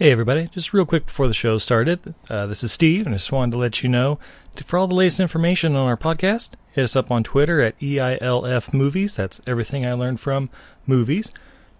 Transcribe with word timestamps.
Hey 0.00 0.12
everybody, 0.12 0.46
just 0.46 0.72
real 0.72 0.86
quick 0.86 1.06
before 1.06 1.26
the 1.26 1.34
show 1.34 1.58
started, 1.58 2.14
uh, 2.30 2.46
this 2.46 2.62
is 2.62 2.70
Steve, 2.70 3.06
and 3.06 3.16
I 3.16 3.18
just 3.18 3.32
wanted 3.32 3.50
to 3.50 3.58
let 3.58 3.82
you 3.82 3.88
know 3.88 4.20
to, 4.54 4.62
for 4.62 4.78
all 4.78 4.86
the 4.86 4.94
latest 4.94 5.18
information 5.18 5.74
on 5.74 5.88
our 5.88 5.96
podcast, 5.96 6.50
hit 6.70 6.84
us 6.84 6.94
up 6.94 7.10
on 7.10 7.24
Twitter 7.24 7.60
at 7.60 7.80
EILF 7.80 8.72
Movies. 8.72 9.16
That's 9.16 9.40
everything 9.44 9.86
I 9.86 9.94
learned 9.94 10.20
from 10.20 10.50
movies. 10.86 11.32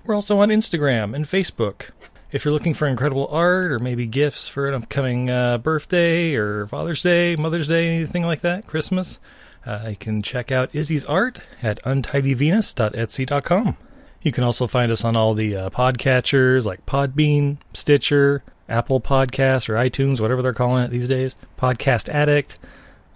We're 0.04 0.16
also 0.16 0.40
on 0.40 0.48
Instagram 0.48 1.14
and 1.14 1.26
Facebook. 1.26 1.90
If 2.32 2.44
you're 2.44 2.52
looking 2.52 2.74
for 2.74 2.88
incredible 2.88 3.28
art 3.30 3.70
or 3.70 3.78
maybe 3.78 4.06
gifts 4.06 4.48
for 4.48 4.66
an 4.66 4.74
upcoming 4.74 5.30
uh, 5.30 5.58
birthday 5.58 6.34
or 6.34 6.66
Father's 6.66 7.04
Day, 7.04 7.36
Mother's 7.36 7.68
Day, 7.68 7.86
anything 7.86 8.24
like 8.24 8.40
that, 8.40 8.66
Christmas, 8.66 9.20
uh, 9.64 9.86
you 9.90 9.96
can 9.96 10.22
check 10.22 10.50
out 10.50 10.70
Izzy's 10.72 11.04
art 11.04 11.38
at 11.62 11.84
untidyvenus.etsy.com. 11.84 13.76
You 14.22 14.32
can 14.32 14.44
also 14.44 14.66
find 14.66 14.90
us 14.90 15.04
on 15.04 15.16
all 15.16 15.34
the 15.34 15.56
uh, 15.56 15.70
podcatchers 15.70 16.64
like 16.64 16.84
Podbean, 16.86 17.58
Stitcher, 17.72 18.42
Apple 18.68 19.00
Podcasts, 19.00 19.68
or 19.68 19.74
iTunes, 19.74 20.20
whatever 20.20 20.42
they're 20.42 20.52
calling 20.52 20.82
it 20.82 20.90
these 20.90 21.08
days. 21.08 21.36
Podcast 21.58 22.08
Addict. 22.08 22.58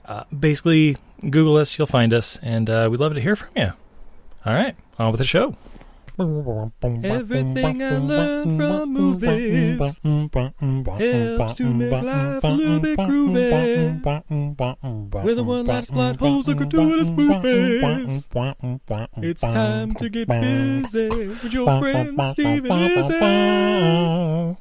Uh, 0.04 0.24
basically, 0.36 0.96
Google 1.20 1.56
us, 1.56 1.76
you'll 1.76 1.86
find 1.86 2.14
us, 2.14 2.38
and 2.42 2.68
uh, 2.68 2.88
we'd 2.90 3.00
love 3.00 3.14
to 3.14 3.20
hear 3.20 3.36
from 3.36 3.50
you. 3.56 3.72
All 4.44 4.52
right, 4.52 4.74
on 4.98 5.10
with 5.10 5.18
the 5.18 5.26
show. 5.26 5.56
Everything 6.18 7.82
I 7.82 7.96
learned 7.96 8.58
from 8.58 8.92
movies 8.92 9.80
helps 9.80 11.54
to 11.54 11.64
make 11.72 11.90
life 11.90 12.44
a 12.44 12.48
little 12.48 12.80
bit 12.80 12.98
groovy. 12.98 14.04
With 15.24 15.38
a 15.38 15.42
one-line 15.42 15.84
plot 15.84 16.16
holes 16.16 16.48
and 16.48 16.58
gratuitous 16.58 17.08
movies. 17.08 18.28
It's 19.16 19.40
time 19.40 19.94
to 19.94 20.10
get 20.10 20.28
busy 20.28 21.08
with 21.08 21.52
your 21.52 21.80
friend 21.80 22.20
Steve 22.32 22.66
and 22.66 22.92
Izzy. 22.92 24.58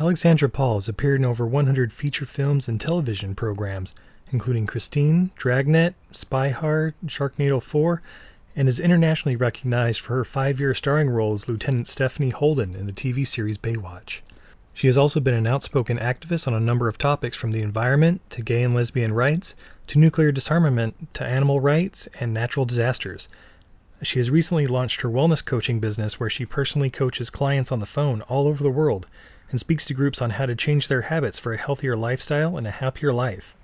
Alexandra 0.00 0.48
Paul 0.48 0.74
has 0.74 0.88
appeared 0.88 1.20
in 1.20 1.26
over 1.26 1.46
100 1.46 1.92
feature 1.92 2.26
films 2.26 2.68
and 2.68 2.80
television 2.80 3.36
programs, 3.36 3.94
including 4.32 4.66
Christine, 4.66 5.30
Dragnet, 5.36 5.94
Spy 6.10 6.48
Hard, 6.48 6.94
Sharknado 7.06 7.62
4, 7.62 8.02
and 8.60 8.68
is 8.68 8.78
internationally 8.78 9.36
recognized 9.36 10.02
for 10.02 10.16
her 10.16 10.22
five-year 10.22 10.74
starring 10.74 11.08
role 11.08 11.32
as 11.32 11.48
Lieutenant 11.48 11.88
Stephanie 11.88 12.28
Holden 12.28 12.74
in 12.74 12.84
the 12.84 12.92
TV 12.92 13.26
series 13.26 13.56
Baywatch. 13.56 14.20
She 14.74 14.86
has 14.86 14.98
also 14.98 15.18
been 15.18 15.32
an 15.32 15.46
outspoken 15.46 15.96
activist 15.96 16.46
on 16.46 16.52
a 16.52 16.60
number 16.60 16.86
of 16.86 16.98
topics 16.98 17.38
from 17.38 17.52
the 17.52 17.62
environment 17.62 18.20
to 18.28 18.42
gay 18.42 18.62
and 18.62 18.74
lesbian 18.74 19.14
rights 19.14 19.56
to 19.86 19.98
nuclear 19.98 20.30
disarmament 20.30 21.08
to 21.14 21.26
animal 21.26 21.58
rights 21.58 22.06
and 22.20 22.34
natural 22.34 22.66
disasters. 22.66 23.30
She 24.02 24.18
has 24.18 24.28
recently 24.28 24.66
launched 24.66 25.00
her 25.00 25.08
wellness 25.08 25.42
coaching 25.42 25.80
business 25.80 26.20
where 26.20 26.28
she 26.28 26.44
personally 26.44 26.90
coaches 26.90 27.30
clients 27.30 27.72
on 27.72 27.78
the 27.78 27.86
phone 27.86 28.20
all 28.28 28.46
over 28.46 28.62
the 28.62 28.68
world 28.68 29.06
and 29.50 29.58
speaks 29.58 29.86
to 29.86 29.94
groups 29.94 30.20
on 30.20 30.28
how 30.28 30.44
to 30.44 30.54
change 30.54 30.88
their 30.88 31.00
habits 31.00 31.38
for 31.38 31.54
a 31.54 31.56
healthier 31.56 31.96
lifestyle 31.96 32.58
and 32.58 32.66
a 32.66 32.72
happier 32.72 33.10
life. 33.10 33.56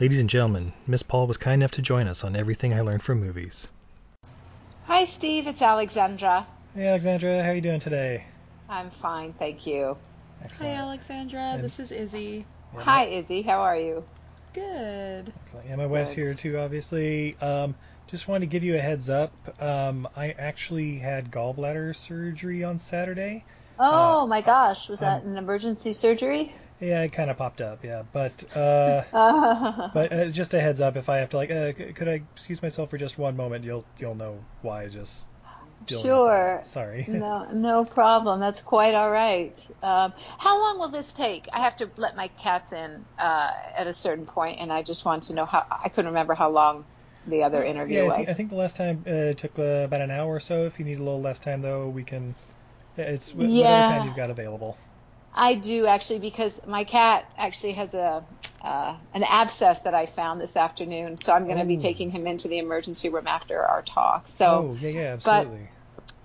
Ladies 0.00 0.18
and 0.18 0.28
gentlemen, 0.28 0.72
Miss 0.84 1.04
Paul 1.04 1.28
was 1.28 1.36
kind 1.36 1.62
enough 1.62 1.70
to 1.70 1.80
join 1.80 2.08
us 2.08 2.24
on 2.24 2.34
Everything 2.34 2.74
I 2.74 2.80
Learned 2.80 3.04
from 3.04 3.20
Movies. 3.20 3.68
Hi, 4.90 5.04
Steve. 5.04 5.46
It's 5.46 5.62
Alexandra. 5.62 6.48
Hey, 6.74 6.88
Alexandra, 6.88 7.44
how 7.44 7.50
are 7.50 7.54
you 7.54 7.60
doing 7.60 7.78
today? 7.78 8.24
I'm 8.68 8.90
fine, 8.90 9.32
thank 9.34 9.64
you. 9.64 9.96
Excellent. 10.42 10.74
Hi, 10.74 10.82
Alexandra. 10.82 11.40
And- 11.40 11.62
This 11.62 11.78
is 11.78 11.92
Izzy. 11.92 12.44
Yeah, 12.74 12.80
Hi, 12.82 13.04
Izzy. 13.04 13.42
How 13.42 13.60
are 13.60 13.76
you? 13.76 14.02
Good. 14.52 15.32
Excellent. 15.42 15.68
Yeah, 15.68 15.76
my 15.76 15.86
wife's 15.86 16.10
here 16.10 16.34
too, 16.34 16.58
obviously. 16.58 17.36
Um, 17.40 17.76
just 18.08 18.26
wanted 18.26 18.40
to 18.40 18.46
give 18.46 18.64
you 18.64 18.74
a 18.74 18.80
heads 18.80 19.08
up. 19.08 19.32
Um, 19.62 20.08
I 20.16 20.32
actually 20.32 20.96
had 20.98 21.30
gallbladder 21.30 21.94
surgery 21.94 22.64
on 22.64 22.80
Saturday. 22.80 23.44
Oh 23.78 24.26
my 24.26 24.42
gosh, 24.42 24.88
was 24.88 24.98
that 24.98 25.22
um, 25.22 25.28
an 25.28 25.36
emergency 25.36 25.92
surgery? 25.92 26.52
Yeah, 26.80 27.02
it 27.02 27.10
kind 27.12 27.30
of 27.30 27.36
popped 27.36 27.60
up. 27.60 27.84
Yeah, 27.84 28.02
but 28.12 28.44
uh, 28.56 29.04
but 29.92 30.12
uh, 30.12 30.26
just 30.30 30.54
a 30.54 30.60
heads 30.60 30.80
up. 30.80 30.96
If 30.96 31.08
I 31.08 31.18
have 31.18 31.30
to 31.30 31.36
like, 31.36 31.50
uh, 31.50 31.72
c- 31.74 31.92
could 31.92 32.08
I 32.08 32.12
excuse 32.34 32.62
myself 32.62 32.90
for 32.90 32.98
just 32.98 33.18
one 33.18 33.36
moment? 33.36 33.64
You'll 33.64 33.86
you'll 33.98 34.14
know 34.14 34.46
why. 34.62 34.88
Just 34.88 35.26
Sure. 35.86 36.60
Sorry. 36.64 37.08
no, 37.12 37.46
no 37.52 37.84
problem. 37.84 38.40
That's 38.40 38.62
quite 38.62 38.94
all 38.94 39.10
right. 39.10 39.58
Um, 39.82 40.12
how 40.38 40.60
long 40.62 40.78
will 40.78 40.90
this 40.90 41.12
take? 41.12 41.48
I 41.52 41.60
have 41.60 41.76
to 41.76 41.90
let 41.96 42.16
my 42.16 42.28
cats 42.28 42.72
in 42.72 43.04
uh, 43.18 43.50
at 43.76 43.86
a 43.86 43.92
certain 43.92 44.26
point, 44.26 44.60
and 44.60 44.72
I 44.72 44.82
just 44.82 45.04
want 45.04 45.24
to 45.24 45.34
know 45.34 45.46
how. 45.46 45.64
I 45.70 45.88
couldn't 45.88 46.10
remember 46.10 46.34
how 46.34 46.50
long 46.50 46.84
the 47.26 47.42
other 47.44 47.62
interview 47.64 47.98
Yeah, 47.98 48.06
I 48.06 48.10
was. 48.10 48.16
think, 48.16 48.28
I 48.28 48.34
think 48.34 48.50
the 48.50 48.56
last 48.56 48.76
time 48.76 49.04
uh, 49.06 49.10
it 49.10 49.38
took 49.38 49.58
uh, 49.58 49.62
about 49.84 50.00
an 50.00 50.10
hour 50.10 50.34
or 50.34 50.40
so. 50.40 50.64
If 50.66 50.78
you 50.78 50.84
need 50.84 50.98
a 50.98 51.02
little 51.02 51.20
less 51.20 51.38
time, 51.38 51.60
though, 51.60 51.88
we 51.88 52.04
can. 52.04 52.34
It's 52.96 53.32
wh- 53.32 53.36
Yeah. 53.38 53.58
whatever 53.58 53.82
time 53.84 54.04
you've 54.04 54.16
got 54.16 54.30
available. 54.30 54.78
I 55.32 55.54
do 55.54 55.86
actually 55.86 56.18
because 56.20 56.60
my 56.66 56.84
cat 56.84 57.24
actually 57.36 57.72
has 57.74 57.94
a 57.94 58.24
uh, 58.62 58.96
an 59.14 59.24
abscess 59.24 59.82
that 59.82 59.94
I 59.94 60.06
found 60.06 60.40
this 60.40 60.56
afternoon, 60.56 61.16
so 61.18 61.32
I'm 61.32 61.46
going 61.46 61.58
to 61.58 61.64
be 61.64 61.76
Oh. 61.76 61.80
taking 61.80 62.10
him 62.10 62.26
into 62.26 62.48
the 62.48 62.58
emergency 62.58 63.08
room 63.08 63.26
after 63.26 63.62
our 63.62 63.82
talk. 63.82 64.28
So. 64.28 64.70
oh 64.70 64.74
yeah, 64.74 64.90
yeah, 64.90 65.12
absolutely. 65.12 65.70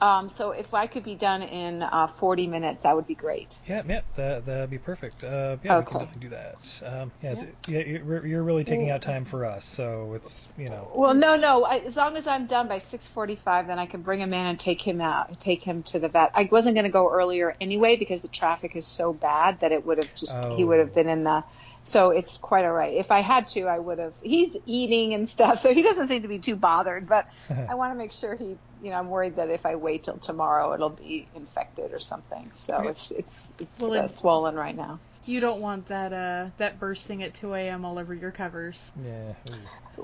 Um, 0.02 0.28
so 0.28 0.52
if 0.52 0.74
I 0.74 0.88
could 0.88 1.04
be 1.04 1.16
done 1.16 1.42
in 1.42 1.82
uh, 1.82 2.08
40 2.08 2.48
minutes, 2.48 2.84
that 2.84 2.96
would 2.96 3.08
be 3.08 3.16
great. 3.16 3.62
Yeah, 3.66 3.82
yeah, 3.88 4.02
that 4.16 4.46
that'd 4.46 4.70
be 4.70 4.78
perfect. 4.78 5.24
Uh, 5.24 5.56
yeah, 5.64 5.80
we 5.80 5.86
can 5.86 6.00
definitely 6.00 6.20
do 6.20 6.30
that. 6.36 6.82
Um, 6.86 7.12
yeah, 7.22 7.32
it's- 7.32 7.46
yeah, 7.70 7.80
you're, 7.80 8.26
you're 8.26 8.44
really 8.44 8.66
taking 8.66 8.90
out 8.92 9.02
time 9.02 9.24
for 9.24 9.46
us, 9.46 9.64
so 9.64 10.14
it's 10.14 10.50
you 10.58 10.68
know. 10.68 10.92
Well, 10.94 11.14
no, 11.14 11.38
no. 11.38 11.64
I, 11.64 11.78
as 11.78 11.96
long 11.96 12.18
as 12.18 12.28
I'm 12.28 12.46
done 12.46 12.68
by 12.68 12.80
6:45, 12.80 13.68
then 13.68 13.80
I 13.80 13.86
can 13.86 14.02
bring 14.02 14.20
him 14.20 14.34
in 14.34 14.46
and 14.46 14.60
take 14.60 14.82
him 14.82 15.00
out, 15.00 15.40
take 15.40 15.64
him 15.64 15.84
to 15.84 16.00
the 16.00 16.10
vet. 16.10 16.32
I 16.36 16.50
wasn't 16.52 16.76
going 16.76 16.86
to 16.86 16.92
go 16.92 17.10
earlier 17.10 17.56
anyway 17.62 17.96
because 17.96 18.22
the 18.22 18.28
traffic 18.28 18.76
is 18.76 18.86
so 18.86 19.14
bad 19.14 19.62
that 19.62 19.72
it 19.72 19.86
would 19.86 19.98
have 20.00 20.14
just 20.14 20.34
he 20.36 20.64
Oh. 20.64 20.68
would 20.68 20.80
have 20.80 20.94
been 20.94 21.08
in 21.08 21.24
the. 21.24 21.44
So 21.86 22.10
it's 22.10 22.38
quite 22.40 22.66
all 22.66 22.72
right. 22.72 22.96
If 22.96 23.12
I 23.12 23.20
had 23.22 23.48
to, 23.50 23.64
I 23.68 23.78
would 23.80 24.00
have. 24.00 24.16
He's 24.22 24.58
eating 24.66 25.14
and 25.14 25.30
stuff, 25.30 25.60
so 25.60 25.74
he 25.74 25.84
doesn't 25.84 26.08
seem 26.08 26.24
to 26.24 26.28
be 26.28 26.40
too 26.40 26.56
bothered. 26.56 27.08
But 27.08 27.28
I 27.50 27.76
want 27.76 27.92
to 27.94 27.96
make 27.96 28.12
sure 28.12 28.36
he, 28.36 28.58
you 28.82 28.90
know, 28.90 28.94
I'm 28.94 29.10
worried 29.10 29.36
that 29.38 29.50
if 29.50 29.66
I 29.66 29.76
wait 29.76 30.04
till 30.06 30.18
tomorrow, 30.18 30.74
it'll 30.74 30.90
be 30.90 31.28
infected 31.36 31.94
or 31.94 32.00
something. 32.00 32.52
So 32.54 32.76
Okay. 32.78 32.90
it's 32.90 33.12
it's 33.12 33.54
it's 33.60 33.80
Well, 33.82 33.92
uh, 33.92 33.94
then- 33.96 34.10
swollen 34.10 34.56
right 34.56 34.76
now. 34.76 35.00
You 35.28 35.40
don't 35.40 35.60
want 35.60 35.88
that 35.88 36.14
uh 36.14 36.52
that 36.58 36.80
bursting 36.80 37.24
at 37.24 37.34
2 37.34 37.56
a.m. 37.56 37.84
all 37.84 37.98
over 37.98 38.14
your 38.14 38.30
covers. 38.32 38.92
Yeah. 39.04 39.34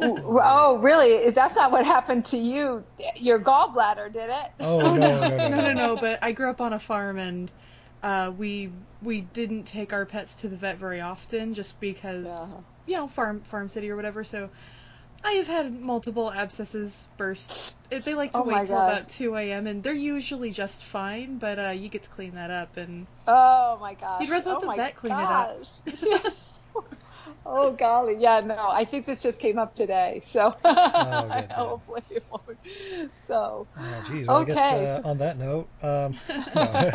Ooh, 0.03 0.39
oh, 0.43 0.79
really? 0.79 1.09
Is 1.11 1.35
that's 1.35 1.55
not 1.55 1.71
what 1.71 1.85
happened 1.85 2.25
to 2.25 2.37
you? 2.37 2.83
Your 3.15 3.39
gallbladder 3.39 4.11
did 4.11 4.29
it? 4.31 4.51
Oh 4.59 4.95
no, 4.95 5.19
no, 5.19 5.29
no, 5.29 5.47
no, 5.49 5.61
no, 5.61 5.73
no. 5.73 5.95
But 5.95 6.23
I 6.23 6.31
grew 6.31 6.49
up 6.49 6.59
on 6.61 6.73
a 6.73 6.79
farm 6.79 7.19
and 7.19 7.51
uh, 8.03 8.31
we 8.35 8.71
we 9.01 9.21
didn't 9.21 9.65
take 9.65 9.93
our 9.93 10.05
pets 10.05 10.37
to 10.37 10.49
the 10.49 10.57
vet 10.57 10.77
very 10.77 11.01
often 11.01 11.53
just 11.53 11.79
because 11.79 12.55
Yeah. 12.55 12.63
you 12.85 12.97
know 12.97 13.07
farm 13.07 13.43
farm 13.43 13.69
city 13.69 13.89
or 13.89 13.95
whatever. 13.95 14.23
So 14.23 14.49
I 15.23 15.33
have 15.33 15.47
had 15.47 15.73
multiple 15.73 16.31
abscesses 16.31 17.07
burst. 17.17 17.75
They 17.89 18.15
like 18.15 18.33
to 18.33 18.41
Oh 18.41 18.43
wait 18.43 18.65
till 18.65 18.79
gosh. 18.79 18.79
about 18.79 19.09
2 19.09 19.51
a.m. 19.51 19.67
and 19.67 19.83
they're 19.83 19.93
usually 19.93 20.51
just 20.51 20.83
fine, 20.83 21.37
but 21.39 21.59
uh, 21.59 21.69
you 21.71 21.89
get 21.89 22.03
to 22.03 22.09
clean 22.09 22.35
that 22.35 22.51
up 22.51 22.77
and 22.77 23.07
Oh 23.27 23.77
my 23.79 23.93
gosh. 23.95 24.19
You'd 24.19 24.29
rather 24.29 24.49
let 24.49 24.59
oh 24.59 24.61
the 24.61 24.67
my 24.67 24.75
vet 24.75 24.95
clean 24.95 25.19
it 25.19 25.31
up. 25.31 25.51
oh 27.45 27.73
golly, 27.73 28.15
yeah, 28.19 28.39
no. 28.41 28.55
I 28.69 28.85
think 28.85 29.05
this 29.05 29.21
just 29.21 29.39
came 29.39 29.57
up 29.59 29.73
today, 29.73 30.21
so 30.25 30.53
good, 31.33 31.49
good. 31.53 31.53
hopefully 31.55 32.03
it 32.09 32.25
won't. 32.29 32.59
So 33.27 33.67
Oh, 33.77 34.01
geez. 34.01 34.27
Well, 34.29 34.39
I 34.39 34.43
Okay. 34.43 34.45
guess 34.45 34.71
uh, 34.71 34.99
on 35.03 35.17
that 35.19 35.37
note, 35.37 35.71
um, 35.81 36.19
no. 36.53 36.85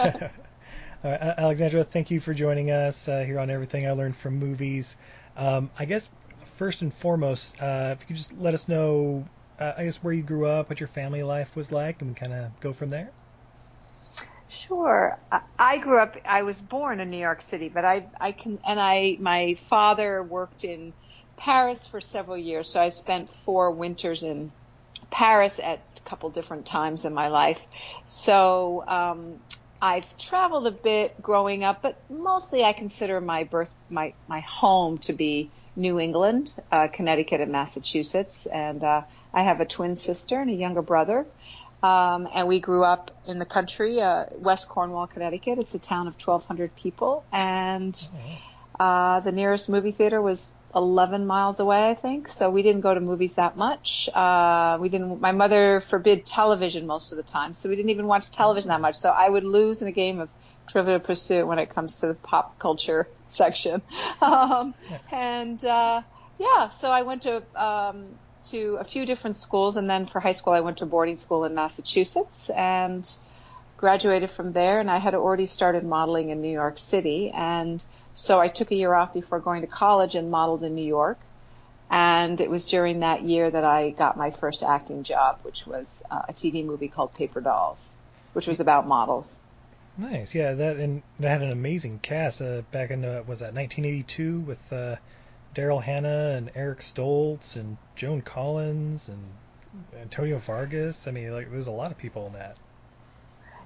Right, 1.07 1.21
Alexandra, 1.21 1.85
thank 1.85 2.11
you 2.11 2.19
for 2.19 2.35
joining 2.35 2.73
us 2.73 3.07
uh, 3.07 3.21
here 3.21 3.39
on 3.39 3.49
Everything 3.49 3.87
I 3.87 3.93
Learned 3.93 4.17
from 4.17 4.41
Movies. 4.41 4.97
Um, 5.37 5.71
I 5.79 5.85
guess 5.85 6.09
first 6.57 6.83
and 6.83 6.93
foremost, 6.93 7.63
uh, 7.63 7.95
if 7.97 8.01
you 8.01 8.07
could 8.09 8.17
just 8.17 8.37
let 8.41 8.55
us 8.55 8.67
know, 8.67 9.25
uh, 9.61 9.75
I 9.77 9.85
guess 9.85 10.03
where 10.03 10.13
you 10.13 10.23
grew 10.25 10.47
up, 10.47 10.69
what 10.69 10.81
your 10.81 10.89
family 10.89 11.23
life 11.23 11.55
was 11.55 11.71
like, 11.71 12.03
and 12.03 12.17
kind 12.17 12.33
of 12.33 12.59
go 12.59 12.73
from 12.73 12.89
there. 12.89 13.09
Sure. 14.49 15.17
I- 15.31 15.43
I 15.57 15.79
grew 15.79 16.01
up. 16.01 16.17
I 16.25 16.43
was 16.43 16.61
born 16.61 16.99
in 16.99 17.09
New 17.11 17.21
York 17.21 17.41
City, 17.41 17.69
but 17.69 17.85
I 17.85 18.09
I 18.21 18.33
can 18.33 18.59
and 18.67 18.81
I 18.81 19.17
my 19.21 19.55
father 19.55 20.25
worked 20.25 20.65
in 20.65 20.93
Paris 21.37 21.87
for 21.87 22.01
several 22.01 22.37
years, 22.37 22.69
so 22.69 22.83
I 22.83 22.89
spent 22.89 23.31
four 23.31 23.71
winters 23.71 24.25
in 24.25 24.51
Paris 25.13 25.61
at 25.61 25.87
a 25.99 26.09
couple 26.09 26.31
different 26.31 26.67
times 26.67 27.05
in 27.05 27.15
my 27.15 27.29
life. 27.29 27.65
So 28.07 28.83
um, 28.89 29.39
I've 29.81 30.17
traveled 30.17 30.67
a 30.67 30.71
bit 30.71 31.21
growing 31.21 31.65
up, 31.65 31.83
but 31.83 31.99
mostly 32.11 32.65
I 32.65 32.73
consider 32.73 33.21
my 33.21 33.45
birth 33.45 33.75
my 33.91 34.15
my 34.29 34.41
home 34.41 34.99
to 34.99 35.13
be 35.13 35.51
New 35.77 36.01
England, 36.01 36.53
uh, 36.73 36.89
Connecticut, 36.89 37.41
and 37.41 37.53
Massachusetts, 37.53 38.47
and 38.47 38.83
uh, 38.83 39.03
I 39.33 39.43
have 39.43 39.61
a 39.61 39.67
twin 39.67 39.97
sister 39.97 40.41
and 40.41 40.51
a 40.51 40.55
younger 40.55 40.83
brother. 40.83 41.27
Um, 41.83 42.27
and 42.35 42.49
we 42.49 42.61
grew 42.61 42.85
up 42.85 43.11
in 43.27 43.39
the 43.39 43.45
country, 43.45 44.01
uh, 44.01 44.25
West 44.39 44.69
Cornwall, 44.69 45.07
Connecticut. 45.07 45.59
It's 45.59 45.75
a 45.75 45.79
town 45.79 46.09
of 46.09 46.15
1,200 46.15 46.75
people, 46.75 47.25
and 47.31 47.95
uh, 48.81 49.21
the 49.21 49.33
nearest 49.33 49.69
movie 49.69 49.93
theater 49.93 50.21
was 50.23 50.55
11 50.77 51.27
miles 51.27 51.59
away, 51.59 51.89
I 51.89 51.95
think. 51.95 52.29
So 52.29 52.51
we 52.51 52.63
didn't 52.63 52.83
go 52.83 52.93
to 52.93 53.01
movies 53.01 53.37
that 53.37 53.57
much. 53.57 54.11
Uh, 54.15 54.77
we 54.79 54.91
didn't. 54.91 55.21
My 55.21 55.33
mother 55.33 55.81
forbid 55.81 56.27
television 56.27 56.87
most 56.87 57.13
of 57.13 57.17
the 57.17 57.25
time, 57.25 57.55
so 57.55 57.71
we 57.71 57.77
didn't 57.77 57.91
even 57.91 58.07
watch 58.07 58.31
television 58.31 58.69
that 58.69 58.83
much. 58.83 58.97
So 58.97 59.11
I 59.11 59.29
would 59.29 59.45
lose 59.45 59.81
in 59.81 59.89
a 59.89 59.93
game 59.93 60.21
of 60.21 60.29
Trivial 60.69 61.01
Pursuit 61.01 61.47
when 61.47 61.59
it 61.59 61.75
comes 61.75 61.97
to 61.97 62.09
the 62.09 62.15
pop 62.15 62.59
culture 62.59 63.09
section. 63.29 63.81
Um, 64.21 64.75
and 65.11 65.65
uh, 65.65 66.03
yeah, 66.39 66.69
so 66.71 66.91
I 66.91 67.03
went 67.03 67.23
to 67.23 67.43
um, 67.55 68.09
to 68.51 68.77
a 68.79 68.85
few 68.85 69.07
different 69.07 69.37
schools, 69.37 69.77
and 69.77 69.89
then 69.89 70.05
for 70.05 70.21
high 70.21 70.33
school 70.33 70.53
I 70.53 70.61
went 70.61 70.79
to 70.79 70.87
boarding 70.87 71.17
school 71.17 71.45
in 71.45 71.55
Massachusetts 71.55 72.51
and 72.51 73.11
graduated 73.79 74.31
from 74.31 74.53
there. 74.53 74.79
And 74.79 74.91
I 74.91 74.99
had 74.99 75.15
already 75.15 75.47
started 75.47 75.85
modeling 75.85 76.29
in 76.29 76.43
New 76.43 76.53
York 76.53 76.77
City, 76.77 77.31
and 77.35 77.83
so 78.17 78.41
I 78.41 78.49
took 78.49 78.71
a 78.71 78.75
year 78.75 78.95
off 78.95 79.13
before 79.13 79.41
going 79.41 79.61
to 79.61 79.67
college 79.67 80.15
and 80.15 80.31
modeled 80.31 80.65
in 80.65 80.75
New 80.75 80.87
York. 80.87 81.19
And 81.91 82.41
it 82.41 82.49
was 82.49 82.65
during 82.65 83.01
that 83.01 83.23
year 83.23 83.49
that 83.49 83.63
I 83.63 83.91
got 83.91 84.17
my 84.17 84.31
first 84.31 84.63
acting 84.63 85.03
job, 85.03 85.39
which 85.43 85.67
was 85.67 86.03
uh, 86.11 86.23
a 86.27 86.33
TV 86.33 86.65
movie 86.65 86.89
called 86.89 87.13
Paper 87.13 87.43
Dolls, 87.43 87.95
which 88.33 88.47
was 88.47 88.59
about 88.59 88.89
models. 88.89 89.39
Nice, 89.99 90.35
yeah. 90.35 90.55
That 90.55 90.79
and 90.79 91.03
that 91.19 91.29
had 91.29 91.43
an 91.43 91.53
amazing 91.53 91.99
cast 91.99 92.41
uh, 92.41 92.63
back 92.73 92.91
in 92.91 93.05
uh, 93.05 93.23
was 93.27 93.41
that 93.41 93.53
1982 93.53 94.41
with 94.41 94.73
uh, 94.73 94.97
Daryl 95.55 95.83
Hannah 95.83 96.35
and 96.37 96.51
Eric 96.55 96.81
Stoltz 96.81 97.57
and 97.57 97.77
Joan 97.97 98.23
Collins 98.23 99.11
and 99.11 99.23
Antonio 100.01 100.39
Fargas. 100.39 101.07
I 101.07 101.11
mean, 101.11 101.33
like 101.33 101.51
there 101.51 101.59
was 101.59 101.67
a 101.67 101.71
lot 101.71 101.91
of 101.91 101.99
people 101.99 102.27
in 102.27 102.33
that. 102.33 102.57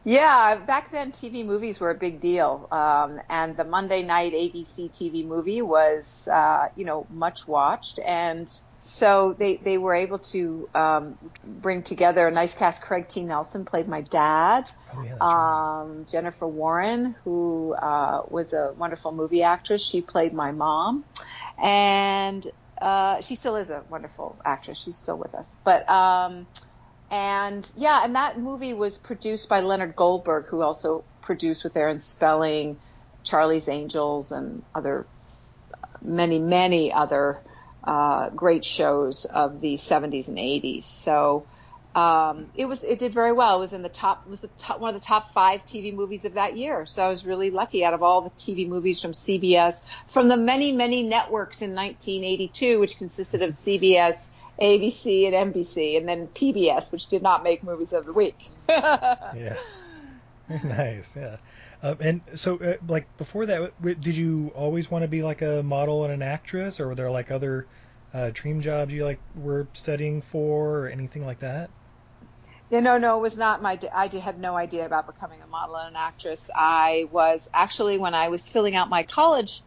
Yeah, 0.04 0.56
back 0.56 0.90
then 0.90 1.12
TV 1.12 1.44
movies 1.44 1.78
were 1.78 1.90
a 1.90 1.94
big 1.94 2.20
deal, 2.20 2.68
um, 2.72 3.20
and 3.28 3.54
the 3.54 3.64
Monday 3.64 4.02
night 4.02 4.32
ABC 4.32 4.88
TV 4.90 5.26
movie 5.26 5.60
was, 5.60 6.26
uh, 6.32 6.68
you 6.74 6.86
know, 6.86 7.06
much 7.10 7.46
watched, 7.46 7.98
and 7.98 8.48
so 8.78 9.34
they 9.38 9.58
they 9.58 9.76
were 9.76 9.94
able 9.94 10.18
to 10.18 10.70
um, 10.74 11.18
bring 11.44 11.82
together 11.82 12.26
a 12.26 12.30
nice 12.30 12.54
cast. 12.54 12.80
Craig 12.80 13.08
T. 13.08 13.24
Nelson 13.24 13.66
played 13.66 13.88
my 13.88 14.00
dad. 14.00 14.70
Oh, 14.96 15.02
yeah, 15.02 15.16
Um, 15.20 16.06
Jennifer 16.10 16.48
Warren, 16.48 17.14
who 17.24 17.74
uh, 17.74 18.22
was 18.26 18.54
a 18.54 18.72
wonderful 18.74 19.12
movie 19.12 19.42
actress, 19.42 19.84
she 19.86 20.00
played 20.00 20.32
my 20.32 20.50
mom, 20.50 21.04
and 21.62 22.46
uh, 22.80 23.20
she 23.20 23.34
still 23.34 23.56
is 23.56 23.68
a 23.68 23.84
wonderful 23.86 24.40
actress. 24.46 24.78
She's 24.80 24.96
still 24.96 25.18
with 25.18 25.34
us, 25.34 25.58
but. 25.62 25.86
Um, 25.90 26.46
and 27.10 27.70
yeah, 27.76 28.02
and 28.04 28.14
that 28.14 28.38
movie 28.38 28.72
was 28.72 28.98
produced 28.98 29.48
by 29.48 29.60
Leonard 29.60 29.96
Goldberg, 29.96 30.46
who 30.46 30.62
also 30.62 31.04
produced 31.22 31.64
with 31.64 31.76
Aaron 31.76 31.98
Spelling, 31.98 32.78
Charlie's 33.24 33.68
Angels, 33.68 34.32
and 34.32 34.62
other 34.74 35.06
many, 36.02 36.38
many 36.38 36.92
other 36.92 37.40
uh, 37.84 38.30
great 38.30 38.64
shows 38.64 39.24
of 39.24 39.60
the 39.60 39.74
70s 39.74 40.28
and 40.28 40.38
80s. 40.38 40.84
So 40.84 41.46
um, 41.94 42.46
it 42.54 42.66
was 42.66 42.84
it 42.84 43.00
did 43.00 43.12
very 43.12 43.32
well. 43.32 43.56
It 43.56 43.60
was 43.60 43.72
in 43.72 43.82
the 43.82 43.88
top 43.88 44.26
was 44.28 44.40
the 44.40 44.48
top, 44.58 44.78
one 44.78 44.94
of 44.94 45.00
the 45.00 45.04
top 45.04 45.32
five 45.32 45.64
TV 45.64 45.92
movies 45.92 46.24
of 46.24 46.34
that 46.34 46.56
year. 46.56 46.86
So 46.86 47.04
I 47.04 47.08
was 47.08 47.26
really 47.26 47.50
lucky 47.50 47.84
out 47.84 47.94
of 47.94 48.02
all 48.02 48.20
the 48.20 48.30
TV 48.30 48.68
movies 48.68 49.00
from 49.00 49.12
CBS, 49.12 49.84
from 50.08 50.28
the 50.28 50.36
many 50.36 50.70
many 50.70 51.02
networks 51.02 51.62
in 51.62 51.74
1982, 51.74 52.78
which 52.78 52.98
consisted 52.98 53.42
of 53.42 53.50
CBS. 53.50 54.30
ABC 54.60 55.26
and 55.26 55.54
NBC, 55.54 55.96
and 55.96 56.08
then 56.08 56.28
PBS, 56.28 56.92
which 56.92 57.06
did 57.06 57.22
not 57.22 57.42
make 57.42 57.62
movies 57.62 57.92
of 57.92 58.04
the 58.06 58.12
week. 58.12 58.48
yeah. 58.68 59.56
nice, 60.64 61.16
yeah. 61.16 61.36
Um, 61.82 61.96
and 62.00 62.20
so, 62.34 62.58
uh, 62.58 62.74
like 62.88 63.06
before 63.16 63.46
that, 63.46 63.76
w- 63.78 63.94
did 63.94 64.16
you 64.16 64.50
always 64.54 64.90
want 64.90 65.02
to 65.02 65.08
be 65.08 65.22
like 65.22 65.42
a 65.42 65.62
model 65.62 66.04
and 66.04 66.12
an 66.12 66.22
actress, 66.22 66.80
or 66.80 66.88
were 66.88 66.94
there 66.94 67.10
like 67.10 67.30
other 67.30 67.66
uh, 68.12 68.30
dream 68.34 68.60
jobs 68.60 68.92
you 68.92 69.04
like 69.04 69.20
were 69.36 69.66
studying 69.72 70.20
for, 70.20 70.80
or 70.80 70.88
anything 70.88 71.24
like 71.24 71.38
that? 71.38 71.70
Yeah, 72.68 72.80
no, 72.80 72.98
no, 72.98 73.18
it 73.18 73.20
was 73.20 73.38
not 73.38 73.62
my. 73.62 73.78
I 73.92 74.08
had 74.08 74.38
no 74.40 74.56
idea 74.56 74.86
about 74.86 75.06
becoming 75.06 75.40
a 75.42 75.46
model 75.46 75.76
and 75.76 75.90
an 75.90 75.96
actress. 75.96 76.50
I 76.54 77.06
was 77.10 77.48
actually 77.54 77.98
when 77.98 78.14
I 78.14 78.28
was 78.28 78.48
filling 78.48 78.76
out 78.76 78.88
my 78.88 79.04
college 79.04 79.62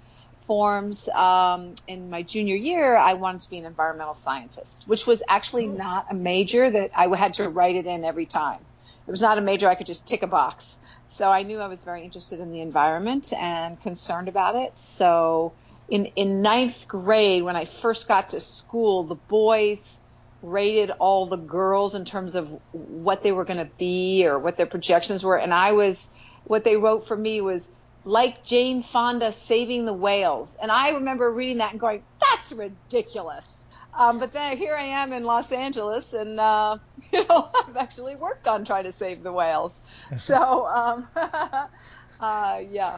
forms 0.45 1.09
um, 1.09 1.75
in 1.87 2.09
my 2.09 2.23
junior 2.23 2.55
year, 2.55 2.95
I 2.95 3.13
wanted 3.15 3.41
to 3.41 3.49
be 3.49 3.57
an 3.57 3.65
environmental 3.65 4.13
scientist, 4.13 4.83
which 4.85 5.07
was 5.07 5.23
actually 5.27 5.67
not 5.67 6.07
a 6.11 6.13
major 6.13 6.69
that 6.69 6.91
I 6.95 7.13
had 7.15 7.35
to 7.35 7.49
write 7.49 7.75
it 7.75 7.85
in 7.85 8.03
every 8.03 8.25
time. 8.25 8.59
It 9.07 9.11
was 9.11 9.21
not 9.21 9.37
a 9.37 9.41
major 9.41 9.67
I 9.67 9.75
could 9.75 9.87
just 9.87 10.07
tick 10.07 10.23
a 10.23 10.27
box. 10.27 10.77
So 11.07 11.29
I 11.29 11.43
knew 11.43 11.59
I 11.59 11.67
was 11.67 11.81
very 11.81 12.03
interested 12.03 12.39
in 12.39 12.51
the 12.51 12.61
environment 12.61 13.33
and 13.33 13.81
concerned 13.81 14.27
about 14.27 14.55
it. 14.55 14.79
So 14.79 15.53
in 15.89 16.05
in 16.15 16.41
ninth 16.41 16.87
grade, 16.87 17.43
when 17.43 17.55
I 17.55 17.65
first 17.65 18.07
got 18.07 18.29
to 18.29 18.39
school, 18.39 19.03
the 19.03 19.15
boys 19.15 19.99
rated 20.41 20.91
all 20.91 21.25
the 21.25 21.37
girls 21.37 21.95
in 21.95 22.05
terms 22.05 22.35
of 22.35 22.49
what 22.71 23.23
they 23.23 23.31
were 23.31 23.45
going 23.45 23.57
to 23.57 23.69
be 23.77 24.25
or 24.25 24.39
what 24.39 24.57
their 24.57 24.65
projections 24.65 25.23
were, 25.23 25.37
and 25.37 25.53
I 25.53 25.73
was 25.73 26.09
what 26.45 26.63
they 26.63 26.75
wrote 26.75 27.07
for 27.07 27.15
me 27.15 27.41
was 27.41 27.71
like 28.05 28.43
Jane 28.43 28.83
Fonda 28.83 29.31
saving 29.31 29.85
the 29.85 29.93
whales. 29.93 30.57
And 30.61 30.71
I 30.71 30.91
remember 30.91 31.31
reading 31.31 31.57
that 31.57 31.71
and 31.71 31.79
going, 31.79 32.03
that's 32.19 32.51
ridiculous. 32.51 33.65
Um, 33.97 34.19
but 34.19 34.33
then 34.33 34.57
here 34.57 34.75
I 34.75 34.85
am 35.03 35.13
in 35.13 35.23
Los 35.23 35.51
Angeles, 35.51 36.13
and 36.13 36.39
uh, 36.39 36.77
you 37.11 37.25
know 37.27 37.49
I've 37.67 37.77
actually 37.77 38.15
worked 38.15 38.47
on 38.47 38.65
trying 38.65 38.85
to 38.85 38.91
save 38.91 39.21
the 39.23 39.31
whales. 39.31 39.79
So 40.17 40.65
um, 40.67 41.07
uh, 42.19 42.61
yeah. 42.69 42.97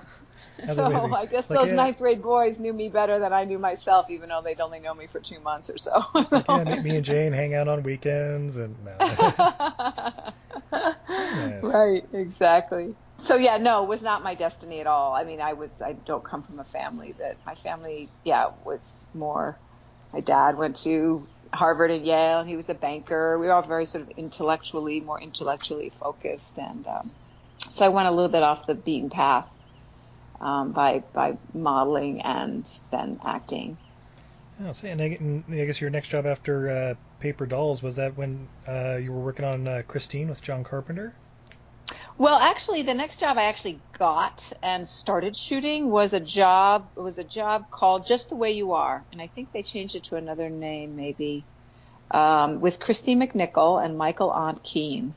That's 0.57 0.75
so 0.75 0.85
amazing. 0.85 1.13
I 1.13 1.25
guess 1.25 1.49
Like, 1.49 1.59
those 1.59 1.67
yeah. 1.67 1.75
ninth 1.75 1.97
grade 1.97 2.21
boys 2.21 2.61
knew 2.61 2.71
me 2.71 2.87
better 2.87 3.19
than 3.19 3.33
I 3.33 3.43
knew 3.43 3.59
myself, 3.59 4.09
even 4.09 4.29
though 4.29 4.41
they'd 4.41 4.61
only 4.61 4.79
known 4.79 4.97
me 4.97 5.07
for 5.07 5.19
two 5.19 5.41
months 5.41 5.69
or 5.69 5.77
so. 5.77 6.01
Like, 6.13 6.47
yeah, 6.47 6.81
me, 6.81 6.95
and 6.95 7.03
Jane 7.05 7.33
hang 7.33 7.53
out 7.55 7.67
on 7.67 7.83
weekends, 7.83 8.55
and 8.55 8.73
no. 8.85 8.95
Right, 11.61 12.05
exactly. 12.13 12.95
So 13.25 13.37
yeah, 13.37 13.57
no, 13.57 13.83
it 13.83 13.89
was 13.89 14.03
not 14.03 14.23
my 14.23 14.35
destiny 14.35 14.81
at 14.81 14.87
all. 14.87 15.15
I 15.15 15.23
mean, 15.23 15.41
I 15.41 15.53
was 15.53 15.81
I 15.81 15.93
don't 15.93 16.23
come 16.23 16.43
from 16.43 16.59
a 16.59 16.63
family 16.63 17.13
that 17.13 17.37
my 17.43 17.55
family, 17.55 18.07
yeah, 18.23 18.51
was 18.63 19.03
more 19.15 19.57
my 20.13 20.19
dad 20.19 20.59
went 20.59 20.75
to 20.83 21.27
Harvard 21.51 21.89
and 21.89 22.05
Yale 22.05 22.41
and 22.41 22.47
he 22.47 22.55
was 22.55 22.69
a 22.69 22.75
banker. 22.75 23.39
We 23.39 23.47
were 23.47 23.53
all 23.53 23.63
very 23.63 23.85
sort 23.85 24.03
of 24.03 24.11
intellectually, 24.11 24.99
more 24.99 25.19
intellectually 25.19 25.89
focused 25.89 26.59
and 26.59 26.85
um 26.85 27.11
so 27.57 27.83
I 27.85 27.89
went 27.89 28.07
a 28.07 28.11
little 28.11 28.31
bit 28.31 28.43
off 28.43 28.67
the 28.67 28.75
beaten 28.75 29.09
path 29.09 29.47
um, 30.39 30.71
by 30.71 31.03
by 31.11 31.37
modeling 31.51 32.21
and 32.21 32.69
then 32.91 33.19
acting. 33.25 33.77
Oh, 34.63 34.71
see, 34.71 34.89
and 34.89 35.01
I, 35.01 35.05
and 35.19 35.43
I 35.49 35.65
guess 35.65 35.81
your 35.81 35.89
next 35.89 36.09
job 36.09 36.27
after 36.27 36.69
uh, 36.69 36.93
Paper 37.19 37.47
Dolls 37.47 37.81
was 37.81 37.95
that 37.95 38.15
when 38.15 38.47
uh, 38.67 38.97
you 39.01 39.11
were 39.11 39.19
working 39.19 39.45
on 39.45 39.67
uh, 39.67 39.81
Christine 39.87 40.29
with 40.29 40.43
John 40.43 40.63
Carpenter? 40.63 41.13
Well, 42.17 42.39
actually, 42.39 42.83
the 42.83 42.93
next 42.93 43.19
job 43.19 43.37
I 43.37 43.43
actually 43.43 43.81
got 43.99 44.53
and 44.63 44.87
started 44.87 45.35
shooting 45.35 45.89
was 45.89 46.13
a 46.13 46.19
job 46.21 46.87
was 46.95 47.17
a 47.17 47.25
job 47.25 47.69
called 47.69 48.07
Just 48.07 48.29
the 48.29 48.37
Way 48.37 48.53
You 48.53 48.71
Are, 48.71 49.03
and 49.11 49.21
I 49.21 49.27
think 49.27 49.51
they 49.51 49.63
changed 49.63 49.95
it 49.95 50.05
to 50.05 50.15
another 50.15 50.49
name 50.49 50.95
maybe, 50.95 51.43
um, 52.11 52.61
with 52.61 52.79
Kristy 52.79 53.17
McNichol 53.17 53.83
and 53.83 53.97
Michael 53.97 54.31
Ontkean 54.31 55.11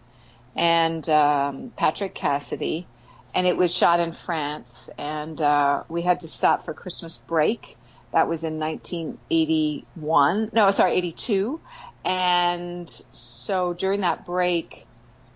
and 0.57 1.09
um, 1.09 1.73
Patrick 1.77 2.17
Cassidy, 2.17 2.89
and 3.33 3.47
it 3.47 3.57
was 3.57 3.73
shot 3.73 4.01
in 4.01 4.13
France, 4.13 4.91
and 4.99 5.41
uh, 5.41 5.85
we 5.89 6.03
had 6.03 6.19
to 6.21 6.29
stop 6.29 6.65
for 6.65 6.75
Christmas 6.75 7.17
break. 7.17 7.77
That 8.11 8.27
was 8.27 8.43
in 8.43 8.59
1981. 8.59 10.51
No, 10.53 10.71
sorry, 10.73 10.95
82. 10.95 11.61
And 12.05 12.91
so 13.11 13.73
during 13.75 14.01
that 14.01 14.27
break, 14.27 14.88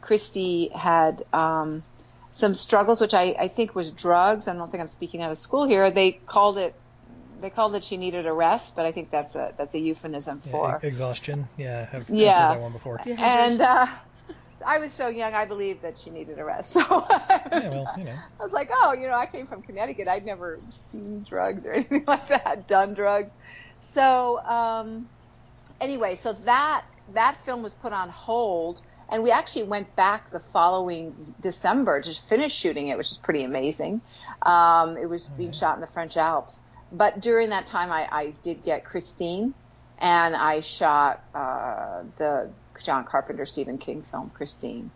Kristy 0.02 0.74
had 0.74 1.24
um, 1.32 1.82
some 2.32 2.54
struggles, 2.54 3.00
which 3.00 3.14
I, 3.14 3.34
I 3.38 3.48
think 3.48 3.74
was 3.74 3.90
drugs. 3.90 4.48
I 4.48 4.54
don't 4.54 4.70
think 4.70 4.80
I'm 4.80 4.88
speaking 4.88 5.22
out 5.22 5.30
of 5.30 5.38
school 5.38 5.66
here. 5.66 5.90
They 5.90 6.12
called 6.12 6.58
it 6.58 6.74
they 7.40 7.50
called 7.50 7.74
it 7.74 7.82
she 7.82 7.96
needed 7.96 8.26
a 8.26 8.32
rest, 8.32 8.76
but 8.76 8.86
I 8.86 8.92
think 8.92 9.10
that's 9.10 9.34
a 9.34 9.52
that's 9.58 9.74
a 9.74 9.78
euphemism 9.80 10.42
for. 10.50 10.80
e- 10.82 10.86
exhaustion. 10.86 11.48
Yeah, 11.56 11.86
I've, 11.92 12.02
I've 12.02 12.10
Yeah. 12.10 12.48
heard 12.48 12.56
that 12.58 12.62
one 12.62 12.72
before. 12.72 12.98
Dehydration. 12.98 13.18
and 13.18 13.60
uh, 13.60 13.86
I 14.64 14.78
was 14.78 14.92
so 14.92 15.08
young, 15.08 15.34
I 15.34 15.44
believed 15.46 15.82
that 15.82 15.98
she 15.98 16.10
needed 16.10 16.38
a 16.38 16.44
rest. 16.44 16.72
So 16.74 16.80
I 16.80 17.40
was, 17.50 17.62
Yeah, 17.62 17.70
well, 17.70 17.94
you 17.98 18.04
know. 18.04 18.12
I 18.40 18.42
was 18.44 18.52
like, 18.52 18.70
oh, 18.72 18.94
you 18.98 19.08
know, 19.08 19.14
I 19.14 19.26
came 19.26 19.46
from 19.46 19.62
Connecticut. 19.62 20.06
I'd 20.06 20.24
never 20.24 20.60
seen 20.70 21.24
drugs 21.28 21.66
or 21.66 21.72
anything 21.74 22.04
like 22.06 22.28
that, 22.28 22.68
done 22.68 22.94
drugs. 22.94 23.30
So 23.80 24.38
um, 24.44 25.06
anyway, 25.80 26.14
so 26.14 26.32
that 26.32 26.84
that 27.08 27.36
film 27.38 27.62
was 27.64 27.74
put 27.74 27.92
on 27.92 28.08
hold, 28.08 28.82
and 29.12 29.22
we 29.22 29.30
actually 29.30 29.64
went 29.64 29.94
back 29.94 30.30
the 30.30 30.40
following 30.40 31.34
December 31.38 32.00
to 32.00 32.12
finish 32.14 32.54
shooting 32.54 32.88
it, 32.88 32.96
which 32.96 33.10
is 33.10 33.18
pretty 33.18 33.44
amazing. 33.44 34.00
Um, 34.40 34.96
it 34.96 35.04
was 35.04 35.28
being 35.28 35.52
shot 35.52 35.74
in 35.74 35.82
the 35.82 35.86
French 35.86 36.16
Alps, 36.16 36.62
but 36.90 37.20
during 37.20 37.50
that 37.50 37.66
time, 37.66 37.92
I, 37.92 38.08
I 38.10 38.30
did 38.42 38.64
get 38.64 38.86
Christine, 38.86 39.52
and 39.98 40.34
I 40.34 40.60
shot 40.60 41.22
uh, 41.34 42.04
the 42.16 42.50
John 42.82 43.04
Carpenter 43.04 43.44
Stephen 43.44 43.76
King 43.76 44.02
film 44.02 44.30
Christine. 44.30 44.90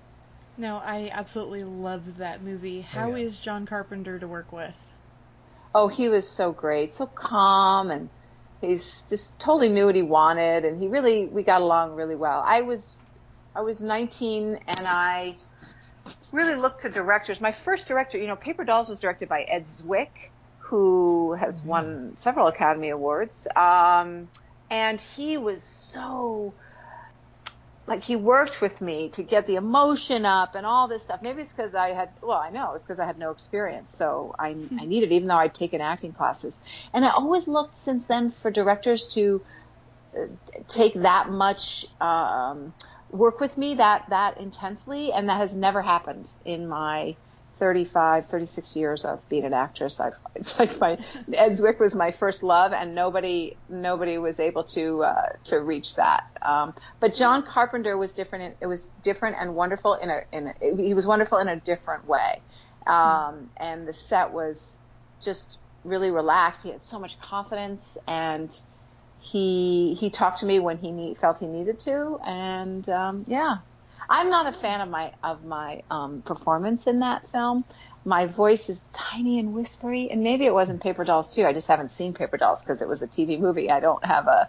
No, 0.57 0.77
I 0.77 1.11
absolutely 1.13 1.65
love 1.65 2.17
that 2.17 2.43
movie. 2.43 2.81
How 2.81 3.15
is 3.15 3.39
yeah. 3.39 3.45
John 3.45 3.67
Carpenter 3.67 4.19
to 4.19 4.27
work 4.27 4.51
with? 4.51 4.75
Oh, 5.75 5.89
he 5.89 6.09
was 6.09 6.27
so 6.27 6.53
great, 6.53 6.95
so 6.95 7.05
calm, 7.05 7.91
and 7.91 8.09
he's 8.63 9.07
just 9.11 9.39
totally 9.39 9.69
knew 9.69 9.85
what 9.85 9.95
he 9.95 10.03
wanted, 10.03 10.65
and 10.65 10.81
he 10.81 10.89
really 10.89 11.27
we 11.27 11.43
got 11.43 11.61
along 11.61 11.97
really 11.97 12.17
well. 12.17 12.43
I 12.45 12.63
was 12.63 12.97
I 13.57 13.63
was 13.63 13.83
19 13.83 14.61
and 14.69 14.87
I 14.87 15.37
really 16.33 16.57
looked 16.57 16.83
to 16.83 16.91
directors. 16.91 17.41
My 17.41 17.53
first 17.53 17.89
director, 17.89 18.19
you 18.19 18.29
know, 18.29 18.37
Paper 18.37 18.65
Dolls 18.65 18.89
was 18.89 19.01
directed 19.01 19.29
by 19.29 19.43
Ed 19.43 19.65
Zwick, 19.67 20.33
who 20.59 21.35
has 21.35 21.65
Mm-hmm. 21.65 21.65
won 21.65 22.17
several 22.17 22.49
Academy 22.49 22.91
Awards. 22.91 23.49
Um, 23.57 24.31
and 24.71 25.01
he 25.01 25.39
was 25.39 25.65
so 25.65 26.57
like 27.87 28.05
he 28.05 28.17
worked 28.17 28.63
with 28.63 28.81
me 28.81 29.11
to 29.11 29.25
get 29.25 29.47
the 29.47 29.57
emotion 29.57 30.27
up 30.27 30.57
and 30.57 30.67
all 30.67 30.89
this 30.89 31.05
stuff. 31.05 31.23
Maybe 31.23 31.43
it's 31.43 31.53
because 31.53 31.75
I 31.75 31.91
had, 31.91 32.11
well, 32.23 32.39
I 32.39 32.51
know 32.51 32.75
it's 32.75 32.85
because 32.85 33.01
I 33.01 33.07
had 33.07 33.19
no 33.19 33.31
experience, 33.33 33.93
so 33.93 34.35
I, 34.39 34.57
I 34.79 34.87
needed, 34.87 35.13
even 35.13 35.29
though 35.29 35.37
I'd 35.37 35.55
taken 35.55 35.83
acting 35.83 36.13
classes. 36.15 36.61
And 36.95 37.05
I 37.05 37.11
always 37.11 37.49
looked 37.49 37.77
since 37.77 38.07
then 38.07 38.33
for 38.33 38.51
directors 38.51 39.09
to 39.15 39.43
uh, 40.19 40.27
take 40.69 40.95
that 40.95 41.31
much 41.31 41.87
um, 42.01 42.75
work 43.11 43.41
with 43.41 43.57
me 43.57 43.75
that 43.75 44.07
that 44.11 44.39
intensely, 44.39 45.13
and 45.13 45.29
that 45.29 45.39
has 45.39 45.55
never 45.55 45.83
happened 45.83 46.29
in 46.45 46.69
my 46.69 47.17
35, 47.59 48.27
36 48.27 48.77
years 48.77 49.05
of 49.05 49.27
being 49.29 49.45
an 49.45 49.55
actress. 49.55 49.99
I've, 49.99 50.17
it's 50.35 50.59
like 50.59 50.79
my 50.81 50.93
Ed 51.33 51.53
Zwick 51.53 51.79
was 51.81 51.95
my 51.95 52.11
first 52.11 52.43
love, 52.43 52.73
and 52.73 52.95
nobody 52.95 53.57
nobody 53.69 54.19
was 54.19 54.41
able 54.41 54.65
to 54.65 55.03
uh, 55.03 55.29
to 55.45 55.61
reach 55.61 55.97
that. 55.97 56.25
Um, 56.43 56.75
but 57.01 57.15
John 57.15 57.43
Carpenter 57.43 57.97
was 57.97 58.13
different. 58.13 58.57
It 58.61 58.67
was 58.67 58.89
different 59.03 59.37
and 59.41 59.55
wonderful 59.55 59.95
in 59.95 60.11
a 60.11 60.21
in 60.33 60.49
a, 60.49 60.83
he 60.83 60.95
was 60.95 61.07
wonderful 61.07 61.39
in 61.39 61.49
a 61.49 61.57
different 61.57 62.07
way, 62.07 62.41
um, 62.87 63.51
and 63.57 63.87
the 63.87 63.93
set 63.93 64.33
was 64.33 64.79
just 65.21 65.59
really 65.85 66.11
relaxed. 66.11 66.63
He 66.63 66.71
had 66.71 66.83
so 66.83 66.99
much 66.99 67.19
confidence 67.21 67.97
and 68.07 68.51
he 69.19 69.95
he 69.99 70.11
talked 70.11 70.39
to 70.41 70.47
me 70.47 70.59
when 70.61 70.79
he 70.79 70.93
need, 70.93 71.19
felt 71.19 71.39
he 71.39 71.47
needed 71.47 71.81
to, 71.81 72.19
and 72.25 72.89
um, 72.89 73.25
yeah, 73.27 73.59
I'm 74.09 74.31
not 74.31 74.47
a 74.47 74.53
fan 74.53 74.81
of 74.81 74.89
my 74.89 75.13
of 75.23 75.45
my 75.45 75.83
um, 75.91 76.23
performance 76.23 76.87
in 76.87 77.01
that 77.01 77.31
film. 77.31 77.65
My 78.05 78.27
voice 78.27 78.69
is 78.69 78.89
tiny 78.95 79.39
and 79.41 79.53
whispery, 79.53 80.11
and 80.11 80.23
maybe 80.23 80.47
it 80.47 80.55
wasn't 80.55 80.83
Paper 80.83 81.05
Dolls 81.05 81.35
too. 81.35 81.45
I 81.45 81.53
just 81.53 81.69
haven't 81.69 81.91
seen 81.91 82.15
Paper 82.15 82.37
Dolls 82.37 82.63
because 82.63 82.83
it 82.83 82.89
was 82.89 83.03
a 83.03 83.09
TV 83.09 83.39
movie. 83.39 83.71
I 83.71 83.81
don't 83.81 84.05
have 84.05 84.27
a 84.27 84.49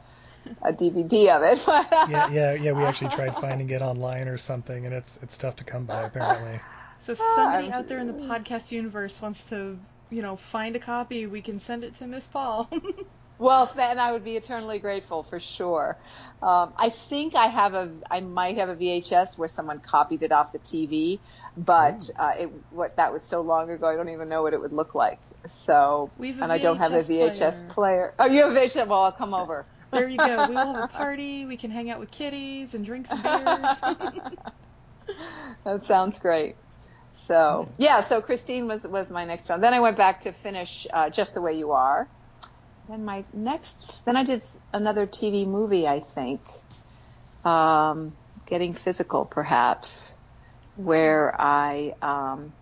a 0.62 0.74
DVD 0.74 1.30
of 1.30 1.44
it. 1.44 1.64
But 1.66 1.88
Yeah, 2.10 2.28
yeah, 2.32 2.54
yeah. 2.54 2.72
We 2.74 2.84
actually 2.84 3.10
tried 3.10 3.36
finding 3.36 3.70
it 3.70 3.82
online 3.82 4.28
or 4.28 4.38
something, 4.38 4.86
and 4.86 4.94
it's 4.94 5.18
it's 5.22 5.38
tough 5.38 5.56
to 5.58 5.64
come 5.64 5.86
by 5.86 6.04
apparently. 6.04 6.60
So 7.00 7.14
somebody 7.14 7.70
Ah, 7.72 7.76
out 7.78 7.88
there 7.88 8.00
in 8.00 8.08
the 8.08 8.14
podcast 8.14 8.72
universe 8.72 9.22
wants 9.22 9.46
to, 9.46 9.78
you 10.10 10.22
know, 10.22 10.36
find 10.36 10.76
a 10.76 10.80
copy. 10.80 11.26
We 11.28 11.42
can 11.42 11.60
send 11.60 11.84
it 11.84 11.96
to 11.96 12.08
Miss 12.08 12.28
Paul. 12.28 12.70
Well, 13.40 13.72
then 13.76 14.00
I 14.00 14.12
would 14.12 14.24
be 14.24 14.36
eternally 14.36 14.80
grateful 14.80 15.24
for 15.24 15.40
sure. 15.40 15.98
Um, 16.42 16.74
I 16.78 16.90
think 16.90 17.36
I 17.36 17.48
have 17.48 17.74
a, 17.74 17.94
I 18.10 18.22
might 18.22 18.58
have 18.58 18.70
a 18.70 18.76
VHS 18.76 19.38
where 19.38 19.48
someone 19.48 19.80
copied 19.80 20.24
it 20.24 20.32
off 20.32 20.52
the 20.52 20.60
TV, 20.60 21.20
but 21.56 22.10
uh, 22.18 22.34
it, 22.40 22.50
what 22.70 22.98
that 22.98 23.14
was 23.14 23.24
so 23.24 23.42
long 23.42 23.70
ago, 23.70 23.88
I 23.88 23.96
don't 23.96 24.10
even 24.10 24.30
know 24.30 24.42
what 24.42 24.54
it 24.54 24.62
would 24.62 24.74
look 24.74 24.96
like. 24.96 25.20
So, 25.50 26.12
and 26.20 26.52
I 26.52 26.58
don't 26.58 26.78
have 26.78 26.94
a 26.94 26.98
VHS 26.98 27.68
player. 27.68 27.74
player. 27.74 28.14
Oh, 28.20 28.26
you 28.26 28.44
have 28.44 28.56
a 28.56 28.60
VHS? 28.60 28.88
Well, 28.88 29.04
I'll 29.04 29.12
come 29.12 29.34
over. 29.34 29.68
there 29.92 30.08
you 30.10 30.18
go. 30.18 30.48
We 30.50 30.56
will 30.56 30.74
have 30.74 30.84
a 30.86 30.88
party. 30.94 31.46
We 31.46 31.58
can 31.58 31.72
hang 31.72 31.90
out 31.90 32.00
with 32.00 32.12
kitties 32.12 32.74
and 32.74 32.86
drink 32.86 33.08
some 33.08 33.22
beers. 33.22 33.82
That 35.66 35.86
sounds 35.86 36.20
great. 36.20 36.56
So 37.14 37.70
yeah, 37.78 38.02
so 38.02 38.22
Christine 38.22 38.68
was 38.68 38.88
was 38.88 39.10
my 39.10 39.26
next 39.26 39.50
one. 39.50 39.62
Then 39.62 39.74
I 39.74 39.80
went 39.80 39.98
back 39.98 40.22
to 40.22 40.32
finish 40.32 40.86
uh, 40.94 41.10
Just 41.10 41.34
the 41.34 41.42
Way 41.42 41.58
You 41.58 41.72
Are. 41.72 42.08
Then 42.88 43.04
my 43.04 43.26
next, 43.34 44.06
then 44.06 44.16
I 44.16 44.24
did 44.24 44.42
another 44.74 45.06
TV 45.06 45.46
movie, 45.46 45.88
I 45.88 46.00
think, 46.00 46.42
um, 47.44 48.14
Getting 48.48 48.74
Physical, 48.74 49.26
perhaps, 49.26 50.16
where 50.76 51.40
I, 51.40 51.94
um, 52.02 52.54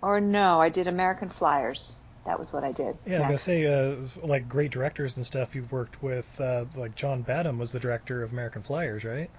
or 0.00 0.20
no, 0.20 0.60
I 0.60 0.70
did 0.70 0.86
American 0.86 1.28
Flyers. 1.28 1.98
That 2.24 2.38
was 2.38 2.52
what 2.52 2.64
I 2.64 2.72
did. 2.72 2.96
Yeah, 3.06 3.16
I 3.16 3.30
was 3.30 3.42
gonna 3.42 3.58
say, 3.58 3.66
uh, 3.66 4.26
like 4.26 4.48
great 4.48 4.70
directors 4.70 5.16
and 5.16 5.26
stuff 5.26 5.54
you've 5.54 5.72
worked 5.72 6.02
with, 6.02 6.40
uh, 6.40 6.64
like 6.76 6.94
John 6.94 7.22
Badham 7.22 7.58
was 7.58 7.72
the 7.72 7.80
director 7.80 8.22
of 8.22 8.32
American 8.32 8.62
Flyers, 8.62 9.04
right? 9.04 9.30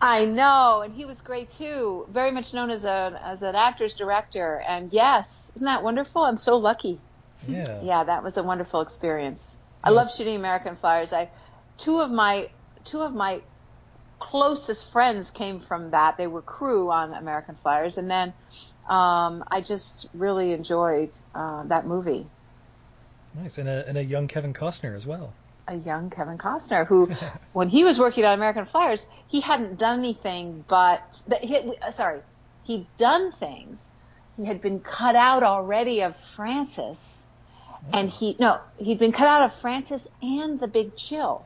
I 0.00 0.24
know, 0.24 0.80
and 0.82 0.94
he 0.94 1.04
was 1.04 1.20
great 1.20 1.50
too. 1.50 2.06
Very 2.08 2.30
much 2.30 2.54
known 2.54 2.70
as 2.70 2.84
a 2.84 3.20
as 3.22 3.42
an 3.42 3.54
actor's 3.54 3.94
director. 3.94 4.62
And 4.66 4.92
yes, 4.92 5.50
isn't 5.56 5.66
that 5.66 5.82
wonderful? 5.82 6.22
I'm 6.22 6.38
so 6.38 6.56
lucky. 6.56 6.98
Yeah. 7.46 7.80
Yeah, 7.82 8.04
that 8.04 8.22
was 8.22 8.36
a 8.36 8.42
wonderful 8.42 8.80
experience. 8.80 9.58
I 9.82 9.90
Yes. 9.90 9.96
love 9.96 10.14
shooting 10.14 10.36
American 10.36 10.76
Flyers. 10.76 11.12
I 11.12 11.30
two 11.78 12.00
of 12.00 12.10
my 12.10 12.48
two 12.84 13.00
of 13.00 13.14
my 13.14 13.40
closest 14.18 14.92
friends 14.92 15.30
came 15.30 15.60
from 15.60 15.90
that. 15.92 16.16
They 16.18 16.26
were 16.26 16.42
crew 16.42 16.90
on 16.90 17.14
American 17.14 17.56
Flyers, 17.56 17.98
and 17.98 18.10
then 18.10 18.34
um, 18.88 19.44
I 19.50 19.60
just 19.62 20.08
really 20.12 20.52
enjoyed 20.52 21.10
uh, 21.34 21.64
that 21.64 21.86
movie. 21.86 22.26
Nice, 23.34 23.58
and 23.58 23.68
a 23.68 23.86
and 23.88 23.96
a 23.96 24.04
young 24.04 24.28
Kevin 24.28 24.52
Costner 24.52 24.94
as 24.94 25.06
well. 25.06 25.32
A 25.68 25.76
young 25.76 26.10
Kevin 26.10 26.36
Costner, 26.36 26.86
who, 26.86 27.08
when 27.52 27.68
he 27.68 27.84
was 27.84 27.98
working 27.98 28.24
on 28.24 28.34
American 28.34 28.64
Flyers, 28.64 29.06
he 29.28 29.40
hadn't 29.40 29.78
done 29.78 30.00
anything 30.00 30.64
but 30.68 31.00
that. 31.28 31.44
He, 31.44 31.56
uh, 31.80 31.90
sorry, 31.92 32.20
he'd 32.64 32.88
done 32.98 33.32
things. 33.32 33.92
He 34.36 34.46
had 34.46 34.60
been 34.60 34.80
cut 34.80 35.16
out 35.16 35.42
already 35.42 36.02
of 36.02 36.16
Frances, 36.16 37.26
and 37.92 38.08
he 38.08 38.36
no, 38.38 38.60
he'd 38.78 38.98
been 38.98 39.12
cut 39.12 39.26
out 39.26 39.42
of 39.42 39.54
Frances 39.54 40.06
and 40.22 40.60
The 40.60 40.68
Big 40.68 40.96
Chill. 40.96 41.44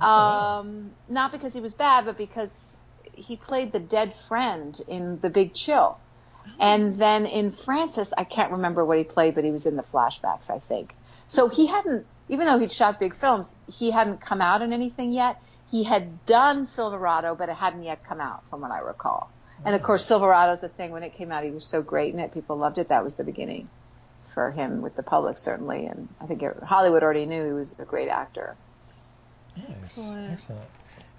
Um, 0.00 0.92
not 1.08 1.30
because 1.30 1.52
he 1.52 1.60
was 1.60 1.74
bad, 1.74 2.06
but 2.06 2.16
because 2.16 2.80
he 3.12 3.36
played 3.36 3.72
the 3.72 3.80
dead 3.80 4.14
friend 4.14 4.80
in 4.88 5.20
The 5.20 5.28
Big 5.28 5.52
Chill. 5.52 5.98
And 6.58 6.96
then 6.96 7.26
in 7.26 7.52
Frances, 7.52 8.14
I 8.16 8.24
can't 8.24 8.52
remember 8.52 8.84
what 8.84 8.98
he 8.98 9.04
played, 9.04 9.34
but 9.34 9.44
he 9.44 9.50
was 9.50 9.66
in 9.66 9.76
the 9.76 9.82
flashbacks, 9.82 10.50
I 10.50 10.58
think. 10.58 10.94
So 11.26 11.48
he 11.48 11.66
hadn't, 11.66 12.06
even 12.28 12.46
though 12.46 12.58
he'd 12.58 12.72
shot 12.72 12.98
big 12.98 13.14
films, 13.14 13.54
he 13.70 13.90
hadn't 13.90 14.20
come 14.20 14.40
out 14.40 14.62
in 14.62 14.72
anything 14.72 15.12
yet. 15.12 15.40
He 15.70 15.84
had 15.84 16.24
done 16.26 16.64
Silverado, 16.64 17.34
but 17.34 17.48
it 17.48 17.56
hadn't 17.56 17.84
yet 17.84 18.04
come 18.04 18.20
out, 18.20 18.42
from 18.48 18.62
what 18.62 18.70
I 18.70 18.80
recall. 18.80 19.30
And 19.64 19.74
of 19.74 19.82
course, 19.82 20.04
Silverado's 20.04 20.62
the 20.62 20.68
thing. 20.68 20.90
When 20.90 21.02
it 21.02 21.14
came 21.14 21.30
out, 21.30 21.44
he 21.44 21.50
was 21.50 21.64
so 21.64 21.82
great 21.82 22.14
in 22.14 22.20
it. 22.20 22.32
People 22.32 22.56
loved 22.56 22.78
it. 22.78 22.88
That 22.88 23.04
was 23.04 23.14
the 23.14 23.24
beginning 23.24 23.68
for 24.40 24.50
him 24.50 24.80
with 24.80 24.96
the 24.96 25.02
public, 25.02 25.36
certainly. 25.36 25.84
And 25.84 26.08
I 26.18 26.24
think 26.24 26.42
it, 26.42 26.56
Hollywood 26.62 27.02
already 27.02 27.26
knew 27.26 27.44
he 27.44 27.52
was 27.52 27.78
a 27.78 27.84
great 27.84 28.08
actor. 28.08 28.56
Nice, 29.54 29.66
Excellent. 29.82 30.32
excellent. 30.32 30.64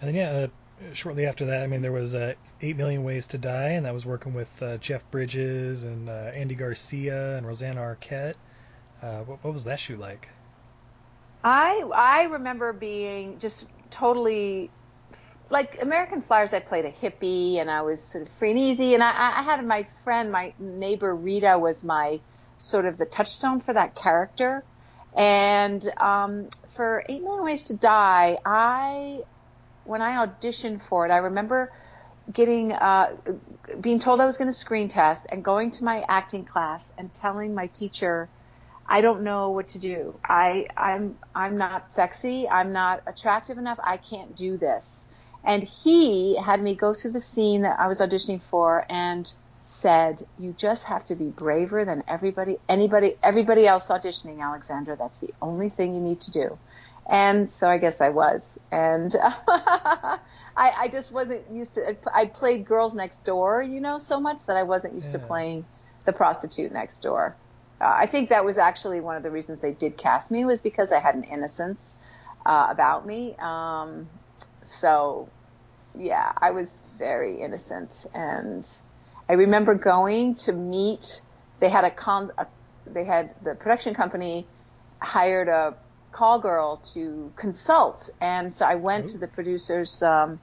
And 0.02 0.08
then 0.08 0.16
yeah, 0.16 0.32
uh, 0.32 0.48
shortly 0.94 1.28
after 1.28 1.46
that, 1.46 1.62
I 1.64 1.68
mean, 1.68 1.84
there 1.84 1.92
was 1.92 2.16
uh, 2.16 2.34
Eight 2.62 2.78
Million 2.78 3.04
Ways 3.04 3.28
to 3.28 3.38
Die, 3.38 3.70
and 3.70 3.86
that 3.86 3.94
was 3.94 4.08
working 4.08 4.34
with 4.34 4.50
uh, 4.64 4.78
Jeff 4.78 5.04
Bridges 5.12 5.84
and 5.84 6.10
uh, 6.10 6.32
Andy 6.34 6.56
Garcia 6.56 7.38
and 7.38 7.46
Rosanna 7.46 7.82
Arquette. 7.82 8.34
Uh, 9.04 9.20
what, 9.20 9.44
what 9.44 9.54
was 9.54 9.66
that 9.66 9.80
shoot 9.80 10.00
like? 10.00 10.28
I 11.44 11.84
I 11.94 12.24
remember 12.24 12.74
being 12.74 13.38
just 13.38 13.68
totally 13.92 14.72
like 15.52 15.80
American 15.84 16.22
Flyers. 16.22 16.56
I 16.56 16.60
played 16.60 16.86
a 16.86 16.92
hippie 16.92 17.58
and 17.58 17.70
I 17.70 17.84
was 17.84 18.02
sort 18.02 18.24
of 18.24 18.30
free 18.34 18.50
and 18.50 18.58
easy. 18.58 18.96
And 18.96 19.04
I, 19.04 19.12
I 19.12 19.44
had 19.44 19.64
my 19.64 19.84
friend, 19.84 20.32
my 20.32 20.54
neighbor 20.58 21.14
Rita, 21.16 21.60
was 21.60 21.84
my 21.84 22.20
sort 22.62 22.86
of 22.86 22.98
the 22.98 23.06
touchstone 23.06 23.60
for 23.60 23.74
that 23.74 23.96
character. 23.96 24.64
And 25.16 25.86
um, 25.98 26.50
for 26.68 27.04
Eight 27.10 27.22
Million 27.22 27.44
Ways 27.44 27.66
to 27.66 27.76
Die, 27.76 28.38
I 28.46 29.24
when 29.84 30.02
I 30.02 30.26
auditioned 30.26 30.82
for 30.82 31.06
it, 31.06 31.12
I 31.12 31.18
remember 31.18 31.72
getting 32.32 32.72
uh, 32.72 33.16
being 33.80 34.00
told 34.00 34.22
I 34.22 34.26
was 34.26 34.38
going 34.38 34.50
to 34.50 34.56
screen 34.56 34.88
test 34.88 35.28
and 35.30 35.44
going 35.44 35.72
to 35.72 35.84
my 35.84 36.06
acting 36.08 36.46
class 36.46 36.94
and 36.98 37.14
telling 37.14 37.54
my 37.54 37.68
teacher. 37.68 38.30
I 38.88 39.02
don't 39.02 39.24
know 39.24 39.52
what 39.52 39.70
to 39.70 39.80
do. 39.80 40.20
I 40.24 40.68
I'm 40.78 41.18
I'm 41.34 41.58
not 41.58 41.92
sexy. 41.92 42.48
I'm 42.48 42.74
not 42.74 43.04
attractive 43.08 43.58
enough. 43.58 43.80
I 43.84 43.98
can't 43.98 44.36
do 44.36 44.58
this. 44.58 45.08
And 45.44 45.64
he 45.64 46.38
had 46.38 46.62
me 46.62 46.76
go 46.76 46.94
through 46.94 47.12
the 47.12 47.22
scene 47.22 47.64
that 47.64 47.80
I 47.80 47.88
was 47.88 48.00
auditioning 48.00 48.42
for 48.42 48.86
and 48.90 49.32
said, 49.64 50.26
"You 50.40 50.54
just 50.54 50.86
have 50.86 51.06
to 51.06 51.16
be 51.16 51.30
braver 51.30 51.86
than 51.86 52.04
everybody 52.08 52.58
anybody 52.68 53.16
everybody 53.22 53.68
else 53.68 53.88
auditioning, 53.88 54.42
Alexandra. 54.42 54.96
That's 54.96 55.18
the 55.18 55.34
only 55.42 55.70
thing 55.70 55.94
you 55.94 56.02
need 56.02 56.22
to 56.22 56.32
do." 56.32 56.58
And 57.08 57.50
so 57.50 57.70
I 57.70 57.78
guess 57.78 58.02
I 58.02 58.10
was. 58.10 58.60
And 58.72 59.16
I, 59.48 60.20
I 60.56 60.90
just 60.92 61.12
wasn't 61.12 61.50
used 61.52 61.76
to 61.76 61.98
I 62.14 62.28
played 62.28 62.66
girls 62.66 62.96
next 62.96 63.26
door, 63.26 63.62
you 63.62 63.82
know, 63.82 64.00
so 64.00 64.20
much 64.20 64.46
that 64.46 64.58
I 64.58 64.64
wasn't 64.64 64.96
used 64.96 65.12
to 65.14 65.20
playing 65.20 65.66
the 66.06 66.14
prostitute 66.14 66.72
next 66.72 67.00
door. 67.00 67.36
Uh, 67.80 67.96
I 67.98 68.06
think 68.06 68.30
that 68.30 68.46
was 68.46 68.58
actually 68.58 69.00
one 69.00 69.18
of 69.18 69.24
the 69.24 69.32
reasons 69.32 69.60
they 69.60 69.72
did 69.72 69.98
cast 69.98 70.30
me 70.30 70.46
was 70.46 70.62
because 70.62 70.92
I 70.92 71.00
had 71.00 71.16
an 71.16 71.24
innocence 71.24 71.98
uh, 72.46 72.68
about 72.70 73.08
me. 73.08 73.36
Um, 73.40 74.08
so, 74.62 75.30
yeah, 75.98 76.32
I 76.38 76.52
was 76.52 76.88
very 77.00 77.42
innocent, 77.42 78.06
and 78.14 78.68
I 79.32 79.36
remember 79.36 79.76
going 79.76 80.36
to 80.46 80.52
meet. 80.52 81.22
They 81.62 81.70
had 81.70 81.86
a 81.86 81.90
con. 81.90 82.32
A, 82.38 82.48
they 82.86 83.06
had 83.06 83.34
the 83.42 83.56
production 83.56 83.94
company 83.96 84.46
hired 85.00 85.48
a 85.48 85.78
call 86.12 86.40
girl 86.40 86.82
to 86.94 87.32
consult, 87.38 88.10
and 88.20 88.52
so 88.52 88.66
I 88.66 88.76
went 88.76 89.12
to 89.12 89.18
the 89.18 89.30
producers. 89.30 90.04
Um, 90.04 90.40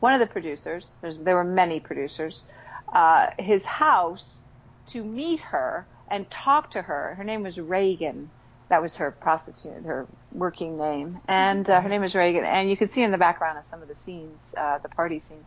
one 0.00 0.14
of 0.14 0.20
the 0.20 0.26
producers. 0.26 0.98
There's, 1.00 1.18
there 1.18 1.36
were 1.36 1.44
many 1.44 1.78
producers. 1.78 2.44
uh, 2.92 3.28
his 3.38 3.64
house 3.64 4.44
to 4.88 5.02
meet 5.02 5.40
her 5.40 5.86
and 6.08 6.30
talk 6.30 6.72
to 6.72 6.82
her. 6.82 7.14
Her 7.16 7.24
name 7.24 7.42
was 7.42 7.58
Reagan. 7.58 8.30
That 8.68 8.82
was 8.82 8.96
her 8.96 9.10
prostitute, 9.10 9.84
her 9.84 10.06
working 10.32 10.78
name, 10.78 11.20
and 11.28 11.68
uh, 11.68 11.80
her 11.80 11.88
name 11.90 12.00
was 12.00 12.14
Reagan. 12.14 12.44
And 12.44 12.70
you 12.70 12.76
can 12.76 12.88
see 12.88 13.02
in 13.02 13.10
the 13.10 13.18
background 13.18 13.58
of 13.58 13.64
some 13.64 13.82
of 13.82 13.88
the 13.88 13.94
scenes, 13.94 14.54
uh, 14.56 14.78
the 14.78 14.88
party 14.88 15.18
scenes. 15.18 15.46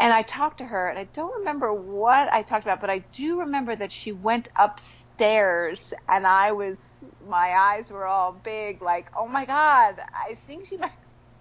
And 0.00 0.12
I 0.12 0.22
talked 0.22 0.58
to 0.58 0.64
her, 0.64 0.88
and 0.88 0.96
I 0.96 1.08
don't 1.12 1.40
remember 1.40 1.72
what 1.72 2.32
I 2.32 2.42
talked 2.42 2.64
about, 2.64 2.80
but 2.80 2.88
I 2.88 3.04
do 3.12 3.40
remember 3.40 3.74
that 3.74 3.90
she 3.90 4.12
went 4.12 4.48
upstairs, 4.56 5.92
and 6.08 6.24
I 6.24 6.52
was, 6.52 7.02
my 7.28 7.50
eyes 7.52 7.90
were 7.90 8.06
all 8.06 8.40
big, 8.44 8.80
like, 8.80 9.08
oh 9.18 9.26
my 9.26 9.44
God, 9.44 9.96
I 10.14 10.36
think 10.46 10.66
she 10.68 10.76
might 10.78 10.92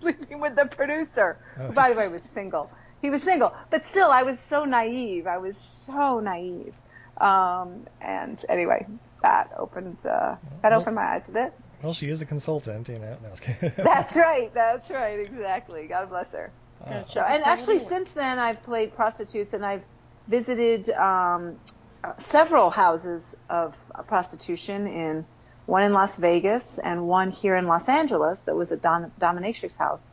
be 0.01 0.15
sleeping 0.15 0.39
with 0.39 0.55
the 0.55 0.65
producer, 0.65 1.37
who, 1.55 1.71
by 1.73 1.91
the 1.91 1.99
way, 1.99 2.07
was 2.07 2.23
single. 2.23 2.71
He 2.99 3.11
was 3.11 3.21
single, 3.21 3.53
but 3.69 3.85
still, 3.85 4.09
I 4.09 4.23
was 4.23 4.39
so 4.39 4.65
naive. 4.65 5.27
I 5.27 5.37
was 5.37 5.57
so 5.57 6.19
naive. 6.19 6.75
Um, 7.21 7.85
and 8.01 8.43
anyway, 8.49 8.87
that 9.21 9.49
opened 9.57 10.03
uh, 10.05 10.35
that 10.63 10.73
opened 10.73 10.95
my 10.95 11.13
eyes 11.13 11.29
a 11.29 11.31
bit. 11.31 11.53
Well, 11.83 11.93
she 11.93 12.09
is 12.09 12.21
a 12.21 12.25
consultant, 12.25 12.89
you 12.89 12.97
know. 12.99 13.17
No, 13.21 13.27
I 13.27 13.31
was 13.31 13.39
kidding. 13.39 13.71
That's 13.77 14.15
right. 14.27 14.51
That's 14.53 14.89
right. 14.89 15.19
Exactly. 15.19 15.87
God 15.87 16.09
bless 16.09 16.33
her. 16.33 16.51
Uh, 16.85 17.03
So, 17.07 17.21
and 17.21 17.43
actually, 17.43 17.79
since 17.79 18.13
then, 18.13 18.39
I've 18.39 18.63
played 18.63 18.95
prostitutes 18.95 19.53
and 19.53 19.65
I've 19.65 19.83
visited 20.27 20.89
um, 20.89 21.57
uh, 22.03 22.13
several 22.17 22.69
houses 22.69 23.35
of 23.49 23.75
uh, 23.95 24.03
prostitution 24.03 24.87
in 24.87 25.25
one 25.65 25.83
in 25.83 25.93
Las 25.93 26.17
Vegas 26.17 26.79
and 26.79 27.07
one 27.07 27.31
here 27.31 27.55
in 27.57 27.67
Los 27.67 27.89
Angeles 27.89 28.43
that 28.43 28.55
was 28.55 28.71
a 28.71 28.77
dom- 28.77 29.11
dominatrix 29.19 29.77
house. 29.77 30.11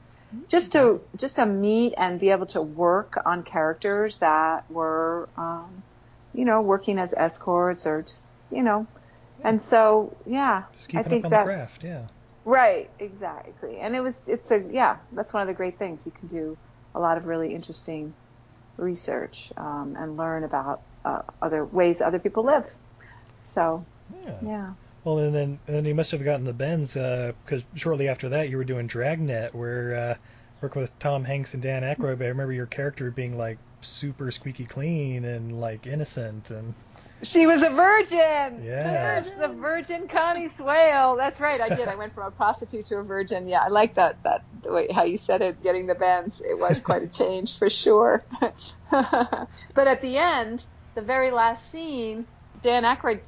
Just 0.49 0.73
to 0.73 1.01
just 1.17 1.37
to 1.37 1.47
meet 1.47 1.95
and 1.97 2.19
be 2.19 2.31
able 2.31 2.47
to 2.47 2.61
work 2.61 3.23
on 3.25 3.45
characters 3.45 4.19
that 4.19 4.69
were, 4.69 5.29
um, 5.37 5.85
you 6.33 6.45
know, 6.45 6.61
working 6.61 6.99
as 6.99 7.15
escorts 7.17 7.87
or 7.87 8.03
just 8.03 8.27
you 8.51 8.65
know, 8.65 8.87
and 9.45 9.63
so 9.63 10.17
yeah, 10.27 10.65
Just 10.75 10.95
I 10.95 11.03
think 11.05 11.25
up 11.25 11.27
on 11.27 11.31
the 11.31 11.37
that's 11.37 11.47
craft, 11.47 11.85
yeah. 11.85 12.07
Right, 12.45 12.91
exactly. 12.99 13.79
And 13.79 13.97
it 13.97 14.01
was, 14.01 14.23
it's 14.27 14.51
a, 14.51 14.63
yeah, 14.71 14.99
that's 15.13 15.33
one 15.33 15.43
of 15.43 15.49
the 15.49 15.55
great 15.55 15.79
things. 15.79 16.05
You 16.05 16.13
can 16.13 16.29
do 16.29 16.57
a 16.95 17.01
lot 17.01 17.17
of 17.17 17.27
really 17.27 17.55
interesting 17.55 18.15
research 18.77 19.53
um, 19.57 19.97
and 19.99 20.17
learn 20.17 20.45
about 20.45 20.83
uh, 21.05 21.23
other 21.41 21.65
ways 21.65 22.01
other 22.01 22.19
people 22.19 22.45
live. 22.45 22.67
So, 23.47 23.87
Yeah. 24.27 24.35
yeah. 24.43 24.73
Well, 25.05 25.19
and 25.19 25.35
then 25.35 25.59
and 25.67 25.77
then 25.77 25.85
you 25.85 25.95
must 25.95 26.13
have 26.13 26.25
gotten 26.25 26.45
the 26.47 26.55
bends 26.55 26.95
because 26.95 27.63
shortly 27.75 28.09
after 28.09 28.31
that 28.31 28.49
you 28.49 28.57
were 28.57 28.65
doing 28.65 28.87
Dragnet, 28.87 29.55
where 29.55 29.95
uh, 29.95 30.15
working 30.63 30.81
with 30.81 30.99
Tom 30.99 31.25
Hanks 31.25 31.53
and 31.53 31.63
Dan 31.63 31.83
Aykroyd. 31.83 32.19
But 32.19 32.25
I 32.25 32.29
remember 32.29 32.55
your 32.55 32.67
character 32.67 33.11
being 33.11 33.37
like 33.37 33.59
super 33.83 34.31
squeaky 34.31 34.65
clean 34.65 35.27
and 35.27 35.61
like 35.61 35.87
innocent 35.87 36.51
and 36.51 36.73
She 37.25 37.47
was 37.47 37.63
a 37.63 37.71
virgin. 37.71 38.63
Yeah. 38.65 39.21
There's 39.23 39.33
the 39.33 39.49
virgin 39.49 40.09
Connie 40.09 40.49
Swail. 40.49 41.17
That's 41.17 41.41
right. 41.41 41.61
I 41.61 41.69
did. 41.69 41.89
I 41.89 41.97
went 41.97 42.15
from 42.15 42.25
a 42.27 42.31
prostitute 42.31 42.85
to 42.87 42.99
a 42.99 43.03
virgin. 43.03 43.49
Yeah, 43.49 43.63
I 43.63 43.69
like 43.69 43.95
that. 43.95 44.23
That 44.23 44.45
the 44.63 44.73
way 44.73 44.89
how 44.93 45.05
you 45.05 45.17
said 45.17 45.43
it, 45.43 45.63
getting 45.63 45.87
the 45.87 45.95
bends. 45.95 46.41
It 46.41 46.59
was 46.59 46.81
quite 46.81 47.03
a 47.03 47.09
change 47.09 47.59
for 47.59 47.71
sure. 47.71 48.25
but 48.91 49.49
at 49.77 50.01
the 50.01 50.19
end, 50.19 50.65
the 50.95 51.03
very 51.03 51.31
last 51.31 51.71
scene, 51.71 52.27
Dan 52.63 52.85
Aykroyd 52.85 53.21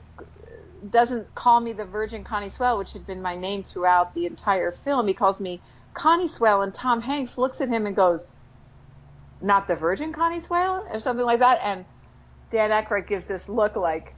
doesn't 0.91 1.35
call 1.35 1.61
me 1.61 1.73
the 1.73 1.85
Virgin 1.85 2.25
Connie 2.25 2.51
Swail, 2.51 2.79
which 2.79 2.93
had 2.93 3.07
been 3.07 3.23
my 3.23 3.35
name 3.35 3.63
throughout 3.63 4.15
the 4.15 4.27
entire 4.27 4.73
film. 4.73 5.09
He 5.09 5.15
calls 5.15 5.41
me 5.41 5.61
Connie 5.95 6.29
Swail, 6.29 6.63
and 6.63 6.73
Tom 6.73 7.01
Hanks 7.01 7.39
looks 7.39 7.61
at 7.61 7.69
him 7.69 7.87
and 7.87 7.97
goes, 7.97 8.33
"Not 9.41 9.67
the 9.69 9.77
Virgin 9.77 10.13
Connie 10.13 10.41
Swail," 10.41 10.87
or 10.93 11.01
something 11.01 11.25
like 11.25 11.41
that. 11.41 11.61
And 11.63 11.85
Dan 12.51 12.71
Aykroyd 12.71 13.07
gives 13.07 13.27
this 13.27 13.49
look 13.49 13.77
like, 13.77 14.15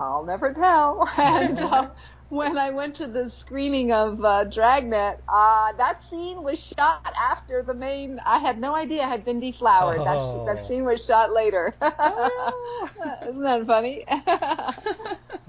"I'll 0.00 0.24
never 0.24 0.52
tell." 0.54 1.08
And 1.18 1.58
uh, 1.58 1.88
when 2.28 2.58
I 2.58 2.70
went 2.70 2.96
to 2.96 3.06
the 3.06 3.30
screening 3.30 3.92
of 3.92 4.24
uh, 4.24 4.44
Dragnet, 4.44 5.20
uh, 5.28 5.72
that 5.78 6.02
scene 6.02 6.42
was 6.42 6.58
shot 6.58 7.12
after 7.16 7.62
the 7.62 7.74
main. 7.74 8.18
I 8.26 8.38
had 8.38 8.58
no 8.58 8.74
idea 8.74 9.04
had 9.06 9.24
been 9.24 9.38
deflowered. 9.40 10.00
That 10.00 10.18
sh- 10.20 10.24
Oh. 10.24 10.44
that 10.46 10.64
scene 10.64 10.84
was 10.84 11.04
shot 11.04 11.32
later. 11.32 11.74
Isn't 13.28 13.42
that 13.42 13.64
funny? 13.66 14.04
uh, 14.08 14.72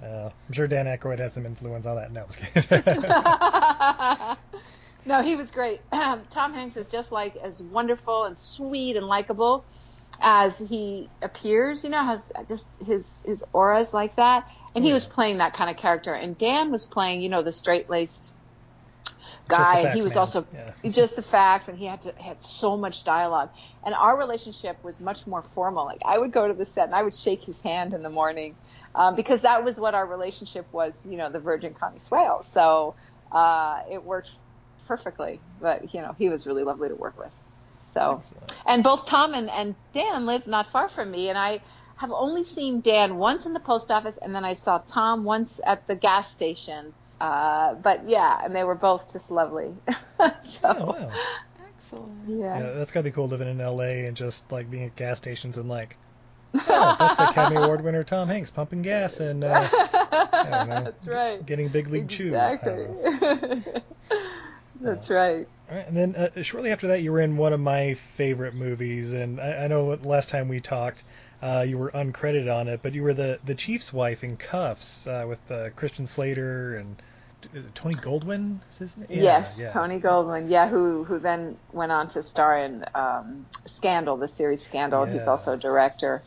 I'm 0.04 0.54
sure 0.54 0.68
Dan 0.68 0.86
Aykroyd 0.86 1.20
had 1.20 1.32
some 1.34 1.46
influence 1.46 1.86
on 1.86 1.96
that. 1.96 2.12
No, 2.12 2.22
I 2.22 2.26
was 2.26 2.36
kidding. 2.36 2.84
no, 5.06 5.22
he 5.24 5.36
was 5.36 5.52
great. 5.52 5.82
Tom 5.92 6.54
Hanks 6.54 6.78
is 6.78 6.88
just 6.88 7.12
like 7.12 7.36
as 7.38 7.62
wonderful 7.64 8.26
and 8.26 8.38
sweet 8.38 8.96
and 8.98 9.06
likable 9.08 9.64
as 10.22 10.58
he 10.58 11.12
appears. 11.22 11.84
You 11.84 11.90
know, 11.92 12.04
has 12.04 12.32
just 12.48 12.72
his 12.80 13.24
his 13.26 13.44
aura 13.54 13.80
is 13.80 13.94
like 13.94 14.16
that, 14.18 14.46
and 14.76 14.84
he 14.84 14.90
Yeah. 14.90 14.96
was 14.96 15.06
playing 15.06 15.38
that 15.40 15.54
kind 15.54 15.70
of 15.70 15.78
character. 15.78 16.14
And 16.14 16.38
Dan 16.38 16.72
was 16.72 16.86
playing, 16.86 17.22
you 17.22 17.30
know, 17.30 17.44
the 17.44 17.52
straight 17.52 17.90
laced 17.90 18.34
guy. 19.48 19.80
and 19.80 19.84
facts 19.84 19.96
he 19.96 20.02
was 20.02 20.14
man. 20.14 20.20
also 20.20 20.48
Yeah. 20.54 20.74
just 20.92 21.16
the 21.16 21.22
facts, 21.22 21.68
and 21.68 21.78
he 21.78 21.86
had 21.86 22.02
to 22.02 22.14
had 22.20 22.42
so 22.42 22.78
much 22.78 23.04
dialogue. 23.04 23.50
And 23.84 23.94
our 23.96 24.18
relationship 24.18 24.84
was 24.84 25.00
much 25.00 25.28
more 25.28 25.44
formal. 25.44 25.86
Like 25.86 26.02
I 26.06 26.18
would 26.18 26.32
go 26.32 26.48
to 26.48 26.54
the 26.54 26.66
set 26.66 26.86
and 26.86 26.96
I 26.96 27.04
would 27.04 27.14
shake 27.14 27.44
his 27.44 27.62
hand 27.62 27.94
in 27.94 28.04
the 28.04 28.10
morning 28.10 28.58
um, 28.96 29.16
because 29.16 29.42
that 29.42 29.64
was 29.64 29.80
what 29.80 29.96
our 29.96 30.08
relationship 30.08 30.68
was. 30.72 31.06
You 31.06 31.18
know, 31.18 31.30
the 31.32 31.40
Virgin 31.40 31.74
Connie 31.74 32.00
Swail. 32.00 32.42
So 32.44 32.96
uh, 33.32 33.80
it 33.92 34.04
worked 34.04 34.32
perfectly. 34.88 35.42
But 35.60 35.94
you 35.94 36.02
know, 36.02 36.14
he 36.18 36.30
was 36.30 36.48
really 36.48 36.64
lovely 36.64 36.90
to 36.90 36.96
work 36.96 37.18
with. 37.18 37.34
So, 37.94 38.18
Excellent. 38.20 38.62
and 38.66 38.84
both 38.84 39.06
Tom 39.06 39.34
and, 39.34 39.50
and 39.50 39.76
Dan 39.94 40.26
live 40.26 40.48
not 40.48 40.68
far 40.68 40.90
from 40.90 41.12
me, 41.12 41.30
and 41.30 41.38
I 41.38 41.62
have 41.98 42.12
only 42.12 42.44
seen 42.44 42.82
Dan 42.82 43.18
once 43.18 43.46
in 43.46 43.54
the 43.54 43.60
post 43.60 43.90
office, 43.92 44.18
and 44.18 44.34
then 44.36 44.46
I 44.46 44.54
saw 44.54 44.78
Tom 44.78 45.24
once 45.24 45.60
at 45.66 45.88
the 45.88 45.96
gas 45.96 46.32
station. 46.32 46.94
Uh, 47.20 47.74
but 47.74 48.08
yeah, 48.08 48.38
and 48.44 48.54
they 48.56 48.64
were 48.64 48.76
both 48.76 49.12
just 49.12 49.32
lovely. 49.32 49.74
so, 50.44 50.60
Oh, 50.64 50.86
wow. 50.86 51.12
Excellent. 51.70 52.12
yeah. 52.28 52.60
Yeah, 52.60 52.72
that's 52.74 52.92
gotta 52.92 53.06
be 53.06 53.12
cool 53.12 53.28
living 53.28 53.48
in 53.48 53.58
LA 53.58 54.06
and 54.06 54.16
just 54.16 54.52
like 54.52 54.70
being 54.70 54.84
at 54.84 54.96
gas 54.96 55.18
stations 55.18 55.58
and 55.58 55.68
like, 55.68 55.98
oh, 56.54 56.96
that's 57.00 57.20
Academy 57.20 57.62
Award 57.62 57.84
winner 57.84 58.04
Tom 58.04 58.28
Hanks 58.28 58.52
pumping 58.52 58.84
gas 58.84 59.20
and 59.20 59.44
uh, 59.44 59.68
don't 59.70 60.70
know. 60.70 60.84
That's 60.86 61.08
right. 61.08 61.46
getting 61.46 61.68
big 61.68 61.88
league 61.90 62.10
chew. 62.10 62.28
Exactly. 62.28 62.88
don't. 63.20 63.66
That's 64.82 65.10
right. 65.10 65.48
All 65.70 65.76
right, 65.76 65.88
and 65.88 65.98
then 65.98 66.16
uh, 66.16 66.42
shortly 66.44 66.72
after 66.72 66.88
that, 66.88 67.02
you 67.02 67.12
were 67.12 67.20
in 67.20 67.36
one 67.36 67.52
of 67.52 67.60
my 67.60 67.96
favorite 67.96 68.54
movies, 68.54 69.14
and 69.14 69.40
I, 69.40 69.66
I 69.66 69.68
know 69.68 69.98
last 70.04 70.30
time 70.30 70.48
we 70.48 70.62
talked, 70.62 71.04
uh, 71.42 71.66
you 71.68 71.78
were 71.78 71.92
uncredited 71.92 72.54
on 72.54 72.68
it, 72.68 72.82
but 72.82 72.94
you 72.94 73.04
were 73.04 73.14
the 73.14 73.40
the 73.44 73.56
chief's 73.56 73.92
wife 73.92 74.24
in 74.24 74.38
Kuffs 74.38 75.08
uh, 75.08 75.28
with 75.28 75.52
uh, 75.52 75.70
Christian 75.72 76.06
Slater 76.06 76.78
and 76.78 76.96
is 77.54 77.66
it 77.66 77.76
Tony 77.76 77.96
Goldwyn? 77.96 78.60
Is 78.72 78.78
his 78.78 78.98
name? 78.98 79.08
Yeah, 79.10 79.22
yes, 79.22 79.60
yeah. 79.62 79.68
Tony 79.68 80.00
Goldwyn. 80.00 80.50
Yeah, 80.50 80.68
who 80.68 81.04
who 81.04 81.20
then 81.20 81.58
went 81.72 81.92
on 81.92 82.08
to 82.10 82.24
star 82.24 82.58
in 82.58 82.84
um, 82.96 83.46
Scandal, 83.66 84.18
the 84.18 84.28
series 84.28 84.64
Scandal. 84.64 85.06
He's 85.06 85.28
also 85.28 85.54
a 85.54 85.58
director. 85.58 86.24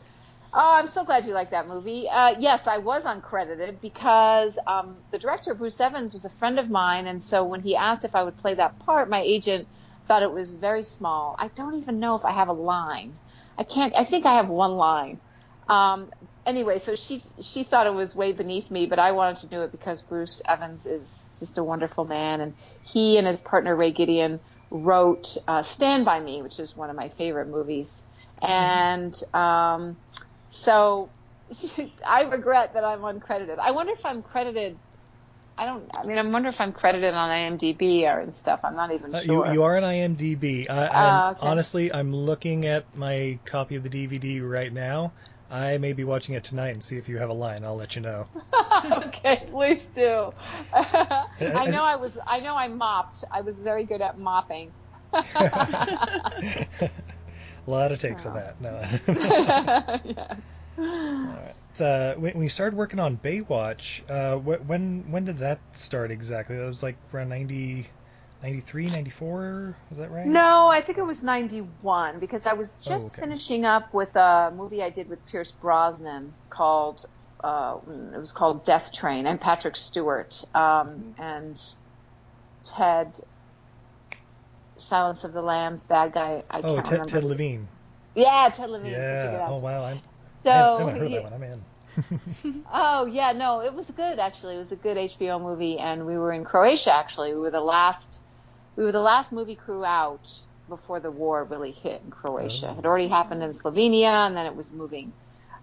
Oh, 0.53 0.75
I'm 0.75 0.87
so 0.87 1.05
glad 1.05 1.25
you 1.25 1.33
like 1.33 1.51
that 1.51 1.69
movie. 1.69 2.09
Uh, 2.09 2.35
yes, 2.37 2.67
I 2.67 2.79
was 2.79 3.05
uncredited 3.05 3.79
because 3.79 4.59
um, 4.67 4.97
the 5.09 5.17
director 5.17 5.53
Bruce 5.53 5.79
Evans 5.79 6.13
was 6.13 6.25
a 6.25 6.29
friend 6.29 6.59
of 6.59 6.69
mine, 6.69 7.07
and 7.07 7.23
so 7.23 7.45
when 7.45 7.61
he 7.61 7.77
asked 7.77 8.03
if 8.03 8.15
I 8.15 8.23
would 8.23 8.35
play 8.37 8.55
that 8.55 8.77
part, 8.79 9.09
my 9.09 9.21
agent 9.21 9.65
thought 10.07 10.23
it 10.23 10.31
was 10.31 10.55
very 10.55 10.83
small. 10.83 11.37
I 11.39 11.47
don't 11.47 11.75
even 11.75 12.01
know 12.01 12.15
if 12.15 12.25
I 12.25 12.31
have 12.31 12.49
a 12.49 12.53
line. 12.53 13.13
I 13.57 13.63
can't. 13.63 13.95
I 13.97 14.03
think 14.03 14.25
I 14.25 14.33
have 14.33 14.49
one 14.49 14.75
line. 14.75 15.19
Um, 15.69 16.11
anyway, 16.45 16.79
so 16.79 16.95
she 16.95 17.23
she 17.39 17.63
thought 17.63 17.87
it 17.87 17.93
was 17.93 18.13
way 18.13 18.33
beneath 18.33 18.69
me, 18.69 18.87
but 18.87 18.99
I 18.99 19.13
wanted 19.13 19.37
to 19.37 19.47
do 19.47 19.61
it 19.61 19.71
because 19.71 20.01
Bruce 20.01 20.41
Evans 20.45 20.85
is 20.85 21.37
just 21.39 21.59
a 21.59 21.63
wonderful 21.63 22.03
man, 22.03 22.41
and 22.41 22.53
he 22.83 23.17
and 23.17 23.25
his 23.25 23.39
partner 23.39 23.73
Ray 23.73 23.91
Gideon 23.91 24.41
wrote 24.69 25.37
uh, 25.47 25.63
Stand 25.63 26.03
by 26.03 26.19
Me, 26.19 26.41
which 26.41 26.59
is 26.59 26.75
one 26.75 26.89
of 26.89 26.97
my 26.97 27.07
favorite 27.07 27.47
movies, 27.47 28.03
and 28.41 29.17
um, 29.33 29.95
so 30.51 31.13
I 32.07 32.23
regret 32.23 32.75
that 32.75 32.83
I'm 32.83 32.99
uncredited. 33.01 33.59
I 33.59 33.71
wonder 33.71 33.93
if 33.93 34.05
I'm 34.05 34.23
credited. 34.23 34.79
I 35.57 35.65
don't. 35.65 35.89
I 35.95 36.05
mean, 36.05 36.17
I 36.17 36.23
wonder 36.23 36.49
if 36.49 36.61
I'm 36.61 36.73
credited 36.73 37.13
on 37.13 37.31
IMDb 37.31 38.03
or 38.03 38.19
and 38.19 38.33
stuff. 38.33 38.61
I'm 38.63 38.75
not 38.75 38.91
even 38.93 39.13
Uh, 39.13 39.17
sure. 39.17 39.45
you, 39.45 39.53
you 39.53 39.63
are 39.63 39.77
on 39.77 39.83
IMDb. 39.83 40.69
I, 40.69 40.87
I'm, 40.87 41.23
Ah, 41.25 41.31
okay. 41.31 41.41
Honestly, 41.49 41.93
I'm 41.93 42.15
looking 42.15 42.65
at 42.65 42.95
my 42.95 43.39
copy 43.45 43.75
of 43.75 43.83
the 43.83 43.89
DVD 43.89 44.39
right 44.41 44.71
now. 44.71 45.13
I 45.49 45.77
may 45.77 45.93
be 45.93 46.03
watching 46.03 46.35
it 46.35 46.43
tonight 46.43 46.69
and 46.69 46.83
see 46.83 46.97
if 46.97 47.09
you 47.09 47.17
have 47.17 47.29
a 47.29 47.33
line. 47.33 47.63
I'll 47.65 47.75
let 47.75 47.95
you 47.95 48.01
know. 48.01 48.27
okay, 48.91 49.47
please 49.51 49.89
do. 49.89 50.31
I 50.73 51.67
know 51.67 51.83
I 51.83 51.97
was. 51.97 52.17
I 52.25 52.39
know 52.39 52.55
I 52.55 52.67
mopped. 52.67 53.23
I 53.31 53.41
was 53.41 53.59
very 53.59 53.85
good 53.85 54.01
at 54.01 54.17
mopping. 54.17 54.73
A 57.67 57.71
lot 57.71 57.91
of 57.91 57.99
takes 57.99 58.25
of 58.25 58.33
that. 58.33 58.59
No. 58.59 58.81
yes. 60.77 61.61
uh, 61.79 62.13
when, 62.15 62.33
when 62.33 62.43
you 62.43 62.49
started 62.49 62.75
working 62.75 62.99
on 62.99 63.17
Baywatch, 63.17 64.01
uh, 64.09 64.37
wh- 64.37 64.67
when 64.67 65.11
when 65.11 65.25
did 65.25 65.37
that 65.37 65.59
start 65.73 66.11
exactly? 66.11 66.57
That 66.57 66.65
was 66.65 66.83
like 66.83 66.97
around 67.13 67.29
90, 67.29 67.87
93, 68.41 68.87
94? 68.87 69.77
Was 69.89 69.99
that 69.99 70.11
right? 70.11 70.25
No, 70.25 70.69
I 70.69 70.81
think 70.81 70.97
it 70.97 71.05
was 71.05 71.23
91 71.23 72.19
because 72.19 72.45
I 72.45 72.53
was 72.53 72.73
just 72.81 73.15
okay. 73.15 73.25
finishing 73.25 73.65
up 73.65 73.93
with 73.93 74.15
a 74.15 74.51
movie 74.55 74.81
I 74.81 74.89
did 74.89 75.09
with 75.09 75.25
Pierce 75.25 75.51
Brosnan 75.51 76.35
called 76.49 77.05
uh, 77.43 77.77
it 78.13 78.19
was 78.19 78.31
called 78.31 78.65
Death 78.65 78.91
Train 78.93 79.25
and 79.25 79.41
Patrick 79.41 79.75
Stewart 79.75 80.41
um, 80.53 81.15
and 81.17 81.59
Ted 82.63 83.17
Silence 84.81 85.23
of 85.23 85.33
the 85.33 85.41
Lambs 85.41 85.85
bad 85.85 86.13
guy 86.13 86.43
I 86.49 86.59
Oh, 86.59 86.75
can't 86.75 86.85
Ted, 86.85 86.91
remember. 86.93 87.11
Ted 87.11 87.23
Levine. 87.23 87.67
Yeah, 88.15 88.49
Ted 88.53 88.69
Levine. 88.69 88.91
Such 88.93 89.25
a 89.25 89.27
good 89.27 89.33
Yeah. 89.33 89.47
Oh 89.49 89.57
wow, 89.59 89.83
I'm, 89.85 90.01
So 90.43 90.51
I 90.51 90.55
haven't, 90.55 90.87
I 90.89 90.97
heard 90.97 91.07
he- 91.09 91.15
that 91.15 91.23
one. 91.23 91.33
I'm 91.33 91.43
in. 91.43 91.65
Oh 92.73 93.05
yeah, 93.05 93.33
no, 93.33 93.61
it 93.61 93.73
was 93.73 93.89
good 93.91 94.19
actually. 94.19 94.55
It 94.55 94.59
was 94.59 94.71
a 94.71 94.75
good 94.77 94.97
HBO 94.97 95.41
movie, 95.41 95.77
and 95.77 96.05
we 96.05 96.17
were 96.17 96.31
in 96.31 96.43
Croatia 96.43 96.93
actually. 96.93 97.33
We 97.33 97.39
were 97.39 97.51
the 97.51 97.61
last, 97.61 98.21
we 98.75 98.83
were 98.83 98.91
the 98.91 99.01
last 99.01 99.31
movie 99.31 99.55
crew 99.55 99.83
out 99.85 100.31
before 100.69 100.99
the 101.01 101.11
war 101.11 101.43
really 101.43 101.71
hit 101.71 102.01
in 102.03 102.11
Croatia. 102.11 102.67
Oh. 102.69 102.71
It 102.71 102.75
had 102.77 102.85
already 102.85 103.07
happened 103.09 103.43
in 103.43 103.49
Slovenia, 103.51 104.27
and 104.27 104.35
then 104.35 104.45
it 104.45 104.55
was 104.55 104.71
moving 104.71 105.13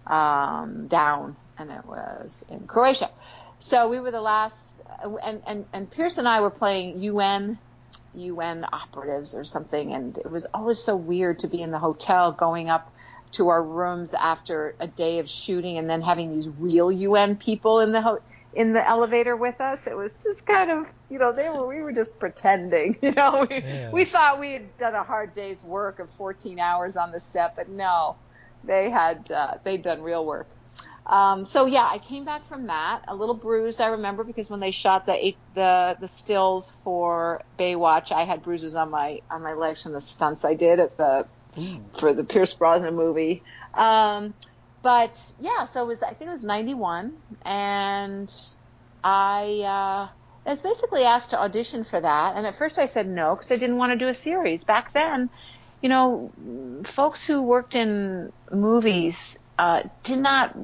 um, 0.07 0.87
down, 0.89 1.37
and 1.59 1.71
it 1.71 1.85
was 1.85 2.45
in 2.49 2.67
Croatia. 2.67 3.11
So 3.59 3.89
we 3.89 4.01
were 4.01 4.11
the 4.11 4.21
last, 4.21 4.81
and 5.23 5.43
and 5.47 5.67
and 5.73 5.91
Pierce 5.91 6.19
and 6.19 6.29
I 6.29 6.41
were 6.43 6.51
playing 6.51 6.99
UN. 7.01 7.59
UN 8.19 8.65
operatives 8.73 9.35
or 9.35 9.45
something, 9.45 9.93
and 9.95 10.17
it 10.19 10.31
was 10.31 10.47
always 10.55 10.79
so 10.79 10.97
weird 10.97 11.41
to 11.41 11.49
be 11.49 11.63
in 11.63 11.71
the 11.71 11.79
hotel 11.79 12.33
going 12.33 12.69
up 12.71 12.93
to 13.33 13.49
our 13.49 13.63
rooms 13.63 14.15
after 14.15 14.75
a 14.81 14.87
day 14.87 15.19
of 15.19 15.29
shooting 15.29 15.77
and 15.77 15.89
then 15.89 16.01
having 16.01 16.31
these 16.31 16.49
real 16.49 16.91
UN 16.91 17.37
people 17.37 17.81
in 17.81 17.93
the 17.93 18.01
ho- 18.01 18.19
in 18.55 18.73
the 18.73 18.87
elevator 18.87 19.37
with 19.37 19.61
us. 19.61 19.87
It 19.87 19.97
was 19.97 20.23
just 20.23 20.47
kind 20.47 20.71
of, 20.71 20.87
you 21.11 21.19
know, 21.19 21.33
they 21.33 21.49
were 21.51 21.67
we 21.67 21.83
were 21.83 21.93
just 21.93 22.19
pretending, 22.19 22.97
you 23.03 23.13
know. 23.13 23.47
We, 23.49 23.57
Yeah. 23.57 23.91
we 23.93 24.05
thought 24.07 24.41
we 24.41 24.53
had 24.53 24.77
done 24.79 24.95
a 24.95 25.05
hard 25.05 25.35
day's 25.35 25.63
work 25.63 25.99
of 26.01 26.11
14 26.13 26.59
hours 26.59 26.97
on 26.97 27.13
the 27.13 27.21
set, 27.21 27.55
but 27.57 27.69
no, 27.69 28.17
they 28.65 28.89
had 28.91 29.31
uh, 29.31 29.59
they'd 29.65 29.83
done 29.83 30.03
real 30.03 30.25
work. 30.25 30.49
Um, 31.09 31.47
so 31.47 31.65
yeah, 31.65 31.89
I 31.91 31.99
came 31.99 32.25
back 32.25 32.45
from 32.47 32.67
that 32.67 33.05
a 33.09 33.15
little 33.15 33.35
bruised. 33.35 33.81
I 33.81 33.89
remember 33.89 34.25
because 34.25 34.51
when 34.51 34.61
they 34.61 34.73
shot 34.73 35.07
the 35.07 35.35
the 35.55 35.97
the 35.99 36.09
stills 36.09 36.71
for 36.85 37.43
Baywatch, 37.59 38.13
I 38.13 38.25
had 38.25 38.43
bruises 38.43 38.77
on 38.77 38.91
my 38.91 39.23
on 39.31 39.43
my 39.43 39.55
legs 39.55 39.83
from 39.83 39.93
the 39.93 40.03
stunts 40.03 40.45
I 40.45 40.55
did 40.55 40.81
at 40.81 40.97
the 40.99 41.27
for 41.95 42.13
the 42.13 42.25
Pierce 42.25 42.53
Brosnan 42.53 42.95
movie. 42.95 43.43
Um, 43.73 44.35
but 44.83 45.33
yeah, 45.41 45.65
so 45.65 45.83
it 45.83 45.87
was 45.87 46.03
I 46.03 46.13
think 46.13 46.29
it 46.29 46.33
was 46.33 46.45
'91, 46.45 47.15
and 47.43 48.35
I 49.03 49.63
uh, 49.65 50.09
I 50.47 50.51
was 50.51 50.61
basically 50.61 51.05
asked 51.05 51.31
to 51.31 51.41
audition 51.41 51.85
for 51.85 51.99
that. 51.99 52.37
And 52.37 52.47
at 52.47 52.55
first 52.55 52.79
I 52.79 52.85
said 52.85 53.09
no 53.09 53.35
because 53.35 53.51
I 53.51 53.57
didn't 53.57 53.77
want 53.79 53.93
to 53.93 53.99
do 53.99 54.09
a 54.09 54.15
series. 54.15 54.63
Back 54.65 54.93
then, 54.93 55.31
you 55.81 55.89
know, 55.89 56.31
folks 56.85 57.25
who 57.25 57.43
worked 57.43 57.75
in 57.75 58.31
movies 58.53 59.39
uh, 59.59 59.83
did 60.05 60.19
not 60.21 60.55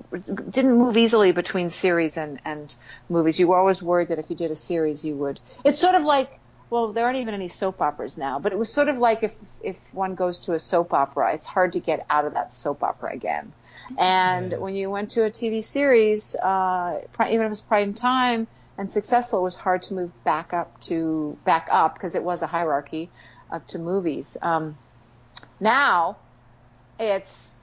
didn't 0.50 0.78
move 0.78 0.96
easily 0.96 1.32
between 1.32 1.70
series 1.70 2.16
and 2.16 2.40
and 2.44 2.74
movies. 3.08 3.38
You 3.38 3.48
were 3.48 3.58
always 3.58 3.82
worried 3.82 4.08
that 4.08 4.18
if 4.18 4.30
you 4.30 4.36
did 4.36 4.50
a 4.50 4.54
series, 4.56 5.04
you 5.04 5.16
would. 5.16 5.40
It's 5.64 5.80
sort 5.80 5.94
of 5.96 6.04
like 6.04 6.30
well, 6.70 6.92
there 6.92 7.04
aren't 7.04 7.18
even 7.18 7.34
any 7.34 7.48
soap 7.48 7.80
operas 7.82 8.16
now, 8.16 8.38
but 8.40 8.52
it 8.52 8.58
was 8.58 8.72
sort 8.72 8.88
of 8.88 8.98
like 8.98 9.22
if 9.22 9.36
if 9.62 9.92
one 9.92 10.14
goes 10.14 10.40
to 10.40 10.54
a 10.54 10.58
soap 10.58 10.92
opera, 10.94 11.34
it's 11.34 11.46
hard 11.46 11.72
to 11.74 11.80
get 11.80 12.06
out 12.10 12.24
of 12.24 12.34
that 12.34 12.54
soap 12.54 12.82
opera 12.82 13.12
again. 13.12 13.52
And 13.98 14.52
Yeah. 14.52 14.58
when 14.58 14.74
you 14.74 14.90
went 14.90 15.10
to 15.12 15.24
a 15.24 15.30
TV 15.30 15.62
series, 15.62 16.34
uh, 16.34 17.00
even 17.20 17.40
if 17.42 17.46
it 17.46 17.48
was 17.48 17.60
Pride 17.60 17.84
prime 17.84 17.94
time 17.94 18.48
and 18.78 18.90
successful, 18.90 19.40
it 19.40 19.42
was 19.42 19.56
hard 19.56 19.82
to 19.84 19.94
move 19.94 20.24
back 20.24 20.52
up 20.52 20.80
to 20.82 21.38
back 21.44 21.68
up 21.70 21.94
because 21.94 22.14
it 22.14 22.22
was 22.24 22.42
a 22.42 22.46
hierarchy 22.46 23.10
up 23.50 23.66
to 23.68 23.78
movies. 23.78 24.36
Um, 24.42 24.76
now, 25.60 26.18
it's 26.98 27.54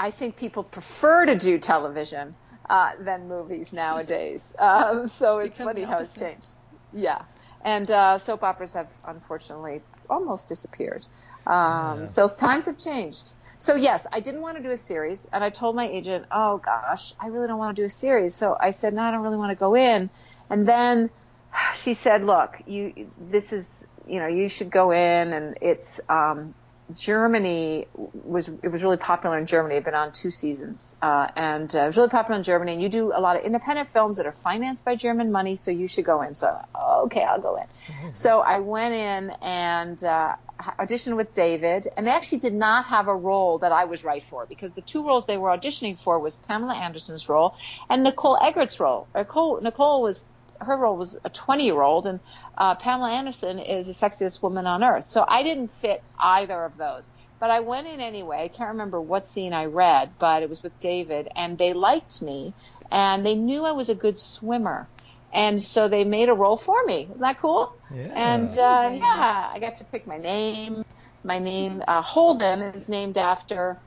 I 0.00 0.10
think 0.10 0.36
people 0.38 0.64
prefer 0.64 1.26
to 1.26 1.36
do 1.36 1.58
television 1.58 2.34
uh, 2.70 2.92
than 3.00 3.28
movies 3.28 3.74
nowadays. 3.74 4.54
Um, 4.58 5.06
so 5.20 5.40
it's 5.40 5.58
become 5.58 5.74
funny 5.74 5.86
how 5.86 5.98
it's 6.00 6.18
changed. 6.18 6.48
Yeah, 6.94 7.20
and 7.62 7.88
uh, 7.90 8.18
soap 8.18 8.42
operas 8.42 8.72
have 8.72 8.90
unfortunately 9.06 9.82
almost 10.08 10.48
disappeared. 10.48 11.04
Um, 11.46 12.00
Yeah. 12.00 12.04
So 12.06 12.28
times 12.28 12.64
have 12.66 12.78
changed. 12.78 13.32
So 13.58 13.74
yes, 13.74 14.06
I 14.10 14.20
didn't 14.20 14.40
want 14.40 14.56
to 14.56 14.62
do 14.62 14.70
a 14.70 14.76
series, 14.78 15.26
and 15.30 15.44
I 15.44 15.50
told 15.50 15.76
my 15.76 15.86
agent, 15.86 16.24
"Oh 16.32 16.56
gosh, 16.64 17.12
I 17.20 17.26
really 17.26 17.46
don't 17.46 17.58
want 17.58 17.76
to 17.76 17.82
do 17.82 17.86
a 17.86 17.90
series." 17.90 18.34
So 18.34 18.56
I 18.58 18.70
said, 18.70 18.94
"No, 18.94 19.02
I 19.02 19.10
don't 19.10 19.22
really 19.22 19.36
want 19.36 19.50
to 19.50 19.56
go 19.56 19.76
in." 19.76 20.08
And 20.48 20.66
then 20.66 21.10
she 21.74 21.92
said, 21.92 22.24
"Look, 22.24 22.62
you 22.66 23.12
this 23.18 23.52
is 23.52 23.86
you 24.06 24.18
know 24.18 24.28
you 24.28 24.48
should 24.48 24.70
go 24.70 24.92
in, 24.92 25.32
and 25.34 25.58
it's 25.60 26.00
um, 26.08 26.54
Germany 26.94 27.86
was 27.94 28.48
it 28.48 28.68
was 28.68 28.82
really 28.82 28.96
popular 28.96 29.38
in 29.38 29.46
Germany. 29.46 29.74
It 29.74 29.78
had 29.78 29.84
been 29.84 29.94
on 29.94 30.12
two 30.12 30.30
seasons, 30.30 30.96
uh, 31.00 31.28
and 31.36 31.74
uh, 31.74 31.80
it 31.80 31.86
was 31.86 31.96
really 31.96 32.08
popular 32.08 32.38
in 32.38 32.42
Germany. 32.42 32.72
And 32.72 32.82
you 32.82 32.88
do 32.88 33.12
a 33.14 33.20
lot 33.20 33.36
of 33.36 33.44
independent 33.44 33.90
films 33.90 34.16
that 34.16 34.26
are 34.26 34.32
financed 34.32 34.84
by 34.84 34.96
German 34.96 35.32
money, 35.32 35.56
so 35.56 35.70
you 35.70 35.86
should 35.86 36.04
go 36.04 36.22
in. 36.22 36.34
So 36.34 36.58
okay, 37.04 37.22
I'll 37.22 37.40
go 37.40 37.56
in. 37.56 38.14
So 38.14 38.40
I 38.40 38.60
went 38.60 38.94
in 38.94 39.30
and 39.42 40.02
uh, 40.02 40.36
auditioned 40.78 41.16
with 41.16 41.32
David, 41.32 41.88
and 41.96 42.06
they 42.06 42.10
actually 42.10 42.38
did 42.38 42.54
not 42.54 42.86
have 42.86 43.08
a 43.08 43.14
role 43.14 43.58
that 43.58 43.72
I 43.72 43.84
was 43.84 44.04
right 44.04 44.22
for 44.22 44.46
because 44.46 44.72
the 44.72 44.82
two 44.82 45.06
roles 45.06 45.26
they 45.26 45.38
were 45.38 45.50
auditioning 45.50 45.98
for 45.98 46.18
was 46.18 46.36
Pamela 46.36 46.74
Anderson's 46.74 47.28
role 47.28 47.54
and 47.88 48.02
Nicole 48.02 48.38
Eggert's 48.40 48.80
role. 48.80 49.06
Nicole 49.14 49.60
Nicole 49.60 50.02
was 50.02 50.24
her 50.60 50.76
role 50.76 50.96
was 50.96 51.18
a 51.24 51.30
20 51.30 51.64
year 51.64 51.80
old 51.80 52.06
and 52.06 52.20
uh, 52.56 52.74
Pamela 52.74 53.12
Anderson 53.12 53.58
is 53.58 53.86
the 53.86 53.92
sexiest 53.92 54.42
woman 54.42 54.66
on 54.66 54.84
earth. 54.84 55.06
So 55.06 55.24
I 55.26 55.42
didn't 55.42 55.68
fit 55.68 56.02
either 56.18 56.64
of 56.64 56.76
those. 56.76 57.08
But 57.38 57.50
I 57.50 57.60
went 57.60 57.86
in 57.86 58.00
anyway. 58.00 58.44
I 58.44 58.48
can't 58.48 58.70
remember 58.70 59.00
what 59.00 59.26
scene 59.26 59.54
I 59.54 59.64
read, 59.64 60.12
but 60.18 60.42
it 60.42 60.48
was 60.48 60.62
with 60.62 60.78
David 60.78 61.28
and 61.34 61.56
they 61.56 61.72
liked 61.72 62.20
me 62.20 62.52
and 62.90 63.24
they 63.24 63.34
knew 63.34 63.64
I 63.64 63.72
was 63.72 63.88
a 63.88 63.94
good 63.94 64.18
swimmer. 64.18 64.88
And 65.32 65.62
so 65.62 65.88
they 65.88 66.04
made 66.04 66.28
a 66.28 66.34
role 66.34 66.56
for 66.56 66.84
me. 66.84 67.04
Isn't 67.04 67.20
that 67.20 67.40
cool? 67.40 67.72
Yeah. 67.94 68.12
And 68.14 68.50
uh, 68.50 68.90
yeah, 68.94 69.50
I 69.52 69.58
got 69.60 69.78
to 69.78 69.84
pick 69.84 70.06
my 70.06 70.18
name. 70.18 70.82
My 71.24 71.38
name 71.38 71.82
uh, 71.86 72.02
Holden 72.02 72.62
is 72.62 72.88
named 72.88 73.16
after 73.16 73.78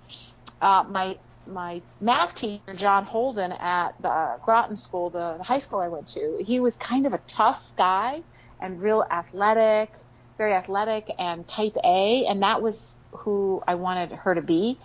uh, 0.61 0.85
my 0.89 1.17
my 1.47 1.81
math 1.99 2.35
teacher 2.35 2.73
John 2.75 3.05
Holden 3.05 3.51
at 3.51 4.01
the 4.01 4.37
Groton 4.43 4.75
School, 4.75 5.09
the, 5.09 5.35
the 5.37 5.43
high 5.43 5.59
school 5.59 5.79
I 5.79 5.87
went 5.87 6.07
to. 6.09 6.43
He 6.45 6.59
was 6.59 6.75
kind 6.77 7.05
of 7.05 7.13
a 7.13 7.19
tough 7.27 7.73
guy 7.77 8.21
and 8.61 8.81
real 8.81 9.05
athletic, 9.09 9.93
very 10.37 10.53
athletic 10.53 11.13
and 11.19 11.47
type 11.47 11.75
A, 11.83 12.25
and 12.25 12.43
that 12.43 12.61
was 12.61 12.95
who 13.11 13.61
I 13.67 13.75
wanted 13.75 14.11
her 14.11 14.35
to 14.35 14.41
be 14.41 14.79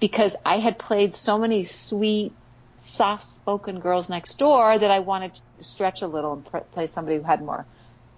because 0.00 0.36
I 0.44 0.58
had 0.58 0.78
played 0.78 1.14
so 1.14 1.38
many 1.38 1.64
sweet 1.64 2.32
soft-spoken 2.78 3.78
girls 3.80 4.08
next 4.08 4.38
door 4.38 4.76
that 4.76 4.90
I 4.90 4.98
wanted 4.98 5.34
to 5.34 5.64
stretch 5.64 6.02
a 6.02 6.08
little 6.08 6.34
and 6.34 6.44
pr- 6.44 6.58
play 6.58 6.86
somebody 6.86 7.16
who 7.16 7.22
had 7.22 7.44
more 7.44 7.64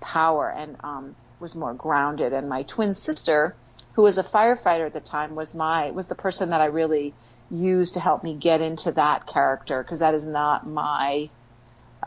power 0.00 0.50
and 0.50 0.76
um, 0.82 1.16
was 1.38 1.54
more 1.54 1.74
grounded. 1.74 2.32
And 2.32 2.48
my 2.48 2.62
twin 2.62 2.94
sister, 2.94 3.54
who 3.92 4.02
was 4.02 4.16
a 4.18 4.22
firefighter 4.22 4.86
at 4.86 4.94
the 4.94 5.00
time, 5.00 5.34
was 5.34 5.54
my 5.54 5.90
was 5.90 6.06
the 6.06 6.14
person 6.14 6.50
that 6.50 6.60
I 6.60 6.66
really 6.66 7.14
used 7.50 7.94
to 7.94 8.00
help 8.00 8.24
me 8.24 8.34
get 8.34 8.60
into 8.60 8.92
that 8.92 9.26
character 9.26 9.82
because 9.82 10.00
that 10.00 10.14
is 10.14 10.26
not 10.26 10.66
my 10.66 11.28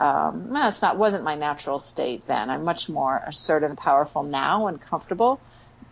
um, 0.00 0.50
well, 0.50 0.68
it's 0.68 0.80
not 0.80 0.96
wasn't 0.96 1.24
my 1.24 1.34
natural 1.34 1.80
state 1.80 2.26
then. 2.26 2.50
I'm 2.50 2.64
much 2.64 2.88
more 2.88 3.20
assertive 3.26 3.70
and 3.70 3.78
powerful 3.78 4.22
now 4.22 4.68
and 4.68 4.80
comfortable 4.80 5.40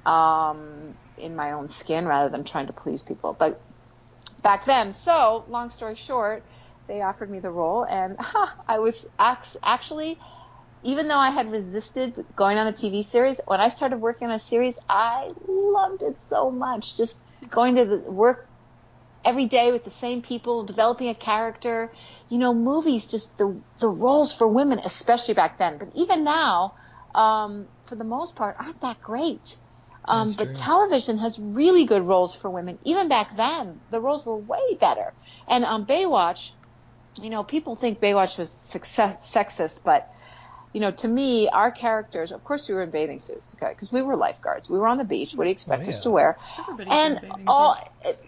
um, 0.05 0.95
in 1.19 1.35
my 1.35 1.53
own 1.53 1.69
skin 1.69 2.07
rather 2.07 2.29
than 2.29 2.45
trying 2.45 2.69
to 2.69 2.73
please 2.73 3.03
people. 3.03 3.37
But 3.39 3.61
back 4.43 4.65
then, 4.65 4.93
so 4.93 5.45
long 5.49 5.71
story 5.71 5.97
short, 5.97 6.45
they 6.87 7.03
offered 7.03 7.31
me 7.31 7.41
the 7.41 7.51
role, 7.51 7.85
and 7.85 8.17
I 8.69 8.79
was 8.79 9.09
actually, 9.19 10.19
even 10.85 11.09
though 11.09 11.19
I 11.19 11.31
had 11.31 11.51
resisted 11.51 12.25
going 12.37 12.59
on 12.59 12.69
a 12.69 12.73
TV 12.73 13.05
series, 13.05 13.41
when 13.47 13.61
I 13.61 13.69
started 13.69 14.01
working 14.01 14.29
on 14.29 14.35
a 14.35 14.39
series, 14.39 14.79
I 14.89 15.33
loved 15.49 16.03
it 16.03 16.23
so 16.29 16.53
much. 16.53 16.97
Just 16.97 17.21
going 17.51 17.75
to 17.75 17.85
the 17.85 17.97
work 17.99 18.49
every 19.27 19.47
day 19.47 19.73
with 19.73 19.85
the 19.85 19.91
same 19.91 20.23
people, 20.23 20.65
developing 20.65 21.09
a 21.09 21.15
character. 21.15 21.93
You 22.29 22.39
know, 22.39 22.55
movies, 22.55 23.07
just 23.09 23.37
the 23.37 23.61
the 23.81 23.89
roles 23.89 24.33
for 24.33 24.49
women, 24.49 24.81
especially 24.85 25.35
back 25.35 25.59
then, 25.59 25.79
but 25.79 25.89
even 25.95 26.25
now, 26.25 26.75
um, 27.15 27.67
for 27.85 27.97
the 27.97 28.05
most 28.05 28.37
part, 28.37 28.57
aren't 28.59 28.81
that 28.81 29.01
great. 29.03 29.59
Um, 30.09 30.33
but 30.33 30.45
true. 30.45 30.55
television 30.55 31.19
has 31.19 31.39
really 31.39 31.85
good 31.85 32.03
roles 32.03 32.35
for 32.35 32.49
women. 32.49 32.79
Even 32.85 33.09
back 33.09 33.37
then, 33.37 33.81
the 33.91 34.01
roles 34.01 34.25
were 34.25 34.37
way 34.37 34.77
better. 34.81 35.13
And 35.49 35.65
um, 35.65 35.85
Baywatch, 35.85 36.53
you 37.21 37.31
know, 37.31 37.43
people 37.43 37.75
think 37.75 38.01
Baywatch 38.01 38.39
was 38.39 38.51
success, 38.51 39.17
sexist, 39.35 39.83
but 39.83 40.09
you 40.77 40.83
know, 40.83 40.93
to 40.93 41.09
me, 41.09 41.49
our 41.51 41.73
characters, 41.73 42.33
of 42.33 42.45
course, 42.45 42.69
we 42.69 42.77
were 42.77 42.85
in 42.85 42.93
bathing 42.93 43.21
suits, 43.21 43.57
okay, 43.57 43.73
because 43.73 43.93
we 43.93 44.03
were 44.03 44.17
lifeguards. 44.17 44.71
We 44.71 44.79
were 44.79 44.89
on 44.89 44.99
the 44.99 45.05
beach. 45.07 45.35
What 45.37 45.47
do 45.47 45.51
you 45.51 45.55
expect 45.55 45.89
Oh, 45.89 45.91
us 45.91 46.03
to 46.03 46.13
wear? 46.13 46.39
Everybody's 46.59 47.05
and 47.05 47.21
in 47.23 47.23
all 47.47 47.77
suits. 47.77 47.81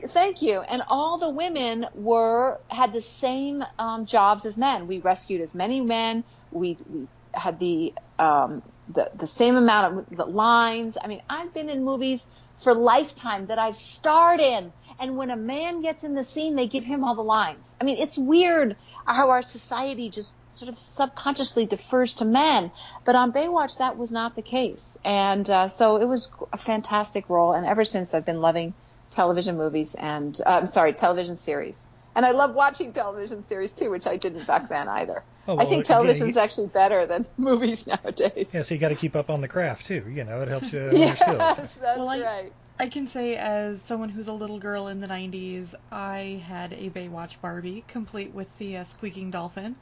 thank 0.09 0.43
you 0.43 0.61
and 0.63 0.83
all 0.89 1.19
the 1.19 1.31
women 1.31 1.87
were 1.95 2.59
had 2.71 2.93
the 2.93 3.03
same 3.03 3.65
um, 3.79 4.07
jobs 4.07 4.47
as 4.47 4.59
men 4.59 4.89
we 4.89 5.01
rescued 5.01 5.41
as 5.43 5.55
many 5.55 5.81
men 5.83 6.25
we 6.53 6.79
we 6.87 7.09
had 7.35 7.59
the 7.61 7.95
um, 8.19 8.63
the 8.89 9.11
the 9.15 9.29
same 9.29 9.57
amount 9.57 9.99
of 9.99 10.07
the 10.19 10.27
lines. 10.27 10.99
I 11.03 11.09
mean, 11.09 11.23
I've 11.31 11.55
been 11.55 11.71
in 11.71 11.85
movies 11.85 12.27
for 12.59 12.75
Lifetime 12.75 13.47
that 13.49 13.59
I've 13.61 13.77
starred 13.77 14.41
in, 14.41 14.73
and 15.01 15.17
when 15.17 15.31
a 15.31 15.37
man 15.37 15.83
gets 15.83 16.05
in 16.05 16.15
the 16.15 16.25
scene, 16.25 16.57
they 16.57 16.67
give 16.67 16.85
him 16.85 17.05
all 17.05 17.15
the 17.15 17.23
lines. 17.23 17.75
I 17.81 17.85
mean, 17.85 17.99
it's 17.99 18.19
weird 18.19 18.77
how 19.07 19.31
our 19.31 19.43
society 19.43 20.11
just 20.11 20.37
sort 20.53 20.69
of 20.69 20.79
subconsciously 20.79 21.67
defers 21.67 22.15
to 22.15 22.25
men, 22.25 22.71
but 23.05 23.15
on 23.15 23.33
Baywatch 23.33 23.79
that 23.79 23.97
was 23.97 24.11
not 24.13 24.35
the 24.37 24.43
case, 24.43 24.97
and 25.05 25.49
uh, 25.49 25.69
so 25.69 25.97
it 25.97 26.07
was 26.07 26.31
a 26.53 26.59
fantastic 26.59 27.29
role. 27.29 27.53
And 27.53 27.65
ever 27.67 27.85
since, 27.85 28.15
I've 28.15 28.27
been 28.27 28.41
loving 28.41 28.75
television 29.11 29.57
movies 29.57 29.95
and 29.95 30.39
uh, 30.45 30.51
I'm 30.51 30.67
sorry, 30.67 30.93
television 30.93 31.37
series. 31.37 31.89
And 32.15 32.27
I 32.27 32.33
love 32.33 32.55
watching 32.55 32.93
television 32.93 33.43
series 33.43 33.73
too, 33.73 33.91
which 33.91 34.07
I 34.07 34.17
didn't 34.17 34.47
back 34.47 34.69
then 34.69 34.89
either. 34.89 35.23
Oh, 35.47 35.53
I 35.53 35.57
well, 35.57 35.69
think 35.69 35.85
yeah, 35.89 35.95
television's 35.95 36.35
you- 36.35 36.43
actually 36.43 36.67
better 36.67 37.07
than 37.07 37.25
movies 37.39 37.87
nowadays. 37.87 38.53
Yeah, 38.53 38.63
so 38.63 38.75
you 38.75 38.81
got 38.81 38.89
to 38.89 38.97
keep 38.97 39.15
up 39.17 39.31
on 39.31 39.41
the 39.41 39.49
craft 39.49 39.87
too. 39.87 40.05
You 40.11 40.25
know, 40.25 40.43
it 40.43 40.49
helps 40.49 40.73
you 40.73 40.81
on 40.89 40.97
your 40.97 40.99
yes, 40.99 41.21
skills. 41.21 41.75
that's 41.81 41.99
Well, 41.99 42.09
I- 42.09 42.21
right. 42.21 42.53
I 42.81 42.89
can 42.89 43.07
say, 43.07 43.37
as 43.37 43.83
someone 43.83 44.09
who's 44.11 44.27
a 44.29 44.33
little 44.33 44.59
girl 44.59 44.89
in 44.89 45.01
the 45.01 45.07
90s, 45.07 45.75
I 45.93 46.43
had 46.47 46.73
a 46.73 46.91
Baywatch 46.91 47.41
Barbie, 47.41 47.83
complete 47.87 48.33
with 48.33 48.57
the 48.59 48.77
uh, 48.79 48.85
squeaking 48.85 49.31
dolphin. 49.31 49.77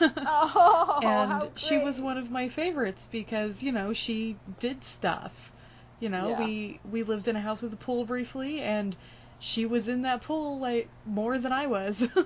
Oh, 0.26 1.00
and 1.00 1.50
how 1.50 1.52
she 1.56 1.78
was 1.78 2.00
one 2.00 2.16
of 2.18 2.30
my 2.30 2.48
favorites 2.48 3.06
because, 3.10 3.62
you 3.62 3.72
know, 3.72 3.92
she 3.92 4.40
did 4.58 4.84
stuff. 4.84 5.52
You 5.98 6.08
know, 6.08 6.30
Yeah. 6.30 6.38
we 6.38 6.80
we 6.84 7.02
lived 7.02 7.28
in 7.28 7.36
a 7.36 7.40
house 7.40 7.62
with 7.62 7.72
a 7.72 7.76
pool 7.76 8.04
briefly, 8.04 8.60
and 8.60 8.96
she 9.38 9.64
was 9.66 9.88
in 9.88 10.02
that 10.02 10.22
pool 10.22 10.60
like 10.60 10.90
more 11.04 11.38
than 11.38 11.52
I 11.52 11.66
was. 11.66 12.08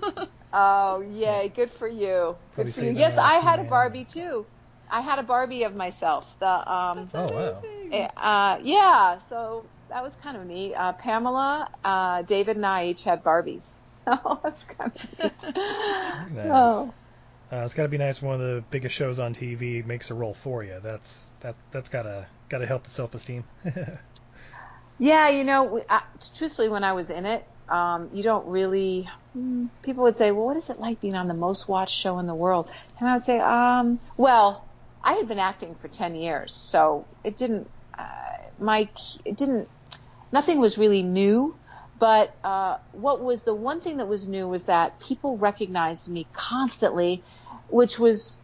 Oh, 0.53 1.01
yay! 1.01 1.49
Good 1.49 1.71
for 1.71 1.89
you. 1.89 2.39
Probably 2.53 2.73
Good 2.73 2.75
for 2.75 2.85
you. 2.85 2.93
Yes, 2.93 3.19
I 3.19 3.35
had 3.35 3.61
a 3.61 3.65
yeah. 3.65 3.69
Barbie 3.69 4.05
too. 4.05 4.47
I 4.89 5.01
had 5.01 5.19
a 5.19 5.23
Barbie 5.23 5.63
of 5.65 5.75
myself. 5.75 6.37
The 6.39 6.71
um, 6.73 7.11
Oh, 7.15 7.27
wow. 7.35 7.63
eh, 7.91 8.09
uh, 8.17 8.59
yeah. 8.63 9.19
So 9.19 9.71
that 9.91 10.03
was 10.03 10.17
kind 10.17 10.37
of 10.37 10.47
neat. 10.47 10.75
Uh, 10.75 10.93
Pamela, 10.95 11.69
uh, 11.85 12.23
David, 12.23 12.57
and 12.57 12.67
I 12.67 12.87
each 12.87 13.05
had 13.05 13.23
Barbies. 13.23 13.81
Oh, 14.07 14.41
that's 14.43 14.65
kind 14.65 14.91
of 14.91 15.19
neat. 15.19 15.45
Nice. 16.33 16.51
Oh. 16.53 16.95
Uh, 17.53 17.57
it's 17.65 17.75
got 17.75 17.83
to 17.83 17.89
be 17.89 17.99
nice. 17.99 18.23
when 18.23 18.31
One 18.31 18.41
of 18.41 18.47
the 18.47 18.63
biggest 18.71 18.95
shows 18.95 19.19
on 19.19 19.35
TV 19.35 19.83
makes 19.83 20.11
a 20.11 20.15
role 20.15 20.35
for 20.35 20.65
you. 20.65 20.79
That's 20.83 21.31
that. 21.41 21.55
That's 21.71 21.91
gotta 21.91 22.27
gotta 22.49 22.67
help 22.67 22.85
the 22.85 22.91
self 22.91 23.15
esteem. 23.15 23.45
Yeah, 24.99 25.31
you 25.31 25.45
know, 25.45 25.65
we, 25.65 25.83
uh, 25.89 26.01
truthfully, 26.37 26.69
when 26.69 26.85
I 26.85 26.93
was 26.93 27.11
in 27.11 27.25
it, 27.25 27.47
um, 27.69 28.11
you 28.13 28.23
don't 28.23 28.47
really. 28.47 29.09
hmm, 29.33 29.67
People 29.83 30.05
would 30.05 30.17
say, 30.17 30.31
"Well, 30.31 30.45
what 30.47 30.57
is 30.57 30.69
it 30.71 30.79
like 30.79 31.01
being 31.01 31.15
on 31.15 31.29
the 31.29 31.35
most 31.35 31.69
watched 31.69 31.95
show 31.97 32.19
in 32.19 32.27
the 32.27 32.35
world?" 32.35 32.71
And 32.99 33.09
I 33.09 33.15
would 33.15 33.25
say, 33.25 33.39
um, 33.41 33.99
"Well, 34.19 34.67
I 35.03 35.15
had 35.15 35.27
been 35.29 35.39
acting 35.39 35.75
for 35.75 35.89
ten 35.89 36.15
years, 36.15 36.53
so 36.53 37.07
it 37.25 37.37
didn't. 37.39 37.71
Uh, 37.99 38.05
my 38.59 38.89
it 39.25 39.37
didn't. 39.39 39.69
Nothing 40.33 40.61
was 40.61 40.79
really 40.79 41.03
new." 41.03 41.57
But 41.99 42.35
uh, 42.43 42.77
what 42.93 43.23
was 43.23 43.43
the 43.43 43.55
one 43.55 43.83
thing 43.83 43.99
that 43.99 44.09
was 44.09 44.27
new 44.27 44.49
was 44.49 44.65
that 44.65 45.01
people 45.01 45.37
recognized 45.37 46.09
me 46.09 46.27
constantly, 46.33 47.23
which 47.69 47.99
was 47.99 48.39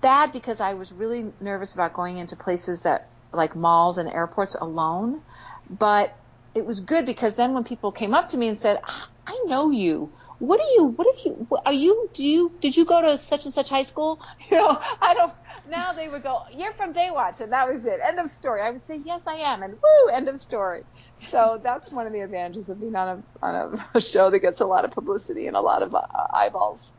bad 0.00 0.32
because 0.32 0.60
I 0.60 0.74
was 0.74 0.90
really 0.92 1.32
nervous 1.40 1.74
about 1.74 1.94
going 1.94 2.18
into 2.18 2.34
places 2.36 2.82
that 2.82 3.08
like 3.32 3.54
malls 3.54 3.98
and 3.98 4.08
airports 4.10 4.56
alone. 4.56 5.22
But 5.70 6.16
it 6.54 6.66
was 6.66 6.80
good 6.80 7.06
because 7.06 7.34
then 7.36 7.54
when 7.54 7.64
people 7.64 7.92
came 7.92 8.14
up 8.14 8.28
to 8.30 8.36
me 8.36 8.48
and 8.48 8.58
said, 8.58 8.80
"Ah, 8.84 9.08
"I 9.26 9.44
know 9.46 9.70
you. 9.70 10.12
What 10.38 10.60
are 10.60 10.72
you? 10.76 10.86
What 10.86 11.06
have 11.06 11.24
you? 11.24 11.48
Are 11.64 11.72
you? 11.72 12.10
Do 12.14 12.24
you? 12.24 12.58
Did 12.60 12.76
you 12.76 12.84
go 12.84 13.00
to 13.00 13.16
such 13.18 13.44
and 13.44 13.54
such 13.54 13.70
high 13.70 13.84
school? 13.84 14.20
You 14.50 14.58
know, 14.58 14.78
I 15.00 15.14
don't." 15.14 15.32
Now 15.68 15.92
they 15.92 16.08
would 16.08 16.22
go, 16.22 16.42
"You're 16.52 16.72
from 16.72 16.94
Baywatch," 16.94 17.40
and 17.40 17.52
that 17.52 17.68
was 17.68 17.86
it. 17.86 18.00
End 18.02 18.18
of 18.18 18.30
story. 18.30 18.60
I 18.60 18.70
would 18.70 18.82
say, 18.82 19.00
"Yes, 19.04 19.22
I 19.26 19.36
am," 19.36 19.62
and 19.62 19.74
woo, 19.74 20.12
end 20.12 20.28
of 20.28 20.40
story. 20.40 20.84
So 21.20 21.60
that's 21.62 21.90
one 21.90 22.06
of 22.06 22.12
the 22.12 22.20
advantages 22.20 22.68
of 22.68 22.80
being 22.80 22.94
on 22.94 23.24
a 23.42 23.44
on 23.44 23.80
a 23.94 24.00
show 24.00 24.30
that 24.30 24.40
gets 24.40 24.60
a 24.60 24.66
lot 24.66 24.84
of 24.84 24.90
publicity 24.90 25.46
and 25.46 25.56
a 25.56 25.60
lot 25.60 25.82
of 25.82 25.94
uh, 25.94 26.02
eyeballs. 26.30 26.90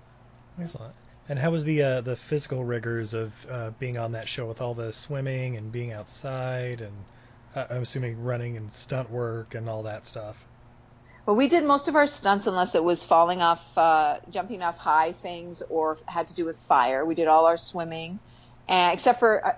Excellent. 0.59 0.93
And 1.29 1.37
how 1.37 1.51
was 1.51 1.63
the 1.63 1.83
uh, 1.83 2.01
the 2.01 2.15
physical 2.15 2.63
rigors 2.63 3.13
of 3.13 3.47
uh, 3.49 3.71
being 3.79 3.97
on 3.97 4.13
that 4.13 4.27
show 4.27 4.45
with 4.45 4.61
all 4.61 4.73
the 4.73 4.93
swimming 4.93 5.57
and 5.57 5.71
being 5.71 5.91
outside 5.91 6.81
and 6.81 6.93
uh, 7.55 7.65
I'm 7.69 7.81
assuming 7.81 8.23
running 8.23 8.57
and 8.57 8.71
stunt 8.71 9.09
work 9.09 9.55
and 9.55 9.67
all 9.67 9.83
that 9.83 10.05
stuff. 10.05 10.37
Well, 11.25 11.35
we 11.35 11.49
did 11.49 11.63
most 11.63 11.87
of 11.87 11.95
our 11.95 12.07
stunts 12.07 12.47
unless 12.47 12.75
it 12.75 12.83
was 12.83 13.03
falling 13.03 13.41
off, 13.41 13.77
uh, 13.77 14.19
jumping 14.29 14.61
off 14.61 14.77
high 14.77 15.11
things 15.11 15.61
or 15.69 15.97
had 16.05 16.29
to 16.29 16.35
do 16.35 16.45
with 16.45 16.55
fire. 16.55 17.03
We 17.03 17.15
did 17.15 17.27
all 17.27 17.45
our 17.47 17.57
swimming, 17.57 18.19
and 18.67 18.93
except 18.93 19.19
for 19.19 19.45
uh, 19.45 19.51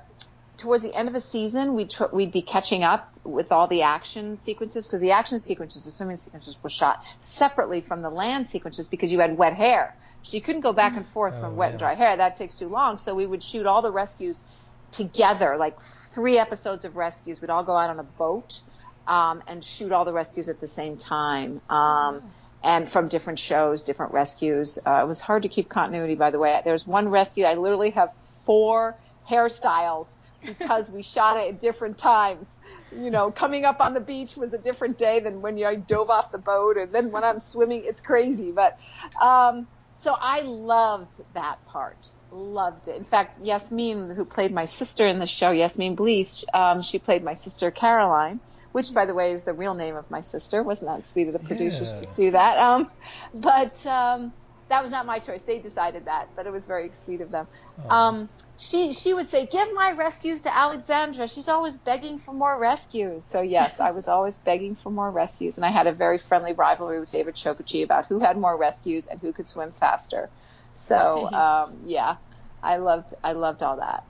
towards 0.58 0.84
the 0.84 0.94
end 0.94 1.08
of 1.08 1.16
a 1.16 1.20
season, 1.20 1.76
we'd 1.76 1.90
tr- 1.90 2.12
we'd 2.14 2.32
be 2.32 2.42
catching 2.42 2.84
up 2.84 3.12
with 3.24 3.52
all 3.52 3.68
the 3.68 3.84
action 3.84 4.38
sequences 4.38 4.88
because 4.88 5.00
the 5.00 5.12
action 5.12 5.40
sequences, 5.40 5.86
the 5.86 5.92
swimming 5.92 6.18
sequences, 6.18 6.58
were 6.64 6.70
shot 6.70 7.00
separately 7.22 7.82
from 7.82 8.02
the 8.02 8.10
land 8.10 8.48
sequences 8.48 8.88
because 8.88 9.12
you 9.12 9.20
had 9.20 9.38
wet 9.38 9.54
hair, 9.54 9.96
so 10.24 10.36
you 10.36 10.42
couldn't 10.42 10.62
go 10.62 10.74
back 10.74 10.96
and 10.98 11.08
forth 11.08 11.34
Oh, 11.38 11.42
from 11.42 11.56
wet 11.56 11.72
and 11.72 11.80
dry 11.80 11.96
hair. 11.96 12.18
That 12.18 12.36
takes 12.36 12.56
too 12.56 12.68
long. 12.68 12.98
So 12.98 13.16
we 13.16 13.26
would 13.26 13.44
shoot 13.44 13.66
all 13.66 13.82
the 13.82 13.92
rescues 13.92 14.44
together, 14.92 15.56
like 15.58 15.80
three 15.82 16.38
episodes 16.38 16.86
of 16.86 16.96
rescues. 16.96 17.42
We'd 17.42 17.50
all 17.50 17.64
go 17.64 17.76
out 17.76 17.90
on 17.90 18.00
a 18.00 18.04
boat 18.04 18.60
um, 19.08 19.44
and 19.48 19.64
shoot 19.64 19.92
all 19.92 20.06
the 20.06 20.14
rescues 20.14 20.50
at 20.50 20.60
the 20.60 20.68
same 20.68 20.98
time. 20.98 21.62
Um, 21.70 22.22
and 22.64 22.90
from 22.90 23.08
different 23.08 23.40
shows, 23.40 23.84
different 23.84 24.14
rescues. 24.14 24.80
Uh, 24.86 25.02
it 25.04 25.08
was 25.08 25.22
hard 25.22 25.44
to 25.44 25.50
keep 25.50 25.70
continuity, 25.70 26.16
by 26.16 26.32
the 26.32 26.40
way. 26.40 26.60
There's 26.66 26.86
one 26.86 27.08
rescue, 27.10 27.46
I 27.46 27.54
literally 27.54 27.92
have 27.92 28.12
four 28.50 28.98
hairstyles 29.30 30.16
because 30.44 30.90
we 30.90 31.04
shot 31.04 31.38
it 31.38 31.54
at 31.54 31.60
different 31.60 32.00
times. 32.00 32.58
You 32.92 33.12
know, 33.12 33.30
coming 33.32 33.64
up 33.64 33.80
on 33.80 33.94
the 33.94 34.00
beach 34.00 34.36
was 34.36 34.54
a 34.54 34.58
different 34.58 34.98
day 34.98 35.20
than 35.20 35.42
when 35.42 35.56
you 35.58 35.68
I 35.68 35.76
dove 35.76 36.10
off 36.10 36.32
the 36.32 36.40
boat, 36.40 36.78
and 36.78 36.92
then 36.92 37.12
when 37.12 37.24
I'm 37.24 37.40
swimming, 37.40 37.84
it's 37.86 38.02
crazy. 38.02 38.52
But 38.52 38.76
um, 39.22 39.68
so 39.94 40.16
I 40.20 40.42
loved 40.42 41.22
that 41.36 41.58
part. 41.72 42.08
Loved 42.32 42.88
it. 42.88 42.96
In 42.98 43.04
fact, 43.04 43.38
Yasmin, 43.40 44.16
who 44.16 44.26
played 44.26 44.52
my 44.52 44.66
sister 44.66 45.06
in 45.06 45.20
the 45.20 45.28
show, 45.28 45.52
Yasmin 45.52 45.96
Bleeth, 45.96 46.44
um, 46.52 46.82
she 46.82 46.98
played 46.98 47.24
my 47.24 47.34
sister 47.36 47.70
Caroline, 47.70 48.40
which, 48.72 48.92
by 48.96 49.06
the 49.06 49.14
way, 49.14 49.32
is 49.34 49.44
the 49.44 49.54
real 49.54 49.76
name 49.76 49.96
of 49.96 50.10
my 50.10 50.22
sister. 50.22 50.64
Wasn't 50.64 50.90
that 50.90 51.06
sweet 51.06 51.28
of 51.28 51.34
the 51.34 51.40
producers 51.48 51.94
Yeah. 52.02 52.08
to 52.08 52.14
do 52.16 52.32
that? 52.32 52.58
Um, 52.58 52.90
but 53.34 53.86
um, 53.86 54.34
that 54.70 54.84
was 54.84 54.92
not 54.92 55.06
my 55.06 55.20
choice. 55.20 55.42
They 55.42 55.60
decided 55.60 56.06
that, 56.06 56.30
but 56.36 56.46
it 56.46 56.52
was 56.52 56.66
very 56.66 56.90
sweet 56.92 57.22
of 57.22 57.32
them. 57.32 57.48
Oh. 57.86 57.96
Um, 57.96 58.30
she 58.58 58.94
she 58.94 59.14
would 59.14 59.28
say, 59.28 59.46
"Give 59.46 59.68
my 59.74 59.94
rescues 59.98 60.42
to 60.42 60.56
Alexandra. 60.56 61.28
She's 61.28 61.50
always 61.50 61.78
begging 61.78 62.20
for 62.20 62.34
more 62.34 62.58
rescues." 62.58 63.26
So 63.26 63.42
yes, 63.42 63.80
I 63.80 63.92
was 63.92 64.08
always 64.08 64.38
begging 64.46 64.76
for 64.76 64.92
more 64.92 65.10
rescues, 65.10 65.58
and 65.58 65.66
I 65.66 65.70
had 65.70 65.88
a 65.88 65.92
very 65.92 66.18
friendly 66.18 66.54
rivalry 66.54 67.00
with 67.00 67.12
David 67.12 67.36
Chokachi 67.36 67.84
about 67.84 68.06
who 68.06 68.20
had 68.20 68.38
more 68.38 68.58
rescues 68.58 69.08
and 69.08 69.20
who 69.20 69.34
could 69.34 69.48
swim 69.48 69.72
faster. 69.72 70.30
So 70.74 71.30
um, 71.34 71.80
yeah, 71.86 72.18
I 72.62 72.78
loved 72.78 73.14
I 73.24 73.34
loved 73.34 73.64
all 73.64 73.78
that. 73.78 74.04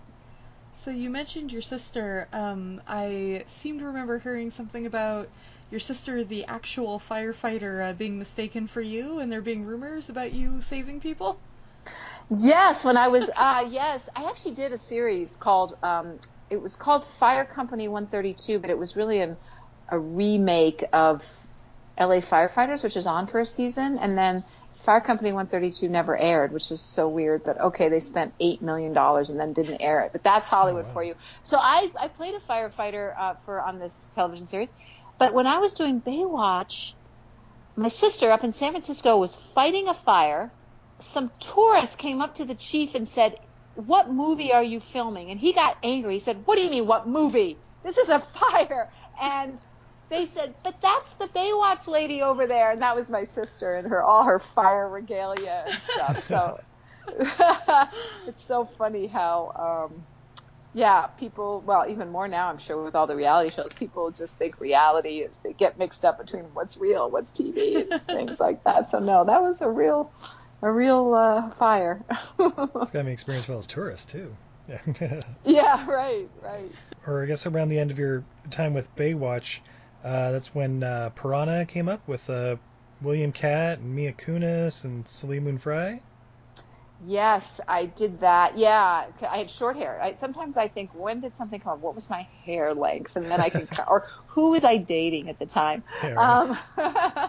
So 0.76 0.92
you 0.92 1.10
mentioned 1.10 1.52
your 1.52 1.62
sister. 1.62 2.28
Um, 2.32 2.82
I 2.88 3.44
seem 3.48 3.80
to 3.80 3.86
remember 3.86 4.18
hearing 4.18 4.50
something 4.50 4.86
about 4.86 5.28
your 5.70 5.80
sister, 5.80 6.24
the 6.24 6.46
actual 6.46 7.00
firefighter, 7.00 7.90
uh, 7.90 7.94
being 7.94 8.18
mistaken 8.18 8.68
for 8.68 8.82
you, 8.82 9.20
and 9.20 9.32
there 9.32 9.42
being 9.42 9.66
rumors 9.66 10.10
about 10.10 10.34
you 10.34 10.62
saving 10.62 11.00
people. 11.02 11.40
Yes, 12.30 12.86
when 12.86 12.98
I 12.98 13.08
was 13.08 13.30
uh 13.36 13.68
yes, 13.72 14.10
I 14.16 14.30
actually 14.30 14.56
did 14.56 14.72
a 14.72 14.78
series 14.78 15.36
called 15.36 15.76
um 15.84 16.20
it 16.50 16.62
was 16.62 16.76
called 16.76 17.04
Fire 17.04 17.46
Company 17.46 17.88
132, 17.88 18.60
but 18.60 18.70
it 18.70 18.78
was 18.78 18.96
really 18.96 19.22
an 19.22 19.38
a 19.92 19.98
remake 20.00 20.86
of 20.94 21.24
LA 22.00 22.18
Firefighters, 22.18 22.84
which 22.84 22.96
is 22.96 23.08
on 23.08 23.28
for 23.28 23.40
a 23.40 23.46
season, 23.46 23.98
and 24.00 24.18
then 24.18 24.44
Fire 24.80 25.02
Company 25.02 25.34
132 25.34 25.90
never 25.90 26.18
aired, 26.18 26.54
which 26.54 26.72
is 26.72 26.82
so 26.82 27.10
weird, 27.10 27.44
but 27.44 27.60
okay, 27.60 27.90
they 27.90 28.00
spent 28.00 28.34
8 28.40 28.62
million 28.62 28.94
dollars 28.94 29.30
and 29.30 29.40
then 29.40 29.52
didn't 29.52 29.82
air 29.82 30.02
it. 30.02 30.12
But 30.14 30.24
that's 30.24 30.48
Hollywood 30.48 30.86
wow. 30.86 30.94
for 30.94 31.04
you. 31.04 31.16
So 31.44 31.58
I 31.60 31.90
I 32.00 32.08
played 32.08 32.36
a 32.36 32.40
firefighter 32.40 33.12
uh 33.18 33.34
for 33.46 33.62
on 33.62 33.80
this 33.80 34.10
television 34.14 34.46
series. 34.46 34.72
But 35.20 35.34
when 35.34 35.48
I 35.48 35.60
was 35.60 35.74
doing 35.76 36.02
Baywatch, 36.02 36.94
my 37.78 37.90
sister 37.90 38.32
up 38.32 38.44
in 38.46 38.54
San 38.54 38.72
Francisco 38.74 39.18
was 39.20 39.36
fighting 39.36 39.90
a 39.90 39.96
fire 39.96 40.54
some 41.02 41.32
tourists 41.40 41.96
came 41.96 42.22
up 42.22 42.36
to 42.36 42.46
the 42.46 42.56
chief 42.56 42.96
and 42.96 43.08
said, 43.08 43.36
"What 43.76 44.12
movie 44.12 44.54
are 44.54 44.64
you 44.64 44.80
filming?" 44.80 45.32
And 45.32 45.40
he 45.40 45.54
got 45.54 45.78
angry. 45.84 46.16
He 46.16 46.20
said, 46.20 46.46
"What 46.46 46.58
do 46.58 46.64
you 46.64 46.70
mean, 46.72 46.88
what 46.88 47.08
movie? 47.08 47.62
This 47.84 47.98
is 47.98 48.10
a 48.10 48.20
fire." 48.40 48.90
And 49.22 49.60
they 50.10 50.26
said, 50.28 50.56
"But 50.64 50.82
that's 50.82 51.16
the 51.16 51.30
Baywatch 51.30 51.88
lady 51.88 52.22
over 52.24 52.48
there." 52.48 52.72
And 52.72 52.82
that 52.82 52.96
was 52.96 53.10
my 53.10 53.26
sister 53.26 53.76
and 53.76 53.88
her 53.90 54.04
all 54.04 54.26
her 54.26 54.40
fire 54.40 54.90
regalia 54.90 55.66
and 55.70 55.82
stuff. 55.82 56.24
So 56.24 56.58
it's 58.28 58.46
so 58.46 58.66
funny 58.66 59.08
how 59.08 59.52
um 59.60 60.08
yeah, 60.74 61.08
people, 61.08 61.64
well, 61.66 61.86
even 61.90 62.10
more 62.10 62.28
now, 62.28 62.50
I'm 62.50 62.58
sure, 62.58 62.84
with 62.84 62.96
all 62.96 63.08
the 63.08 63.16
reality 63.16 63.50
shows, 63.54 63.74
people 63.74 64.12
just 64.12 64.38
think 64.38 64.60
reality 64.60 65.20
is, 65.20 65.40
they 65.40 65.54
get 65.54 65.80
mixed 65.80 66.06
up 66.06 66.20
between 66.20 66.44
what's 66.54 66.78
real, 66.78 67.10
what's 67.10 67.32
TV, 67.32 67.92
things 68.02 68.40
like 68.40 68.64
that. 68.66 68.90
So, 68.90 69.00
no, 69.00 69.26
that 69.26 69.42
was 69.42 69.62
a 69.62 69.70
real, 69.70 70.12
a 70.62 70.72
real 70.72 71.14
uh, 71.14 71.50
fire. 71.52 72.04
It's 72.10 72.22
got 72.38 72.86
to 72.86 72.92
be 72.94 73.00
an 73.00 73.08
experience 73.08 73.46
for 73.46 73.54
those 73.54 73.68
tourists 73.68 74.12
too. 74.12 74.36
Yeah. 75.46 75.84
Right, 75.88 76.30
right. 76.44 76.72
or 77.08 77.24
I 77.24 77.26
guess 77.26 77.48
around 77.48 77.70
the 77.70 77.80
end 77.80 77.90
of 77.90 77.98
your 77.98 78.24
time 78.52 78.76
with 78.76 78.96
Baywatch, 78.96 79.62
uh, 80.04 80.32
that's 80.32 80.54
when 80.54 80.84
uh, 80.84 81.10
Piranha 81.16 81.66
came 81.66 81.90
up 81.90 82.08
with 82.08 82.30
uh, 82.30 82.58
William 83.02 83.32
Katt 83.32 83.80
and 83.80 83.96
Mila 83.96 84.14
Kunis 84.14 84.84
and 84.84 85.08
Soleil 85.08 85.42
Moon 85.42 85.58
Frye. 85.58 86.02
Yes, 87.02 87.62
I 87.68 87.86
did 87.86 88.20
that. 88.20 88.58
Yeah, 88.58 89.06
I 89.30 89.38
had 89.38 89.50
short 89.50 89.78
hair. 89.78 90.00
I, 90.02 90.14
sometimes 90.14 90.58
I 90.58 90.68
think, 90.68 90.94
when 90.94 91.22
did 91.22 91.34
something 91.34 91.60
come 91.60 91.74
up? 91.74 91.80
What 91.80 91.96
was 91.96 92.10
my 92.10 92.28
hair 92.44 92.74
length? 92.74 93.16
And 93.16 93.32
then 93.32 93.40
I 93.40 93.50
can, 93.50 93.70
or 93.88 94.06
who 94.28 94.52
was 94.52 94.66
I 94.66 94.78
dating 94.78 95.30
at 95.30 95.40
the 95.40 95.46
time? 95.46 95.84
Yeah, 96.04 96.12
right. 96.12 96.42
Um, 96.42 96.58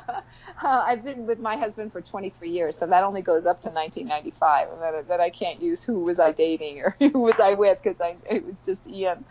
uh, 0.62 0.84
I've 0.86 1.04
been 1.04 1.26
with 1.26 1.40
my 1.40 1.56
husband 1.56 1.92
for 1.92 2.00
23 2.00 2.50
years, 2.50 2.76
so 2.76 2.86
that 2.86 3.04
only 3.04 3.22
goes 3.22 3.46
up 3.46 3.62
to 3.62 3.68
1995, 3.68 4.72
and 4.72 4.82
that, 4.82 5.08
that 5.08 5.20
I 5.20 5.30
can't 5.30 5.60
use 5.60 5.82
who 5.82 6.00
was 6.00 6.18
I 6.18 6.32
dating 6.32 6.80
or 6.80 6.96
who 6.98 7.20
was 7.20 7.40
I 7.40 7.54
with 7.54 7.78
because 7.82 7.98
it 8.28 8.44
was 8.44 8.64
just 8.64 8.88
Ian, 8.88 9.24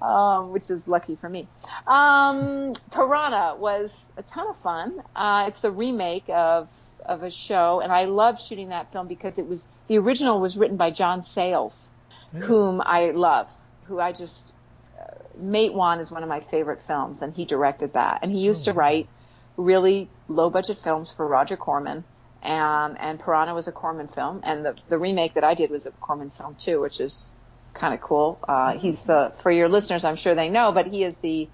um, 0.00 0.52
which 0.52 0.70
is 0.70 0.88
lucky 0.88 1.16
for 1.16 1.28
me. 1.28 1.48
Um, 1.86 2.74
Piranha 2.90 3.56
was 3.58 4.10
a 4.16 4.22
ton 4.22 4.48
of 4.48 4.56
fun. 4.58 5.02
Uh, 5.14 5.46
it's 5.48 5.60
the 5.60 5.70
remake 5.70 6.28
of 6.28 6.68
of 7.04 7.22
a 7.22 7.30
show, 7.30 7.80
and 7.80 7.92
I 7.92 8.06
love 8.06 8.40
shooting 8.40 8.70
that 8.70 8.90
film 8.92 9.08
because 9.08 9.38
it 9.38 9.46
was 9.46 9.68
the 9.88 9.98
original 9.98 10.40
was 10.40 10.56
written 10.56 10.76
by 10.76 10.90
John 10.90 11.22
Sayles, 11.22 11.90
whom 12.32 12.80
I 12.84 13.10
love, 13.10 13.50
who 13.84 14.00
I 14.00 14.12
just 14.12 14.54
uh, 14.98 15.04
Matewan 15.38 16.00
is 16.00 16.10
one 16.10 16.22
of 16.22 16.28
my 16.28 16.40
favorite 16.40 16.82
films, 16.82 17.20
and 17.20 17.34
he 17.34 17.44
directed 17.44 17.92
that, 17.94 18.20
and 18.22 18.32
he 18.32 18.38
used 18.38 18.64
to 18.64 18.72
write 18.72 19.08
really 19.56 20.08
low 20.28 20.50
budget 20.50 20.78
films 20.78 21.10
for 21.10 21.26
Roger 21.26 21.56
Corman. 21.56 22.04
Um, 22.42 22.96
and 23.00 23.18
Piranha 23.18 23.54
was 23.54 23.68
a 23.68 23.72
Corman 23.72 24.06
film, 24.08 24.40
and 24.44 24.64
the 24.66 24.82
the 24.90 24.98
remake 24.98 25.34
that 25.34 25.44
I 25.44 25.54
did 25.54 25.70
was 25.70 25.86
a 25.86 25.92
Corman 25.92 26.28
film 26.30 26.54
too, 26.56 26.78
which 26.80 27.00
is 27.00 27.32
kind 27.72 27.94
of 27.94 28.02
cool. 28.02 28.38
Uh, 28.46 28.76
he's 28.76 29.04
the 29.04 29.32
for 29.36 29.50
your 29.50 29.68
listeners, 29.70 30.04
I'm 30.04 30.16
sure 30.16 30.34
they 30.34 30.50
know, 30.50 30.70
but 30.70 30.86
he 30.86 31.02
is 31.04 31.18
the 31.20 31.48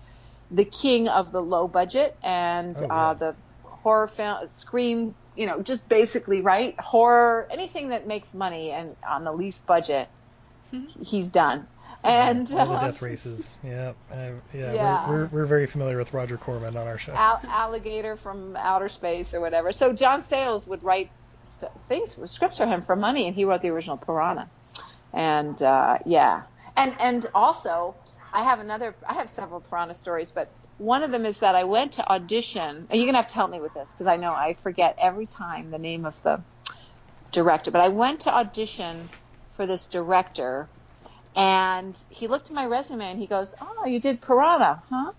the 0.51 0.65
king 0.65 1.07
of 1.07 1.31
the 1.31 1.41
low 1.41 1.69
budget 1.69 2.17
and 2.25 2.77
Oh, 2.77 2.81
yeah. 2.83 2.95
uh, 3.11 3.15
the 3.15 3.35
horror 3.63 4.09
film, 4.09 4.45
scream, 4.49 5.15
you 5.37 5.47
know, 5.47 5.63
just 5.63 5.89
basically 5.89 6.41
right 6.41 6.75
horror, 6.81 7.47
anything 7.53 7.91
that 7.91 8.09
makes 8.09 8.35
money 8.35 8.73
and 8.73 8.97
on 9.09 9.23
the 9.23 9.33
least 9.33 9.65
budget, 9.67 10.09
he's 11.01 11.29
done. 11.29 11.69
And 12.03 12.51
all 12.53 12.67
the 12.67 12.75
uh, 12.75 12.87
death 12.87 13.03
races. 13.03 13.57
Yeah, 13.63 13.93
I, 14.11 14.33
yeah. 14.55 14.75
Yeah. 14.75 15.09
We're, 15.11 15.17
we're 15.17 15.27
we're 15.27 15.47
very 15.47 15.67
familiar 15.67 15.99
with 15.99 16.13
Roger 16.15 16.39
Corman 16.39 16.77
on 16.77 16.87
our 16.87 16.99
show. 16.99 17.13
al- 17.13 17.43
alligator 17.49 18.17
from 18.17 18.57
outer 18.57 18.89
space 18.89 19.35
or 19.35 19.41
whatever. 19.41 19.73
So 19.73 19.93
John 19.93 20.23
Sayles 20.23 20.67
would 20.67 20.83
write 20.83 21.11
st- 21.45 21.73
things, 21.89 22.19
scripts 22.33 22.57
for 22.59 22.67
him 22.67 22.83
for 22.83 22.97
money, 22.97 23.27
and 23.27 23.35
he 23.35 23.45
wrote 23.45 23.63
the 23.63 23.69
original 23.69 23.99
Piranha. 23.99 24.51
And 25.13 25.61
uh, 25.61 25.99
yeah, 26.07 26.43
and 26.77 26.95
and 27.01 27.27
also 27.35 27.97
I 28.33 28.45
have 28.45 28.61
another. 28.61 28.97
I 29.09 29.15
have 29.15 29.29
several 29.31 29.61
Piranha 29.61 29.95
stories, 29.95 30.33
but 30.33 30.55
one 30.79 31.03
of 31.03 31.11
them 31.11 31.27
is 31.27 31.41
that 31.41 31.55
I 31.55 31.65
went 31.65 31.93
to 31.95 32.09
audition. 32.11 32.87
And 32.89 32.99
you're 32.99 33.07
gonna 33.07 33.19
have 33.19 33.29
to 33.29 33.35
help 33.35 33.51
me 33.51 33.61
with 33.61 33.75
this 33.75 33.93
because 33.93 34.07
I 34.07 34.17
know 34.17 34.33
I 34.33 34.55
forget 34.55 34.97
every 35.01 35.27
time 35.27 35.71
the 35.71 35.79
name 35.79 36.07
of 36.07 36.21
the 36.23 36.45
director. 37.33 37.71
But 37.71 37.83
I 37.83 37.89
went 37.89 38.21
to 38.21 38.35
audition 38.35 39.11
for 39.57 39.67
this 39.67 39.89
director, 39.89 40.71
and 41.37 42.03
he 42.09 42.27
looked 42.27 42.49
at 42.49 42.55
my 42.55 42.67
resume 42.67 43.11
and 43.11 43.19
he 43.19 43.27
goes, 43.27 43.55
"Oh, 43.61 43.87
you 43.87 44.01
did 44.01 44.21
Piranha, 44.21 44.83
huh?" 44.91 45.13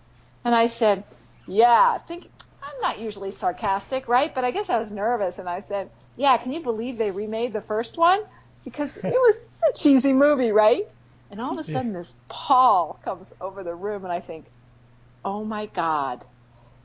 And 0.43 0.53
I 0.53 0.67
said, 0.67 1.03
"Yeah." 1.47 1.97
Think 1.99 2.29
I'm 2.63 2.81
not 2.81 2.99
usually 2.99 3.31
sarcastic, 3.31 4.07
right? 4.07 4.33
But 4.33 4.43
I 4.43 4.51
guess 4.51 4.69
I 4.69 4.79
was 4.79 4.91
nervous, 4.91 5.39
and 5.39 5.49
I 5.49 5.61
said, 5.61 5.89
"Yeah." 6.17 6.37
Can 6.37 6.51
you 6.51 6.61
believe 6.61 6.97
they 6.97 7.11
remade 7.11 7.53
the 7.53 7.61
first 7.61 7.97
one? 7.97 8.21
Because 8.63 8.97
it 8.97 9.05
was 9.05 9.37
it's 9.37 9.63
a 9.63 9.73
cheesy 9.73 10.13
movie, 10.13 10.51
right? 10.51 10.87
And 11.29 11.39
all 11.39 11.51
of 11.51 11.57
a 11.57 11.63
sudden, 11.63 11.93
this 11.93 12.13
pall 12.27 12.99
comes 13.03 13.33
over 13.39 13.63
the 13.63 13.73
room, 13.73 14.03
and 14.03 14.11
I 14.11 14.19
think, 14.19 14.45
"Oh 15.23 15.43
my 15.43 15.67
God." 15.67 16.25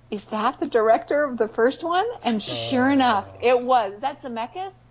Is 0.09 0.27
that 0.27 0.61
the 0.61 0.67
director 0.67 1.25
of 1.25 1.37
the 1.37 1.49
first 1.49 1.83
one? 1.83 2.07
And 2.23 2.41
sure 2.41 2.89
oh. 2.89 2.93
enough, 2.93 3.27
it 3.41 3.61
was. 3.61 3.95
Is 3.95 4.01
that 4.03 4.23
Zemeckis? 4.23 4.87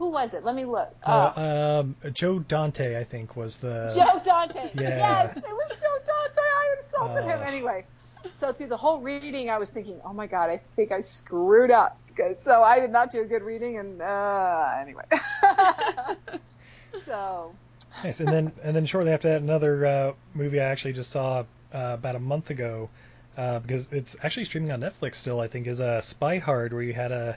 Who 0.00 0.10
was 0.12 0.32
it? 0.32 0.44
Let 0.46 0.54
me 0.54 0.64
look. 0.64 0.88
Uh, 1.04 1.32
Uh, 1.36 1.80
um, 1.82 1.94
Joe 2.14 2.38
Dante, 2.38 2.98
I 2.98 3.04
think, 3.04 3.36
was 3.36 3.58
the. 3.58 3.92
Joe 3.94 4.18
Dante. 4.24 4.70
Yeah. 4.74 4.88
Yes, 5.24 5.36
it 5.36 5.42
was 5.44 5.78
Joe 5.78 5.98
Dante. 6.06 6.40
I 6.40 6.76
insulted 6.82 7.24
him 7.24 7.38
Oh. 7.42 7.46
anyway. 7.46 7.84
So 8.32 8.50
through 8.54 8.68
the 8.68 8.78
whole 8.78 9.00
reading, 9.02 9.50
I 9.50 9.58
was 9.58 9.68
thinking, 9.68 10.00
oh 10.02 10.14
my 10.14 10.26
god, 10.26 10.48
I 10.48 10.60
think 10.74 10.90
I 10.90 11.02
screwed 11.02 11.70
up. 11.70 11.98
So 12.38 12.62
I 12.62 12.80
did 12.80 12.90
not 12.90 13.10
do 13.10 13.20
a 13.20 13.24
good 13.26 13.42
reading, 13.42 13.76
and 13.78 14.00
uh, 14.00 14.72
anyway. 14.80 15.04
so 17.04 17.54
Nice. 18.02 18.20
And 18.20 18.28
then 18.28 18.52
and 18.62 18.74
then 18.74 18.86
shortly 18.86 19.12
after 19.12 19.28
that, 19.28 19.42
another 19.42 19.84
uh, 19.84 20.12
movie 20.32 20.60
I 20.60 20.64
actually 20.64 20.94
just 20.94 21.10
saw 21.10 21.40
uh, 21.40 21.44
about 21.94 22.16
a 22.16 22.20
month 22.20 22.48
ago, 22.50 22.88
uh, 23.36 23.58
because 23.58 23.92
it's 23.92 24.16
actually 24.22 24.46
streaming 24.46 24.72
on 24.72 24.80
Netflix 24.80 25.16
still. 25.16 25.40
I 25.40 25.48
think 25.48 25.66
is 25.66 25.80
uh, 25.80 26.00
Spy 26.00 26.38
Hard, 26.38 26.72
where 26.72 26.82
you 26.82 26.94
had 26.94 27.12
a, 27.12 27.36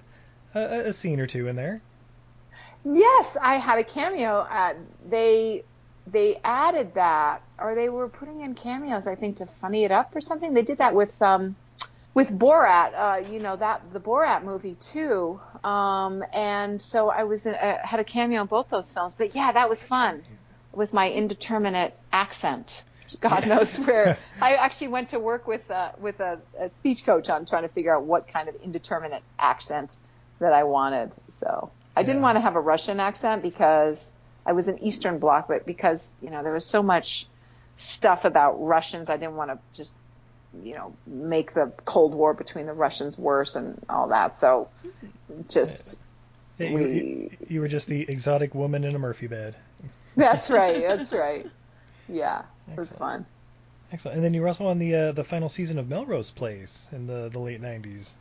a 0.56 0.60
a 0.88 0.94
scene 0.94 1.20
or 1.20 1.28
two 1.28 1.48
in 1.50 1.56
there. 1.58 1.82
Yes, 2.84 3.38
I 3.42 3.56
had 3.56 3.80
a 3.80 3.84
cameo. 3.84 4.40
Uh, 4.40 4.74
they 5.08 5.64
they 6.08 6.40
added 6.44 6.96
that, 6.96 7.42
or 7.58 7.76
they 7.76 7.90
were 7.90 8.10
putting 8.10 8.42
in 8.42 8.56
cameos, 8.56 9.08
I 9.08 9.16
think, 9.16 9.38
to 9.38 9.46
funny 9.46 9.86
it 9.86 9.92
up 9.92 10.16
or 10.16 10.22
something. 10.22 10.54
They 10.54 10.64
did 10.64 10.80
that 10.80 10.94
with 10.94 11.22
um, 11.22 11.56
with 12.14 12.30
Borat, 12.30 12.94
uh, 12.94 13.28
you 13.30 13.40
know 13.40 13.56
that 13.56 13.94
the 13.94 14.00
Borat 14.00 14.44
movie 14.44 14.76
too. 14.76 15.40
Um, 15.64 16.24
and 16.34 16.82
so 16.82 17.10
I 17.10 17.24
was 17.24 17.46
in, 17.46 17.56
uh, 17.56 17.78
had 17.84 18.00
a 18.00 18.04
cameo 18.04 18.42
in 18.42 18.48
both 18.48 18.70
those 18.70 18.92
films. 18.92 19.14
But 19.18 19.36
yeah, 19.36 19.52
that 19.52 19.70
was 19.70 19.82
fun 19.82 20.24
with 20.72 20.94
my 20.94 21.10
indeterminate 21.10 21.98
accent. 22.12 22.84
God 23.20 23.48
knows 23.48 23.78
where. 23.78 24.18
I 24.42 24.56
actually 24.56 24.90
went 24.90 25.10
to 25.10 25.20
work 25.20 25.48
with 25.48 25.70
uh, 25.72 25.92
with 26.00 26.20
a, 26.20 26.40
a 26.60 26.70
speech 26.70 27.06
coach 27.06 27.30
on 27.30 27.46
trying 27.46 27.64
to 27.64 27.70
figure 27.70 27.96
out 27.96 28.04
what 28.04 28.28
kind 28.28 28.50
of 28.50 28.56
indeterminate 28.56 29.24
accent 29.40 29.98
that 30.40 30.54
I 30.54 30.64
wanted. 30.64 31.16
So 31.30 31.72
I 31.96 32.04
didn't 32.04 32.18
Yeah. 32.18 32.24
want 32.24 32.36
to 32.38 32.42
have 32.42 32.56
a 32.56 32.62
Russian 32.62 33.00
accent 33.00 33.42
because 33.44 34.14
I 34.46 34.54
was 34.54 34.68
an 34.68 34.80
Eastern 34.84 35.20
Bloc, 35.20 35.48
but 35.48 35.66
because 35.66 36.14
you 36.22 36.30
know 36.30 36.44
there 36.44 36.54
was 36.54 36.66
so 36.66 36.82
much 36.84 37.28
stuff 37.78 38.26
about 38.26 38.64
Russians, 38.64 39.10
I 39.10 39.18
didn't 39.18 39.36
want 39.36 39.52
to 39.52 39.60
just 39.76 39.94
you 40.64 40.76
know 40.76 40.94
make 41.08 41.54
the 41.54 41.72
Cold 41.86 42.14
War 42.16 42.34
between 42.34 42.66
the 42.66 42.74
Russians 42.74 43.18
worse 43.18 43.56
and 43.56 43.84
all 43.90 44.10
that. 44.10 44.38
So 44.38 44.70
just 45.50 46.00
Yeah, 46.58 46.68
you, 46.70 46.76
We- 46.78 47.38
you, 47.50 47.62
were 47.62 47.68
just 47.68 47.88
the 47.88 48.02
exotic 48.10 48.54
woman 48.54 48.84
in 48.84 48.96
a 48.96 49.00
Murphy 49.00 49.28
bed. 49.28 49.56
that's 50.16 50.50
right, 50.52 50.82
that's 50.82 51.12
right. 51.14 51.46
Yeah, 52.08 52.44
it 52.72 52.78
was 52.78 52.96
fun. 52.96 53.26
Excellent. 53.92 54.18
And 54.18 54.26
then 54.26 54.34
you 54.34 54.42
were 54.42 54.48
also 54.48 54.68
on 54.68 54.80
the 54.80 54.94
uh, 54.96 55.12
the 55.14 55.24
final 55.24 55.50
season 55.50 55.80
of 55.80 55.88
Melrose 55.88 56.32
Place 56.32 56.90
in 56.92 57.08
the 57.08 57.30
the 57.30 57.40
late 57.40 57.62
'90s. 57.62 58.14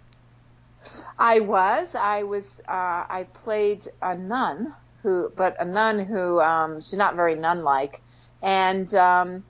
I 1.18 1.40
was. 1.40 1.94
I 1.94 2.22
was. 2.24 2.60
Uh, 2.68 3.04
I 3.08 3.26
played 3.32 3.86
a 4.00 4.16
nun 4.16 4.74
who, 5.02 5.32
but 5.34 5.60
a 5.60 5.64
nun 5.64 6.04
who 6.04 6.40
um, 6.40 6.80
she's 6.80 6.94
not 6.98 7.16
very 7.16 7.34
nun-like. 7.34 8.00
And 8.42 8.92
um, 8.94 9.44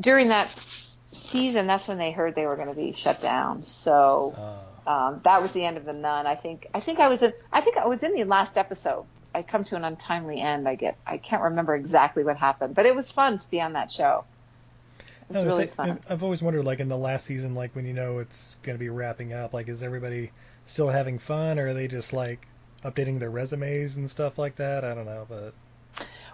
during 0.00 0.28
that 0.28 0.48
season, 1.10 1.66
that's 1.66 1.86
when 1.88 1.98
they 1.98 2.10
heard 2.10 2.34
they 2.34 2.46
were 2.46 2.56
going 2.56 2.68
to 2.68 2.74
be 2.74 2.92
shut 2.92 3.20
down. 3.20 3.62
So 3.62 4.34
Uh, 4.36 4.90
um, 4.90 5.20
that 5.24 5.40
was 5.40 5.52
the 5.52 5.64
end 5.64 5.76
of 5.76 5.84
the 5.84 5.92
nun. 5.92 6.26
I 6.26 6.34
think. 6.34 6.66
I 6.74 6.80
think 6.80 6.98
I 6.98 7.08
was. 7.08 7.22
In, 7.22 7.32
I 7.52 7.60
think 7.60 7.76
I 7.76 7.86
was 7.86 8.02
in 8.02 8.14
the 8.14 8.24
last 8.24 8.56
episode. 8.58 9.04
I 9.34 9.42
come 9.42 9.64
to 9.64 9.76
an 9.76 9.84
untimely 9.84 10.40
end. 10.40 10.68
I 10.68 10.74
get. 10.74 10.96
I 11.06 11.18
can't 11.18 11.42
remember 11.42 11.74
exactly 11.74 12.24
what 12.24 12.36
happened, 12.36 12.74
but 12.74 12.86
it 12.86 12.94
was 12.94 13.10
fun 13.10 13.38
to 13.38 13.50
be 13.50 13.60
on 13.60 13.74
that 13.74 13.90
show. 13.90 14.24
No, 15.34 15.44
really 15.44 15.66
fun. 15.66 15.90
I've- 15.90 16.00
I've 16.08 16.22
always 16.22 16.42
wondered, 16.42 16.64
like 16.64 16.80
in 16.80 16.88
the 16.88 16.96
last 16.98 17.26
season, 17.26 17.54
like 17.54 17.74
when 17.74 17.84
you 17.86 17.92
know 17.92 18.18
it's 18.18 18.56
going 18.62 18.74
to 18.76 18.80
be 18.80 18.88
wrapping 18.88 19.32
up, 19.32 19.52
like 19.52 19.68
is 19.68 19.82
everybody 19.82 20.30
still 20.66 20.88
having 20.88 21.18
fun, 21.18 21.58
or 21.58 21.68
are 21.68 21.74
they 21.74 21.88
just 21.88 22.12
like 22.12 22.46
updating 22.84 23.18
their 23.18 23.30
resumes 23.30 23.96
and 23.96 24.10
stuff 24.10 24.38
like 24.38 24.56
that? 24.56 24.84
I 24.84 24.94
don't 24.94 25.06
know, 25.06 25.26
but 25.28 25.54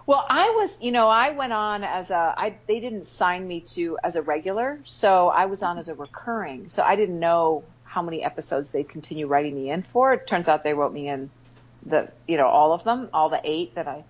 Well, 0.05 0.25
I 0.27 0.49
was, 0.59 0.81
you 0.81 0.91
know, 0.91 1.07
I 1.07 1.31
went 1.31 1.53
on 1.53 1.83
as 1.83 2.09
a, 2.09 2.33
I, 2.35 2.55
they 2.67 2.79
didn't 2.79 3.05
sign 3.05 3.47
me 3.47 3.61
to 3.75 3.97
as 4.03 4.15
a 4.15 4.21
regular, 4.23 4.79
so 4.85 5.29
I 5.29 5.45
was 5.45 5.61
on 5.61 5.77
as 5.77 5.87
a 5.87 5.93
recurring. 5.93 6.69
So 6.69 6.81
I 6.83 6.95
didn't 6.95 7.19
know 7.19 7.63
how 7.83 8.01
many 8.01 8.23
episodes 8.23 8.71
they'd 8.71 8.89
continue 8.89 9.27
writing 9.27 9.55
me 9.55 9.69
in 9.69 9.83
for. 9.83 10.13
It 10.13 10.25
turns 10.27 10.47
out 10.47 10.63
they 10.63 10.73
wrote 10.73 10.93
me 10.93 11.09
in 11.09 11.29
the, 11.85 12.11
you 12.27 12.37
know, 12.37 12.47
all 12.47 12.73
of 12.73 12.83
them, 12.83 13.09
all 13.13 13.29
the 13.29 13.41
eight 13.43 13.75
that 13.75 13.87
I, 13.87 14.03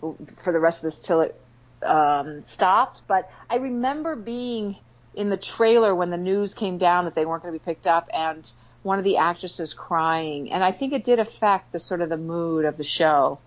for 0.00 0.52
the 0.52 0.60
rest 0.60 0.80
of 0.82 0.88
this 0.88 0.98
till 0.98 1.20
it 1.20 1.40
um, 1.84 2.42
stopped. 2.42 3.02
But 3.06 3.30
I 3.50 3.56
remember 3.56 4.16
being 4.16 4.76
in 5.14 5.30
the 5.30 5.36
trailer 5.36 5.94
when 5.94 6.10
the 6.10 6.16
news 6.16 6.54
came 6.54 6.78
down 6.78 7.04
that 7.04 7.14
they 7.14 7.24
weren't 7.24 7.42
going 7.42 7.54
to 7.54 7.58
be 7.60 7.64
picked 7.64 7.86
up, 7.86 8.08
and 8.12 8.50
one 8.82 8.98
of 8.98 9.04
the 9.04 9.16
actresses 9.18 9.72
crying, 9.74 10.52
and 10.52 10.62
I 10.62 10.72
think 10.72 10.92
it 10.92 11.04
did 11.04 11.18
affect 11.18 11.72
the 11.72 11.78
sort 11.78 12.00
of 12.00 12.08
the 12.08 12.16
mood 12.16 12.64
of 12.64 12.76
the 12.76 12.84
show. 12.84 13.38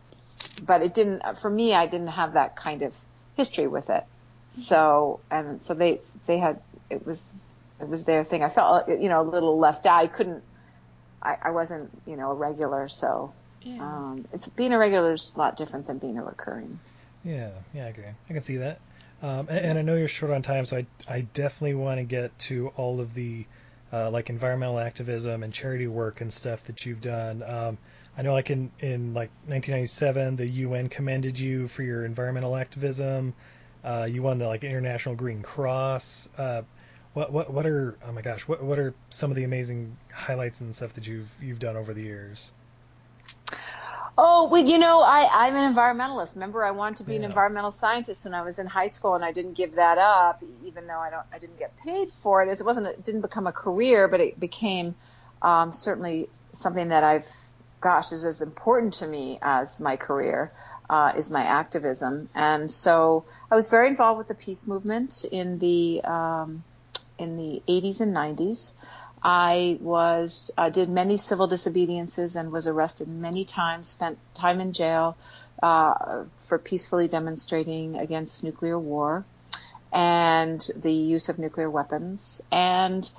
But 0.65 0.81
it 0.81 0.93
didn't 0.95 1.37
for 1.37 1.49
me 1.49 1.73
i 1.73 1.85
didn't 1.85 2.07
have 2.07 2.33
that 2.33 2.55
kind 2.55 2.81
of 2.81 2.95
history 3.35 3.67
with 3.67 3.89
it. 3.89 4.03
So 4.49 5.19
and 5.29 5.61
so 5.61 5.73
they 5.73 6.01
they 6.25 6.39
had 6.39 6.59
it 6.89 7.05
was 7.05 7.29
it 7.79 7.87
was 7.87 8.05
their 8.05 8.23
thing. 8.23 8.43
I 8.43 8.49
felt 8.49 8.87
you 8.87 9.09
know 9.09 9.21
a 9.21 9.29
little 9.29 9.59
left 9.59 9.85
out. 9.85 10.01
I 10.01 10.07
couldn't 10.07 10.43
i, 11.21 11.37
I 11.43 11.51
wasn't 11.51 11.91
you 12.07 12.15
know 12.15 12.31
a 12.31 12.35
regular. 12.35 12.87
So 12.87 13.33
Yeah. 13.61 13.81
um 13.81 14.25
it's 14.33 14.47
being 14.47 14.73
a 14.73 14.77
regular 14.79 15.13
is 15.13 15.33
a 15.35 15.39
lot 15.39 15.57
different 15.57 15.85
than 15.87 15.99
being 15.99 16.17
a 16.17 16.23
recurring 16.23 16.79
Yeah, 17.27 17.49
yeah, 17.73 17.85
I 17.85 17.89
agree. 17.89 18.05
I 18.05 18.33
can 18.33 18.41
see 18.41 18.57
that. 18.57 18.79
Um, 19.21 19.47
and, 19.49 19.59
and 19.59 19.77
I 19.77 19.81
know 19.81 19.97
you're 19.97 20.07
short 20.07 20.31
on 20.31 20.41
time, 20.43 20.65
so 20.65 20.77
I, 20.77 20.85
I 21.09 21.21
definitely 21.33 21.73
want 21.73 21.99
to 21.99 22.05
get 22.05 22.37
to 22.39 22.69
all 22.77 23.01
of 23.01 23.13
the 23.13 23.45
uh, 23.91 24.09
like 24.11 24.29
environmental 24.29 24.79
activism 24.79 25.43
and 25.43 25.53
charity 25.53 25.87
work 25.87 26.21
and 26.21 26.31
stuff 26.31 26.63
that 26.67 26.85
you've 26.85 27.01
done. 27.01 27.43
Um, 27.43 27.77
I 28.17 28.21
know, 28.21 28.31
like 28.31 28.49
in 28.49 28.71
in 28.79 29.13
like 29.13 29.29
1997, 29.47 30.37
the 30.37 30.47
UN 30.47 30.87
commended 30.87 31.37
you 31.37 31.67
for 31.67 31.83
your 31.83 32.05
environmental 32.05 32.55
activism. 32.55 33.33
Uh, 33.83 34.07
you 34.09 34.23
won 34.23 34.37
the 34.37 34.47
like 34.47 34.63
International 34.63 35.15
Green 35.15 35.41
Cross. 35.41 36.29
Uh, 36.37 36.61
what 37.13 37.31
what 37.33 37.51
what 37.51 37.65
are 37.65 37.97
oh 38.07 38.11
my 38.13 38.21
gosh, 38.21 38.47
what 38.47 38.63
what 38.63 38.79
are 38.79 38.93
some 39.09 39.31
of 39.31 39.35
the 39.35 39.43
amazing 39.43 39.97
highlights 40.13 40.61
and 40.61 40.73
stuff 40.73 40.93
that 40.93 41.05
you've 41.07 41.29
you've 41.41 41.59
done 41.59 41.75
over 41.75 41.93
the 41.93 42.03
years? 42.03 42.51
Oh, 44.19 44.47
well, 44.49 44.63
you 44.65 44.79
know, 44.79 45.01
I, 45.03 45.29
I'm 45.31 45.55
an 45.55 45.75
environmentalist. 45.75 46.33
Remember, 46.33 46.65
I 46.65 46.71
wanted 46.71 46.97
to 46.97 47.03
be 47.03 47.15
an 47.15 47.23
environmental 47.23 47.69
scientist 47.69 48.25
when 48.25 48.33
I 48.33 48.41
was 48.41 48.57
in 48.57 48.65
high 48.65 48.87
school, 48.87 49.13
and 49.13 49.23
I 49.23 49.31
didn't 49.31 49.53
give 49.53 49.75
that 49.75 49.99
up, 49.99 50.43
even 50.65 50.87
though 50.87 50.97
I 50.97 51.11
don't, 51.11 51.25
I 51.31 51.37
didn't 51.37 51.59
get 51.59 51.77
paid 51.77 52.11
for 52.11 52.41
it. 52.41 52.49
As 52.49 52.59
it 52.59 52.65
wasn't, 52.65 52.87
it 52.87 53.03
didn't 53.03 53.21
become 53.21 53.45
a 53.45 53.51
career, 53.51 54.07
but 54.07 54.19
it 54.19 54.39
became 54.39 54.95
um, 55.43 55.71
certainly 55.71 56.29
something 56.51 56.87
that 56.89 57.03
I've, 57.03 57.29
gosh, 57.79 58.11
is 58.11 58.25
as 58.25 58.41
important 58.41 58.95
to 58.95 59.07
me 59.07 59.37
as 59.41 59.79
my 59.79 59.97
career. 59.97 60.51
Uh, 60.89 61.11
is 61.17 61.29
my 61.29 61.43
activism, 61.43 62.29
and 62.33 62.71
so 62.71 63.25
I 63.51 63.55
was 63.55 63.69
very 63.69 63.89
involved 63.89 64.19
with 64.19 64.29
the 64.29 64.35
peace 64.35 64.65
movement 64.65 65.25
in 65.29 65.59
the 65.59 65.99
um, 66.05 66.63
in 67.17 67.35
the 67.35 67.61
80s 67.67 67.99
and 67.99 68.15
90s. 68.15 68.73
I 69.23 69.77
was 69.81 70.51
uh, 70.57 70.69
did 70.69 70.89
many 70.89 71.17
civil 71.17 71.47
disobediences 71.47 72.35
and 72.35 72.51
was 72.51 72.67
arrested 72.67 73.09
many 73.09 73.45
times. 73.45 73.87
Spent 73.87 74.17
time 74.33 74.61
in 74.61 74.73
jail 74.73 75.17
uh, 75.61 76.23
for 76.45 76.57
peacefully 76.57 77.07
demonstrating 77.07 77.97
against 77.97 78.43
nuclear 78.43 78.77
war 78.77 79.25
and 79.91 80.59
the 80.75 80.91
use 80.91 81.29
of 81.29 81.39
nuclear 81.39 81.69
weapons. 81.69 82.41
And 82.51 83.09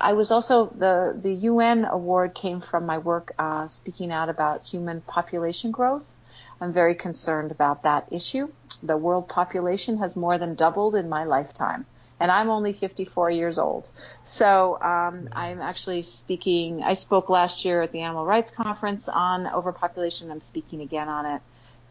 I 0.00 0.12
was 0.12 0.30
also 0.30 0.66
the 0.66 1.18
the 1.20 1.32
UN 1.50 1.84
award 1.84 2.34
came 2.34 2.60
from 2.60 2.86
my 2.86 2.98
work 2.98 3.32
uh, 3.38 3.66
speaking 3.66 4.12
out 4.12 4.28
about 4.28 4.62
human 4.62 5.00
population 5.00 5.72
growth. 5.72 6.04
I'm 6.60 6.72
very 6.72 6.94
concerned 6.94 7.50
about 7.50 7.82
that 7.82 8.06
issue. 8.12 8.48
The 8.82 8.96
world 8.96 9.28
population 9.28 9.98
has 9.98 10.14
more 10.14 10.38
than 10.38 10.54
doubled 10.54 10.94
in 10.94 11.08
my 11.08 11.24
lifetime 11.24 11.86
and 12.20 12.30
I'm 12.30 12.50
only 12.50 12.72
54 12.72 13.30
years 13.30 13.58
old. 13.58 13.90
So 14.22 14.80
um, 14.80 15.28
I'm 15.32 15.60
actually 15.60 16.02
speaking. 16.02 16.82
I 16.82 16.94
spoke 16.94 17.28
last 17.28 17.64
year 17.64 17.82
at 17.82 17.92
the 17.92 18.00
Animal 18.00 18.24
Rights 18.24 18.50
Conference 18.50 19.08
on 19.08 19.46
overpopulation. 19.46 20.30
I'm 20.30 20.40
speaking 20.40 20.80
again 20.80 21.08
on 21.08 21.26
it 21.26 21.42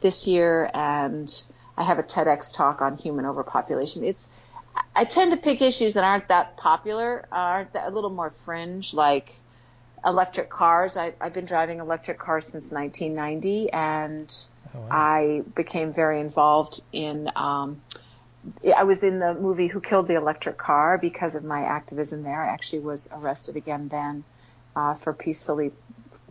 this 0.02 0.28
year, 0.28 0.70
and 0.74 1.44
I 1.78 1.84
have 1.84 2.00
a 2.00 2.04
TEDx 2.04 2.54
talk 2.54 2.82
on 2.82 2.98
human 2.98 3.26
overpopulation. 3.26 4.04
It's 4.04 4.32
I 4.96 5.06
tend 5.06 5.32
to 5.32 5.38
pick 5.38 5.62
issues 5.62 5.94
that 5.94 6.04
aren't 6.04 6.30
that 6.30 6.58
popular, 6.58 7.26
aren't 7.32 7.74
that, 7.74 7.88
a 7.88 7.92
little 7.92 8.10
more 8.10 8.32
fringe, 8.32 8.94
like 8.94 9.32
electric 10.06 10.50
cars. 10.50 10.98
I, 10.98 11.14
I've 11.22 11.34
been 11.34 11.46
driving 11.46 11.80
electric 11.80 12.18
cars 12.18 12.46
since 12.48 12.72
1990, 12.72 13.72
and 13.72 14.34
Oh, 14.76 14.80
wow. 14.80 14.88
I 14.90 15.44
became 15.56 15.94
very 15.94 16.20
involved 16.20 16.82
in. 16.92 17.30
Um, 17.36 17.82
I 18.76 18.84
was 18.84 19.04
in 19.04 19.20
the 19.20 19.34
movie 19.34 19.68
Who 19.68 19.80
Killed 19.80 20.08
the 20.08 20.16
Electric 20.16 20.58
Car 20.58 20.98
because 20.98 21.36
of 21.36 21.44
my 21.44 21.64
activism 21.64 22.24
there. 22.24 22.40
I 22.40 22.50
actually 22.50 22.80
was 22.80 23.08
arrested 23.12 23.56
again 23.56 23.88
then 23.88 24.24
uh, 24.76 24.96
for 24.96 25.14
peacefully 25.14 25.72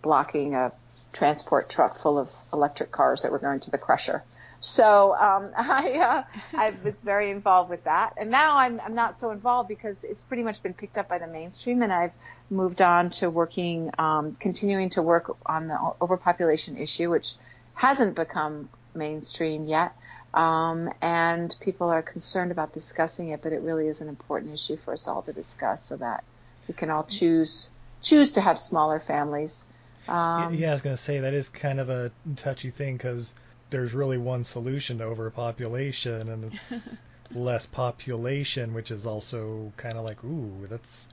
blocking 0.03 0.55
a 0.55 0.73
transport 1.13 1.71
truck 1.71 1.99
full 1.99 2.19
of 2.19 2.29
electric 2.53 2.91
cars 2.91 3.23
that 3.23 3.33
were 3.33 3.39
going 3.39 3.61
to 3.61 3.71
the 3.71 3.79
crusher. 3.79 4.23
So 4.61 5.15
um, 5.15 5.51
I 5.57 5.93
uh, 5.93 6.25
I 6.55 6.75
was 6.85 7.01
very 7.01 7.31
involved 7.31 7.71
with 7.71 7.85
that, 7.85 8.15
and 8.17 8.31
now 8.31 8.57
I'm 8.57 8.81
I'm 8.81 8.95
not 8.95 9.19
so 9.19 9.31
involved 9.31 9.69
because 9.69 10.05
it's 10.05 10.23
pretty 10.23 10.43
much 10.43 10.63
been 10.63 10.75
picked 10.75 10.99
up 10.99 11.09
by 11.09 11.19
the 11.19 11.27
mainstream, 11.27 11.83
and 11.83 11.93
I've 11.93 12.13
moved 12.51 12.83
on 12.83 13.11
to 13.11 13.31
working, 13.31 13.91
um, 13.99 14.35
continuing 14.35 14.91
to 14.91 15.03
work 15.03 15.35
on 15.47 15.69
the 15.69 15.79
overpopulation 16.01 16.77
issue, 16.77 17.11
which 17.11 17.35
hasn't 17.75 18.15
become 18.15 18.69
mainstream 18.95 19.67
yet. 19.67 19.97
Um, 20.35 20.91
and 21.03 21.55
people 21.61 21.91
are 21.91 22.03
concerned 22.03 22.53
about 22.53 22.73
discussing 22.73 23.29
it, 23.29 23.43
but 23.43 23.53
it 23.53 23.61
really 23.61 23.89
is 23.89 24.01
an 24.01 24.09
important 24.09 24.55
issue 24.55 24.77
for 24.77 24.95
us 24.95 25.07
all 25.07 25.23
to 25.23 25.33
discuss 25.33 25.85
so 25.85 25.97
that 25.97 26.25
we 26.69 26.75
can 26.75 26.91
all 26.91 27.05
choose 27.05 27.71
choose 28.01 28.33
to 28.33 28.41
have 28.41 28.59
smaller 28.59 28.99
families. 28.99 29.67
Um, 30.09 30.55
yeah, 30.55 30.71
I 30.71 30.73
was 30.73 30.81
going 30.81 30.97
to 30.97 31.03
say 31.03 31.21
that 31.21 31.35
is 31.35 31.49
kind 31.49 31.79
of 31.79 31.89
a 31.89 32.11
touchy 32.37 32.71
thing 32.71 32.97
because 32.97 33.33
there's 33.71 33.95
really 33.95 34.19
one 34.19 34.45
solution 34.45 34.99
to 34.99 35.05
overpopulation, 35.05 36.29
and 36.29 36.45
it's 36.45 37.01
less 37.35 37.67
population, 37.67 38.75
which 38.75 38.91
is 38.91 39.07
also 39.07 39.73
kind 39.77 39.97
of 39.97 40.05
like, 40.05 40.23
ooh, 40.25 40.67
that's 40.69 41.09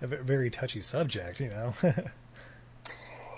a 0.00 0.06
very 0.06 0.50
touchy 0.50 0.80
subject, 0.80 1.40
you 1.40 1.48
know? 1.48 1.74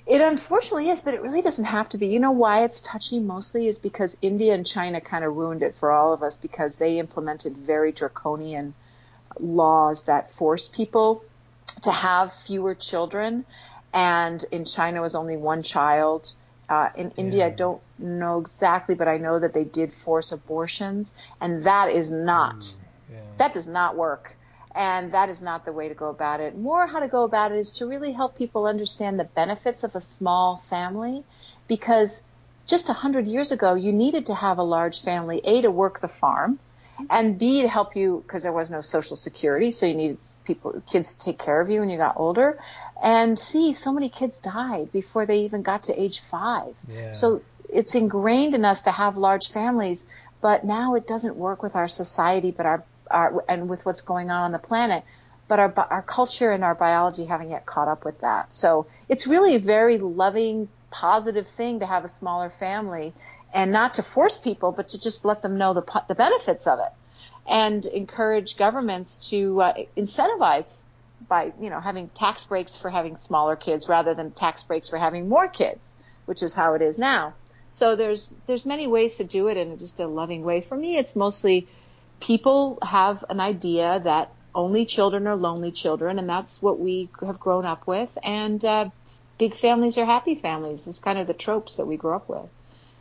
It 0.06 0.20
unfortunately 0.20 0.90
is, 0.90 1.00
but 1.00 1.14
it 1.14 1.22
really 1.22 1.40
doesn't 1.40 1.64
have 1.64 1.88
to 1.90 1.98
be. 1.98 2.08
You 2.08 2.20
know 2.20 2.32
why 2.32 2.64
it's 2.64 2.82
touchy 2.82 3.20
mostly 3.20 3.66
is 3.66 3.78
because 3.78 4.18
India 4.20 4.54
and 4.54 4.66
China 4.66 5.00
kind 5.00 5.24
of 5.24 5.34
ruined 5.34 5.62
it 5.62 5.74
for 5.74 5.90
all 5.90 6.12
of 6.12 6.22
us 6.22 6.36
because 6.36 6.76
they 6.76 6.98
implemented 6.98 7.56
very 7.56 7.90
draconian 7.90 8.74
laws 9.38 10.04
that 10.04 10.30
force 10.30 10.68
people 10.68 11.24
to 11.82 11.90
have 11.90 12.32
fewer 12.32 12.74
children. 12.74 13.46
And 13.94 14.44
in 14.52 14.66
China 14.66 14.98
it 14.98 15.02
was 15.02 15.14
only 15.14 15.38
one 15.38 15.62
child. 15.62 16.32
Uh, 16.68 16.90
in 16.96 17.12
India, 17.16 17.46
I 17.46 17.50
don't 17.50 17.80
know 17.98 18.40
exactly, 18.40 18.94
but 18.94 19.08
I 19.08 19.18
know 19.18 19.38
that 19.38 19.52
they 19.52 19.64
did 19.64 19.92
force 19.92 20.32
abortions, 20.32 21.14
and 21.40 21.64
that 21.64 21.90
is 21.90 22.10
not 22.10 22.74
yeah. 23.10 23.18
that 23.36 23.52
does 23.52 23.66
not 23.66 23.96
work. 23.96 24.34
And 24.74 25.12
that 25.12 25.28
is 25.28 25.40
not 25.40 25.64
the 25.64 25.72
way 25.72 25.88
to 25.88 25.94
go 25.94 26.08
about 26.08 26.40
it. 26.40 26.56
More 26.56 26.86
how 26.86 27.00
to 27.00 27.08
go 27.08 27.24
about 27.24 27.52
it 27.52 27.58
is 27.58 27.70
to 27.72 27.86
really 27.86 28.12
help 28.12 28.36
people 28.36 28.66
understand 28.66 29.20
the 29.20 29.24
benefits 29.24 29.84
of 29.84 29.94
a 29.94 30.00
small 30.00 30.56
family 30.68 31.22
because 31.68 32.24
just 32.66 32.88
a 32.88 32.92
hundred 32.92 33.26
years 33.26 33.52
ago, 33.52 33.74
you 33.74 33.92
needed 33.92 34.26
to 34.26 34.34
have 34.34 34.58
a 34.58 34.62
large 34.62 35.02
family, 35.02 35.40
A, 35.44 35.62
to 35.62 35.70
work 35.70 36.00
the 36.00 36.08
farm, 36.08 36.58
and 37.10 37.38
B, 37.38 37.62
to 37.62 37.68
help 37.68 37.96
you 37.96 38.22
because 38.26 38.44
there 38.44 38.52
was 38.52 38.70
no 38.70 38.80
social 38.80 39.16
security. 39.16 39.70
So 39.70 39.86
you 39.86 39.94
needed 39.94 40.22
people, 40.44 40.82
kids 40.86 41.14
to 41.14 41.20
take 41.26 41.38
care 41.38 41.60
of 41.60 41.68
you 41.68 41.80
when 41.80 41.90
you 41.90 41.98
got 41.98 42.14
older. 42.16 42.58
And 43.02 43.38
C, 43.38 43.72
so 43.74 43.92
many 43.92 44.08
kids 44.08 44.40
died 44.40 44.92
before 44.92 45.26
they 45.26 45.40
even 45.40 45.62
got 45.62 45.84
to 45.84 46.00
age 46.00 46.20
five. 46.20 46.74
Yeah. 46.88 47.12
So 47.12 47.42
it's 47.68 47.94
ingrained 47.94 48.54
in 48.54 48.64
us 48.64 48.82
to 48.82 48.90
have 48.90 49.16
large 49.16 49.48
families, 49.48 50.06
but 50.40 50.64
now 50.64 50.94
it 50.94 51.06
doesn't 51.06 51.36
work 51.36 51.62
with 51.62 51.76
our 51.76 51.88
society, 51.88 52.50
but 52.50 52.66
our, 52.66 52.84
our 53.14 53.44
and 53.48 53.68
with 53.68 53.86
what's 53.86 54.02
going 54.02 54.30
on 54.30 54.42
on 54.42 54.52
the 54.52 54.58
planet. 54.58 55.04
But 55.46 55.58
our 55.58 55.72
our 55.90 56.02
culture 56.02 56.50
and 56.52 56.64
our 56.64 56.74
biology 56.74 57.24
haven't 57.24 57.50
yet 57.50 57.66
caught 57.66 57.88
up 57.88 58.04
with 58.04 58.20
that. 58.20 58.52
So 58.54 58.86
it's 59.08 59.26
really 59.26 59.54
a 59.54 59.58
very 59.58 59.98
loving, 59.98 60.68
positive 60.90 61.46
thing 61.46 61.80
to 61.80 61.86
have 61.86 62.04
a 62.04 62.08
smaller 62.08 62.50
family, 62.50 63.12
and 63.52 63.70
not 63.70 63.94
to 63.94 64.02
force 64.02 64.36
people, 64.36 64.72
but 64.72 64.88
to 64.90 65.00
just 65.00 65.24
let 65.24 65.42
them 65.42 65.58
know 65.58 65.74
the 65.74 66.02
the 66.08 66.14
benefits 66.14 66.66
of 66.66 66.78
it, 66.78 66.92
and 67.46 67.84
encourage 67.86 68.56
governments 68.56 69.28
to 69.30 69.60
uh, 69.60 69.74
incentivize 69.96 70.82
by 71.28 71.52
you 71.60 71.70
know 71.70 71.80
having 71.80 72.08
tax 72.08 72.44
breaks 72.44 72.76
for 72.76 72.90
having 72.90 73.16
smaller 73.16 73.56
kids 73.56 73.88
rather 73.88 74.14
than 74.14 74.30
tax 74.30 74.62
breaks 74.62 74.88
for 74.88 74.98
having 74.98 75.28
more 75.28 75.48
kids, 75.48 75.94
which 76.26 76.42
is 76.42 76.54
how 76.54 76.74
it 76.74 76.82
is 76.82 76.98
now. 76.98 77.34
So 77.68 77.96
there's 77.96 78.34
there's 78.46 78.66
many 78.66 78.86
ways 78.86 79.16
to 79.16 79.24
do 79.24 79.48
it 79.48 79.56
in 79.56 79.78
just 79.78 80.00
a 80.00 80.06
loving 80.06 80.44
way. 80.44 80.60
For 80.60 80.76
me, 80.76 80.96
it's 80.96 81.16
mostly 81.16 81.66
people 82.20 82.78
have 82.82 83.24
an 83.28 83.40
idea 83.40 84.00
that 84.04 84.30
only 84.54 84.86
children 84.86 85.26
are 85.26 85.36
lonely 85.36 85.72
children, 85.72 86.18
and 86.18 86.28
that's 86.28 86.62
what 86.62 86.78
we 86.78 87.08
have 87.20 87.40
grown 87.40 87.66
up 87.66 87.86
with. 87.86 88.10
And 88.22 88.64
uh, 88.64 88.90
big 89.38 89.56
families 89.56 89.98
are 89.98 90.04
happy 90.04 90.34
families. 90.34 90.86
It's 90.86 91.00
kind 91.00 91.18
of 91.18 91.26
the 91.26 91.34
tropes 91.34 91.76
that 91.76 91.86
we 91.86 91.96
grew 91.96 92.14
up 92.14 92.28
with. 92.28 92.48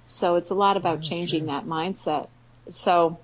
So 0.08 0.36
it's 0.36 0.50
a 0.50 0.56
lot 0.56 0.78
about 0.78 0.98
That's 0.98 1.10
changing 1.10 1.42
true. 1.42 1.48
that 1.48 1.66
mindset. 1.66 2.28
So 2.70 3.20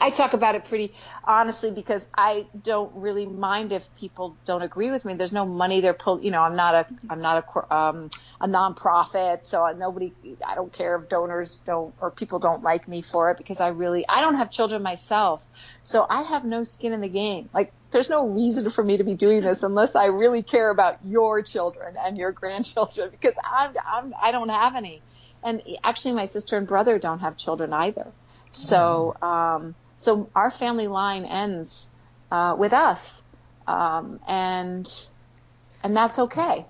I 0.00 0.10
talk 0.10 0.32
about 0.32 0.54
it 0.54 0.64
pretty 0.64 0.94
honestly 1.24 1.70
because 1.70 2.08
I 2.16 2.46
don't 2.60 2.94
really 2.94 3.26
mind 3.26 3.72
if 3.72 3.94
people 3.94 4.36
don't 4.44 4.62
agree 4.62 4.90
with 4.90 5.04
me. 5.04 5.14
There's 5.14 5.32
no 5.32 5.44
money 5.44 5.80
they're 5.80 5.92
pull. 5.92 6.22
You 6.22 6.30
know, 6.30 6.40
I'm 6.40 6.56
not 6.56 6.74
a 6.74 6.86
I'm 7.10 7.20
not 7.20 7.44
a 7.44 7.74
um, 7.74 8.10
a 8.40 8.46
nonprofit, 8.46 9.44
so 9.44 9.66
nobody. 9.76 10.12
I 10.46 10.54
don't 10.54 10.72
care 10.72 10.96
if 10.96 11.08
donors 11.08 11.58
don't 11.58 11.94
or 12.00 12.10
people 12.10 12.38
don't 12.38 12.62
like 12.62 12.88
me 12.88 13.02
for 13.02 13.30
it 13.30 13.38
because 13.38 13.60
I 13.60 13.68
really 13.68 14.04
I 14.08 14.20
don't 14.20 14.36
have 14.36 14.50
children 14.50 14.82
myself, 14.82 15.46
so 15.82 16.06
I 16.08 16.22
have 16.22 16.44
no 16.44 16.62
skin 16.62 16.92
in 16.92 17.00
the 17.00 17.08
game. 17.08 17.50
Like 17.52 17.72
there's 17.90 18.08
no 18.08 18.26
reason 18.26 18.70
for 18.70 18.82
me 18.82 18.96
to 18.96 19.04
be 19.04 19.14
doing 19.14 19.42
this 19.42 19.62
unless 19.62 19.94
I 19.94 20.06
really 20.06 20.42
care 20.42 20.70
about 20.70 21.04
your 21.04 21.42
children 21.42 21.96
and 21.98 22.16
your 22.16 22.32
grandchildren 22.40 23.10
because 23.10 23.34
I'm, 23.44 23.74
I'm 23.86 24.14
I 24.20 24.32
don't 24.32 24.48
have 24.48 24.74
any, 24.74 25.02
and 25.44 25.62
actually 25.84 26.14
my 26.14 26.24
sister 26.24 26.56
and 26.56 26.66
brother 26.66 26.98
don't 26.98 27.20
have 27.20 27.36
children 27.36 27.72
either. 27.72 28.06
So 28.52 29.16
um, 29.22 29.74
so 29.96 30.30
our 30.34 30.50
family 30.50 30.88
line 30.88 31.24
ends 31.24 31.90
uh, 32.30 32.56
with 32.58 32.72
us, 32.72 33.22
um, 33.66 34.18
and 34.26 34.86
and 35.82 35.96
that's 35.96 36.18
okay. 36.18 36.66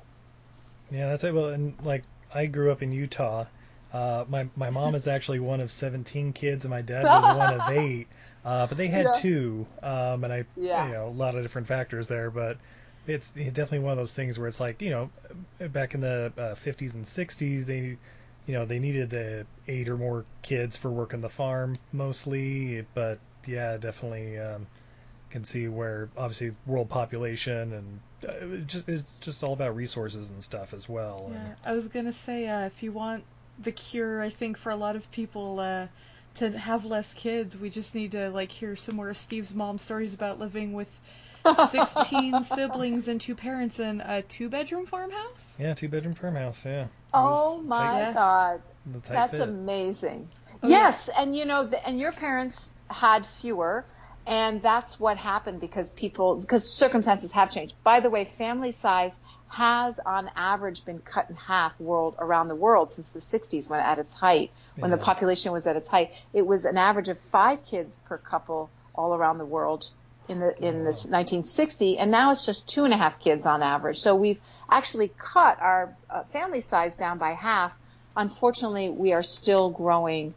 Yeah, 0.91 1.09
that's 1.09 1.25
it. 1.25 1.35
Well, 1.35 1.49
and 1.49 1.75
like 1.85 2.05
I 2.33 2.47
grew 2.47 2.71
up 2.71 2.83
in 2.83 2.93
Utah, 2.93 3.47
Uh, 3.93 4.25
my 4.29 4.49
my 4.57 4.71
mom 4.71 4.95
is 4.95 5.07
actually 5.07 5.41
one 5.41 5.61
of 5.61 5.71
17 5.73 6.33
kids, 6.33 6.65
and 6.65 6.71
my 6.71 6.83
dad 6.83 7.11
was 7.11 7.27
one 7.29 7.53
of 7.53 7.69
eight. 7.69 8.09
Uh, 8.45 8.67
but 8.67 8.79
they 8.79 8.89
had 8.89 9.13
Yeah. 9.13 9.13
two, 9.13 9.67
um, 9.83 10.25
and 10.25 10.33
I, 10.33 10.45
Yeah. 10.57 10.87
you 10.87 10.93
know, 10.93 11.09
a 11.09 11.11
lot 11.11 11.35
of 11.37 11.43
different 11.43 11.69
factors 11.69 12.09
there. 12.09 12.31
But 12.31 12.59
it's 13.07 13.31
definitely 13.31 13.81
one 13.81 13.93
of 13.93 13.99
those 13.99 14.15
things 14.15 14.39
where 14.39 14.49
it's 14.49 14.61
like, 14.61 14.81
you 14.83 14.91
know, 14.91 15.11
back 15.69 15.95
in 15.95 16.01
the 16.01 16.33
uh, 16.39 16.55
50s 16.55 16.95
and 16.95 17.07
60s, 17.07 17.67
they, 17.67 17.99
you 18.47 18.55
know, 18.55 18.65
they 18.65 18.79
needed 18.79 19.11
the 19.11 19.47
eight 19.69 19.89
or 19.89 19.97
more 19.97 20.25
kids 20.43 20.77
for 20.77 20.91
working 20.91 21.21
the 21.21 21.29
farm 21.29 21.77
mostly. 21.93 22.85
But 22.95 23.19
yeah, 23.47 23.77
definitely 23.77 24.39
um, 24.39 24.67
can 25.31 25.45
see 25.45 25.69
where 25.69 26.09
obviously 26.17 26.53
world 26.67 26.89
population 26.89 27.73
and 27.73 28.01
uh, 28.29 28.55
it 28.55 28.67
just 28.67 28.89
it's 28.89 29.19
just 29.19 29.43
all 29.43 29.53
about 29.53 29.75
resources 29.77 30.31
and 30.31 30.43
stuff 30.43 30.75
as 30.75 30.89
well. 30.89 31.25
And- 31.27 31.35
Yeah, 31.35 31.55
I 31.65 31.73
was 31.73 31.89
gonna 31.89 32.13
say 32.13 32.47
uh, 32.49 32.67
if 32.67 32.83
you 32.83 32.93
want 32.93 33.25
the 33.59 33.73
cure, 33.73 34.23
I 34.23 34.31
think 34.31 34.59
for 34.59 34.71
a 34.71 34.77
lot 34.77 34.97
of 34.97 35.11
people 35.11 35.61
uh, 35.61 35.87
to 36.37 36.51
have 36.59 36.85
less 36.85 37.15
kids, 37.15 37.57
we 37.57 37.71
just 37.71 37.95
need 37.95 38.13
to 38.13 38.31
like 38.31 38.51
hear 38.51 38.77
some 38.77 38.97
more 38.97 39.11
of 39.11 39.17
Steve's 39.19 39.55
mom 39.55 39.79
stories 39.79 40.15
about 40.15 40.39
living 40.39 40.73
with 40.73 40.89
16 41.69 42.45
siblings 42.45 43.09
and 43.09 43.21
two 43.21 43.35
parents 43.35 43.79
in 43.79 44.01
a 44.01 44.23
two-bedroom 44.23 44.87
farmhouse. 44.87 45.55
Yeah, 45.59 45.75
two 45.75 45.89
bedroom 45.89 46.15
farmhouse. 46.15 46.65
Yeah. 46.65 46.87
Oh 47.13 47.61
my 47.63 47.99
Yeah. 48.01 48.13
God. 48.13 48.63
tight- 48.63 48.93
the 48.93 49.01
tight 49.01 49.15
That's 49.15 49.31
fit. 49.39 49.49
amazing. 49.49 50.29
Oh, 50.63 50.69
yes, 50.69 51.09
and 51.09 51.37
you 51.37 51.45
know, 51.45 51.65
the, 51.65 51.85
and 51.87 51.99
your 51.99 52.13
parents 52.13 52.71
had 52.89 53.27
fewer, 53.27 53.85
and 54.27 54.63
that's 54.63 54.99
what 55.01 55.17
happened 55.17 55.61
because 55.61 55.91
people, 55.91 56.37
because 56.37 56.69
circumstances 56.71 57.33
have 57.33 57.51
changed. 57.51 57.75
By 57.83 58.01
the 58.01 58.11
way, 58.11 58.25
family 58.25 58.71
size 58.73 59.19
has 59.49 59.99
on 60.05 60.31
average 60.37 60.85
been 60.85 60.99
cut 61.01 61.29
in 61.29 61.37
half 61.37 61.79
world 61.81 62.15
around 62.19 62.49
the 62.49 62.55
world 62.55 62.91
since 62.91 63.11
the 63.11 63.19
60s 63.21 63.69
when 63.69 63.81
at 63.81 63.99
its 63.99 64.15
height, 64.15 64.51
when 64.79 64.91
the 64.91 64.97
population 64.97 65.53
was 65.53 65.67
at 65.67 65.77
its 65.77 65.89
height. 65.89 66.13
It 66.33 66.47
was 66.47 66.65
an 66.65 66.77
average 66.79 67.09
of 67.09 67.19
five 67.19 67.65
kids 67.67 68.01
per 68.01 68.17
couple 68.17 68.71
all 68.95 69.15
around 69.15 69.39
the 69.39 69.45
world 69.45 69.91
in 70.29 70.41
the 70.41 70.57
in 70.57 70.85
this 70.85 71.05
1960, 71.05 71.99
and 71.99 72.11
now 72.11 72.31
it's 72.31 72.47
just 72.47 72.69
two 72.69 72.85
and 72.85 72.95
a 72.95 72.97
half 72.97 73.19
kids 73.19 73.47
on 73.47 73.63
average. 73.63 73.99
So 73.99 74.15
we've 74.15 74.41
actually 74.71 75.13
cut 75.19 75.61
our 75.61 75.97
uh, 76.09 76.25
family 76.25 76.61
size 76.61 76.97
down 76.97 77.19
by 77.19 77.33
half. 77.33 77.75
Unfortunately, 78.17 78.89
we 78.89 79.13
are 79.13 79.23
still 79.23 79.71
growing 79.71 80.35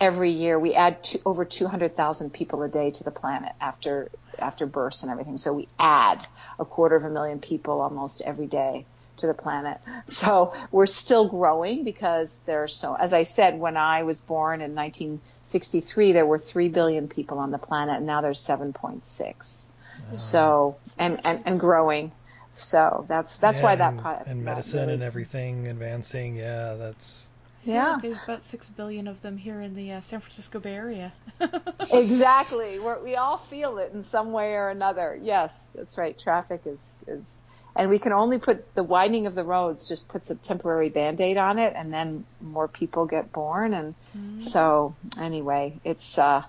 every 0.00 0.30
year. 0.30 0.58
We 0.58 0.74
add 0.74 1.02
to, 1.04 1.20
over 1.24 1.44
200,000 1.44 2.32
people 2.32 2.62
a 2.62 2.68
day 2.68 2.90
to 2.90 3.04
the 3.04 3.10
planet 3.10 3.52
after 3.60 4.10
after 4.38 4.66
births 4.66 5.02
and 5.02 5.12
everything. 5.12 5.36
So 5.36 5.52
we 5.52 5.68
add 5.78 6.26
a 6.58 6.64
quarter 6.64 6.96
of 6.96 7.04
a 7.04 7.10
million 7.10 7.38
people 7.38 7.80
almost 7.80 8.20
every 8.22 8.46
day 8.46 8.86
to 9.24 9.28
the 9.28 9.42
planet. 9.42 9.78
So 10.06 10.52
we're 10.70 10.86
still 10.86 11.26
growing 11.26 11.82
because 11.84 12.38
there's 12.46 12.76
so, 12.76 12.94
as 12.94 13.12
I 13.12 13.22
said, 13.22 13.58
when 13.58 13.76
I 13.76 14.02
was 14.02 14.20
born 14.20 14.60
in 14.60 14.74
1963, 14.74 16.12
there 16.12 16.26
were 16.26 16.38
3 16.38 16.68
billion 16.68 17.08
people 17.08 17.38
on 17.38 17.50
the 17.50 17.58
planet 17.58 17.96
and 17.96 18.06
now 18.06 18.20
there's 18.20 18.40
7.6. 18.40 19.66
So, 20.12 20.76
and, 20.98 21.20
and, 21.24 21.42
and 21.46 21.58
growing. 21.58 22.12
So 22.52 23.04
that's, 23.08 23.38
that's 23.38 23.62
why 23.62 23.74
that, 23.76 23.94
and, 23.94 24.28
and 24.28 24.44
medicine 24.44 24.80
really- 24.80 24.94
and 24.94 25.02
everything 25.02 25.66
advancing. 25.68 26.36
Yeah, 26.36 26.74
that's 26.74 27.26
Yeah. 27.64 27.94
like 27.94 28.02
there's 28.02 28.22
about 28.22 28.44
six 28.44 28.68
billion 28.68 29.08
of 29.08 29.22
them 29.22 29.36
here 29.38 29.60
in 29.60 29.74
the 29.74 29.92
uh, 29.92 30.00
San 30.02 30.20
Francisco 30.20 30.60
Bay 30.60 30.74
Area. 30.74 31.12
exactly. 31.92 32.78
We're, 32.78 33.02
we 33.02 33.16
all 33.16 33.38
feel 33.38 33.78
it 33.78 33.92
in 33.92 34.02
some 34.04 34.32
way 34.32 34.52
or 34.54 34.68
another. 34.68 35.18
Yes, 35.20 35.72
that's 35.74 35.96
right. 35.98 36.16
Traffic 36.18 36.62
is, 36.66 37.02
is, 37.08 37.42
and 37.76 37.90
we 37.90 37.98
can 37.98 38.12
only 38.12 38.38
put 38.38 38.74
the 38.74 38.84
widening 38.84 39.26
of 39.26 39.34
the 39.34 39.44
roads 39.44 39.88
just 39.88 40.08
puts 40.08 40.30
a 40.30 40.36
temporary 40.36 40.90
band-aid 40.90 41.36
on 41.36 41.58
it 41.58 41.72
and 41.76 41.92
then 41.92 42.24
more 42.40 42.68
people 42.68 43.06
get 43.06 43.32
born. 43.32 43.74
And 43.74 43.94
so 44.42 44.94
anyway, 45.20 45.80
it's, 45.82 46.16
uh, 46.16 46.42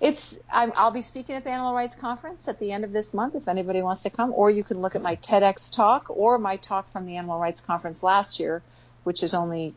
it's, 0.00 0.38
I'm, 0.50 0.72
I'll 0.76 0.92
be 0.92 1.02
speaking 1.02 1.34
at 1.34 1.42
the 1.42 1.50
Animal 1.50 1.74
Rights 1.74 1.96
Conference 1.96 2.46
at 2.46 2.60
the 2.60 2.70
end 2.70 2.84
of 2.84 2.92
this 2.92 3.12
month 3.12 3.34
if 3.34 3.48
anybody 3.48 3.82
wants 3.82 4.04
to 4.04 4.10
come, 4.10 4.32
or 4.32 4.50
you 4.50 4.62
can 4.62 4.80
look 4.80 4.94
at 4.94 5.02
my 5.02 5.16
TEDx 5.16 5.74
talk 5.74 6.06
or 6.08 6.38
my 6.38 6.56
talk 6.56 6.90
from 6.92 7.04
the 7.06 7.16
Animal 7.16 7.40
Rights 7.40 7.60
Conference 7.60 8.02
last 8.02 8.38
year, 8.38 8.62
which 9.02 9.24
is 9.24 9.34
only 9.34 9.74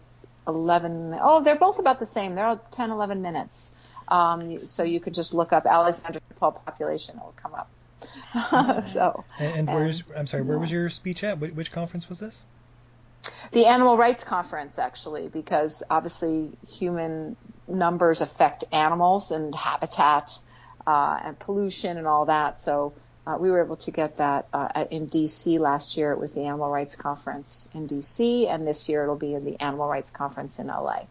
11, 0.47 1.17
oh, 1.21 1.43
they're 1.43 1.55
both 1.55 1.79
about 1.79 1.99
the 1.99 2.05
same. 2.05 2.35
They're 2.35 2.45
all 2.45 2.61
10, 2.71 2.91
11 2.91 3.21
minutes. 3.21 3.71
Um, 4.07 4.59
so 4.59 4.83
you 4.83 4.99
could 4.99 5.13
just 5.13 5.33
look 5.33 5.53
up 5.53 5.65
Alexandra 5.65 6.21
Paul 6.39 6.51
population. 6.51 7.17
It 7.17 7.23
will 7.23 7.33
come 7.35 7.55
up. 7.55 7.69
so 8.86 9.24
and, 9.39 9.56
and 9.56 9.68
where's 9.68 10.04
I'm 10.16 10.28
sorry, 10.28 10.43
where 10.43 10.60
was 10.60 10.72
your 10.72 10.89
speech 10.89 11.24
at? 11.24 11.39
Which, 11.39 11.54
which 11.54 11.72
conference 11.72 12.10
was 12.10 12.20
this? 12.20 12.41
the 13.51 13.66
Animal 13.66 13.97
Rights 13.97 14.24
Conference, 14.24 14.80
actually, 14.80 15.28
because 15.28 15.84
obviously 15.89 16.49
human 16.68 17.36
numbers 17.68 18.22
affect 18.22 18.64
animals 18.72 19.32
and 19.32 19.54
habitat 19.54 20.39
uh, 20.86 21.20
and 21.24 21.39
pollution 21.39 21.97
and 21.97 22.08
all 22.08 22.26
that. 22.26 22.60
So 22.60 22.93
uh, 23.26 23.38
we 23.39 23.51
were 23.51 23.64
able 23.64 23.78
to 23.78 23.91
get 23.91 24.18
that 24.18 24.47
uh, 24.54 24.68
at- 24.76 24.91
in 24.91 25.06
D.C. 25.06 25.60
last 25.60 25.97
year. 25.97 26.12
It 26.12 26.20
was 26.20 26.32
the 26.32 26.41
Animal 26.41 26.70
Rights 26.70 26.95
Conference 26.95 27.70
in 27.74 27.88
D.C. 27.88 28.47
and 28.47 28.68
this 28.68 28.89
year 28.89 29.04
it'll 29.04 29.16
be 29.16 29.34
in 29.34 29.45
the 29.45 29.60
Animal 29.62 29.88
Rights 29.88 30.10
Conference 30.10 30.60
in 30.60 30.70
L.A. 30.70 31.08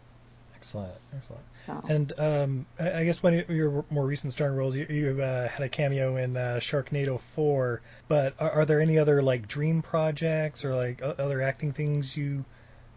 Excellent, 0.55 0.93
excellent. 1.15 1.43
So. 1.65 1.83
And 1.87 2.19
um, 2.19 2.65
I 2.79 2.99
I 2.99 3.05
guess 3.05 3.23
one 3.23 3.33
of 3.33 3.49
your 3.49 3.85
more 3.89 4.05
recent 4.05 4.33
starring 4.33 4.55
roles, 4.55 4.75
you, 4.75 4.85
you 4.89 5.21
uh, 5.21 5.47
had 5.47 5.61
a 5.61 5.69
cameo 5.69 6.17
in 6.17 6.35
uh, 6.35 6.59
Sharknado 6.59 7.19
4. 7.19 7.81
But 8.07 8.33
are, 8.39 8.51
are 8.51 8.65
there 8.65 8.81
any 8.81 8.97
other 8.97 9.21
like 9.21 9.47
dream 9.47 9.81
projects 9.81 10.65
or 10.65 10.75
like 10.75 11.01
other 11.01 11.41
acting 11.41 11.71
things 11.71 12.17
you 12.17 12.43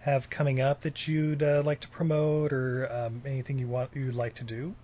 have 0.01 0.31
coming 0.31 0.61
up 0.61 0.83
that 0.83 1.07
you'd 1.09 1.43
uh, 1.43 1.63
like 1.65 1.81
to 1.81 1.89
promote, 1.89 2.53
or 2.53 2.89
um, 2.91 3.23
anything 3.27 3.59
you 3.59 3.67
want 3.67 3.91
you'd 3.95 4.15
like 4.15 4.35
to 4.37 4.45
do? 4.45 4.75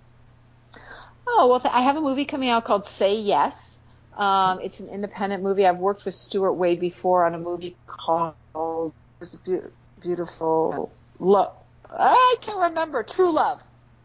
Oh 1.27 1.49
well, 1.49 1.61
th- 1.61 1.73
I 1.73 1.83
have 1.83 1.97
a 1.97 2.01
movie 2.01 2.25
coming 2.25 2.49
out 2.49 2.65
called 2.65 2.85
Say 2.85 3.21
Yes. 3.21 3.81
Um, 4.17 4.61
it's 4.61 4.81
an 4.81 4.89
independent 4.89 5.43
movie. 5.43 5.67
I've 5.67 5.79
worked 5.79 6.05
with 6.05 6.15
Stuart 6.15 6.53
Wade 6.55 6.81
before 6.81 7.25
on 7.25 7.35
a 7.35 7.39
movie 7.39 7.77
called 7.87 8.35
it 8.55 9.35
a 9.35 9.37
Beau- 9.39 9.71
Beautiful 10.01 10.93
Love. 11.19 11.55
I 11.89 12.37
can't 12.41 12.59
remember. 12.59 13.03
True 13.03 13.33
Love. 13.33 13.63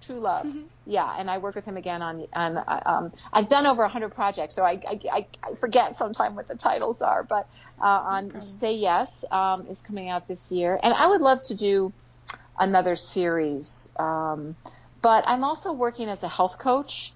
True 0.08 0.20
Love. 0.20 0.48
Yeah, 0.86 1.14
and 1.18 1.30
I 1.30 1.38
worked 1.40 1.58
with 1.58 1.66
him 1.66 1.76
again 1.76 2.02
on. 2.02 2.26
on 2.34 2.64
um, 2.86 3.14
I've 3.34 3.50
done 3.50 3.66
over 3.66 3.82
100 3.82 4.16
projects, 4.16 4.56
so 4.56 4.64
I, 4.64 4.82
I, 4.88 5.00
I, 5.12 5.28
I 5.44 5.56
forget 5.56 5.98
sometimes 5.98 6.36
what 6.38 6.48
the 6.48 6.56
titles 6.56 7.02
are. 7.02 7.24
But 7.24 7.50
uh, 7.82 7.86
on 7.86 8.40
Say 8.40 8.76
Yes 8.78 9.26
um, 9.30 9.68
is 9.68 9.82
coming 9.82 10.08
out 10.08 10.30
this 10.30 10.50
year, 10.50 10.80
and 10.82 10.94
I 10.94 11.08
would 11.08 11.20
love 11.20 11.44
to 11.44 11.56
do 11.56 11.92
another 12.58 12.96
series. 12.96 13.90
Um, 13.98 14.56
but 15.02 15.26
I'm 15.28 15.44
also 15.44 15.74
working 15.74 16.08
as 16.08 16.24
a 16.24 16.30
health 16.30 16.58
coach. 16.58 17.14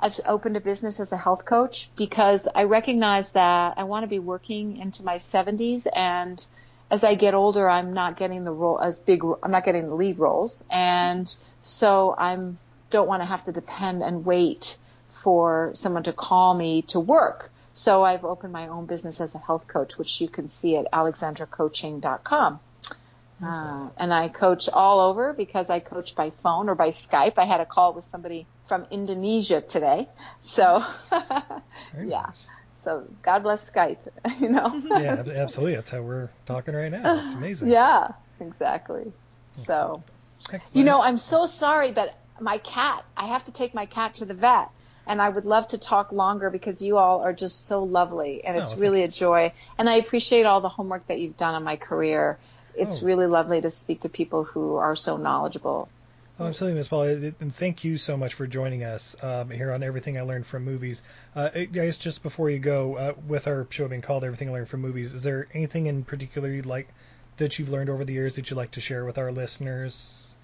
I've 0.00 0.18
opened 0.26 0.56
a 0.56 0.60
business 0.60 0.98
as 0.98 1.12
a 1.12 1.16
health 1.16 1.44
coach 1.44 1.90
because 1.94 2.48
I 2.52 2.64
recognize 2.64 3.32
that 3.32 3.74
I 3.76 3.84
want 3.84 4.02
to 4.02 4.08
be 4.08 4.18
working 4.18 4.78
into 4.78 5.04
my 5.04 5.14
70s 5.14 5.86
and 5.94 6.44
as 6.92 7.02
I 7.04 7.14
get 7.14 7.32
older, 7.32 7.68
I'm 7.68 7.94
not 7.94 8.18
getting 8.18 8.44
the 8.44 8.52
role 8.52 8.78
as 8.78 8.98
big. 8.98 9.22
I'm 9.42 9.50
not 9.50 9.64
getting 9.64 9.88
the 9.88 9.94
lead 9.94 10.18
roles, 10.18 10.62
and 10.70 11.34
so 11.62 12.14
I'm 12.16 12.58
don't 12.90 13.08
want 13.08 13.22
to 13.22 13.26
have 13.26 13.44
to 13.44 13.52
depend 13.52 14.02
and 14.02 14.26
wait 14.26 14.76
for 15.08 15.70
someone 15.72 16.02
to 16.02 16.12
call 16.12 16.52
me 16.52 16.82
to 16.82 17.00
work. 17.00 17.50
So 17.72 18.02
I've 18.04 18.26
opened 18.26 18.52
my 18.52 18.68
own 18.68 18.84
business 18.84 19.22
as 19.22 19.34
a 19.34 19.38
health 19.38 19.66
coach, 19.66 19.96
which 19.96 20.20
you 20.20 20.28
can 20.28 20.48
see 20.48 20.76
at 20.76 20.92
alexandracoaching.com. 20.92 22.60
Uh, 23.42 23.88
and 23.96 24.12
I 24.12 24.28
coach 24.28 24.68
all 24.68 25.00
over 25.00 25.32
because 25.32 25.70
I 25.70 25.80
coach 25.80 26.14
by 26.14 26.28
phone 26.42 26.68
or 26.68 26.74
by 26.74 26.90
Skype. 26.90 27.38
I 27.38 27.46
had 27.46 27.60
a 27.60 27.66
call 27.66 27.94
with 27.94 28.04
somebody 28.04 28.46
from 28.66 28.86
Indonesia 28.90 29.62
today. 29.62 30.06
So, 30.40 30.84
Yeah. 31.10 32.26
nice. 32.26 32.46
So 32.82 33.04
God 33.22 33.42
bless 33.42 33.70
Skype, 33.70 33.98
you 34.40 34.48
know? 34.48 34.82
Yeah, 34.90 35.22
absolutely. 35.36 35.76
That's 35.76 35.90
how 35.90 36.02
we're 36.02 36.30
talking 36.46 36.74
right 36.74 36.90
now. 36.90 37.22
It's 37.24 37.34
amazing. 37.34 37.68
yeah, 37.70 38.08
exactly. 38.40 39.12
So, 39.52 40.04
Excellent. 40.52 40.76
you 40.76 40.84
know, 40.84 41.00
I'm 41.00 41.18
so 41.18 41.46
sorry, 41.46 41.92
but 41.92 42.14
my 42.40 42.58
cat, 42.58 43.04
I 43.16 43.26
have 43.26 43.44
to 43.44 43.52
take 43.52 43.74
my 43.74 43.86
cat 43.86 44.14
to 44.14 44.24
the 44.24 44.34
vet. 44.34 44.68
And 45.04 45.20
I 45.20 45.28
would 45.28 45.44
love 45.44 45.66
to 45.68 45.78
talk 45.78 46.12
longer 46.12 46.48
because 46.48 46.80
you 46.80 46.96
all 46.96 47.22
are 47.22 47.32
just 47.32 47.66
so 47.66 47.82
lovely 47.82 48.44
and 48.44 48.56
Oh, 48.56 48.60
it's 48.60 48.70
thank 48.70 48.80
really 48.82 49.02
a 49.02 49.08
joy. 49.08 49.52
And 49.76 49.90
I 49.90 49.96
appreciate 49.96 50.44
all 50.46 50.60
the 50.60 50.68
homework 50.68 51.08
that 51.08 51.18
you've 51.18 51.36
done 51.36 51.54
on 51.54 51.64
my 51.64 51.74
career. 51.76 52.38
It's 52.74 53.02
Oh. 53.02 53.06
really 53.06 53.26
lovely 53.26 53.60
to 53.60 53.68
speak 53.68 54.02
to 54.02 54.08
people 54.08 54.44
who 54.44 54.76
are 54.76 54.94
so 54.94 55.16
knowledgeable. 55.16 55.90
Oh, 56.42 56.48
absolutely, 56.48 56.78
Ms. 56.78 56.88
Paul. 56.88 57.02
And 57.02 57.54
thank 57.54 57.84
you 57.84 57.96
so 57.98 58.16
much 58.16 58.34
for 58.34 58.48
joining 58.48 58.82
us 58.82 59.14
um, 59.22 59.48
here 59.48 59.70
on 59.70 59.84
Everything 59.84 60.18
I 60.18 60.22
Learned 60.22 60.44
from 60.44 60.64
Movies. 60.64 61.00
Uh, 61.36 61.50
I 61.54 61.64
guys, 61.66 61.96
just 61.96 62.24
before 62.24 62.50
you 62.50 62.58
go, 62.58 62.96
uh, 62.96 63.12
with 63.28 63.46
our 63.46 63.64
show 63.70 63.86
being 63.86 64.00
called 64.00 64.24
Everything 64.24 64.48
I 64.48 64.52
Learned 64.52 64.68
from 64.68 64.80
Movies, 64.80 65.14
is 65.14 65.22
there 65.22 65.46
anything 65.54 65.86
in 65.86 66.02
particular 66.02 66.50
you'd 66.50 66.66
like 66.66 66.88
that 67.36 67.60
you've 67.60 67.68
learned 67.68 67.90
over 67.90 68.04
the 68.04 68.12
years 68.12 68.34
that 68.36 68.50
you'd 68.50 68.56
like 68.56 68.72
to 68.72 68.80
share 68.80 69.04
with 69.04 69.18
our 69.18 69.30
listeners? 69.30 70.34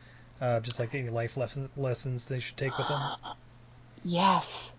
Uh, 0.41 0.61
just 0.61 0.79
like 0.79 0.95
any 0.95 1.09
life 1.09 1.37
lesson, 1.37 1.69
lessons 1.77 2.27
they 2.27 2.39
should 2.39 2.57
take 2.57 2.79
with 2.79 2.87
them? 2.87 3.03
Yes. 4.05 4.77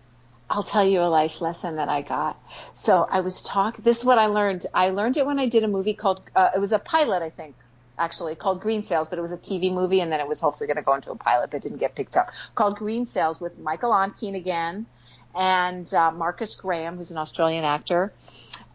I'll 0.48 0.62
tell 0.62 0.84
you 0.84 1.00
a 1.00 1.10
life 1.10 1.42
lesson 1.42 1.76
that 1.76 1.90
I 1.90 2.00
got. 2.00 2.40
So 2.72 3.06
I 3.08 3.20
was 3.20 3.42
talking, 3.42 3.84
this 3.84 3.98
is 3.98 4.04
what 4.06 4.16
I 4.16 4.26
learned. 4.26 4.64
I 4.72 4.88
learned 4.88 5.18
it 5.18 5.26
when 5.26 5.38
I 5.38 5.46
did 5.46 5.62
a 5.62 5.68
movie 5.68 5.92
called, 5.92 6.22
uh, 6.34 6.48
it 6.56 6.58
was 6.58 6.72
a 6.72 6.78
pilot, 6.78 7.22
I 7.22 7.28
think. 7.28 7.54
Actually 8.00 8.34
called 8.34 8.60
Green 8.60 8.82
Sails, 8.82 9.08
but 9.08 9.18
it 9.18 9.22
was 9.22 9.30
a 9.32 9.36
TV 9.38 9.70
movie, 9.72 10.00
and 10.00 10.10
then 10.10 10.20
it 10.20 10.26
was 10.26 10.40
hopefully 10.40 10.66
going 10.66 10.78
to 10.78 10.82
go 10.82 10.94
into 10.94 11.10
a 11.10 11.16
pilot, 11.16 11.50
but 11.50 11.60
didn't 11.60 11.78
get 11.78 11.94
picked 11.94 12.16
up. 12.16 12.30
Called 12.54 12.76
Green 12.76 13.04
Sails 13.04 13.38
with 13.40 13.58
Michael 13.58 13.90
Ontkean 13.92 14.34
again, 14.34 14.86
and 15.34 15.92
uh, 15.92 16.10
Marcus 16.10 16.54
Graham, 16.54 16.96
who's 16.96 17.10
an 17.10 17.18
Australian 17.18 17.64
actor, 17.64 18.12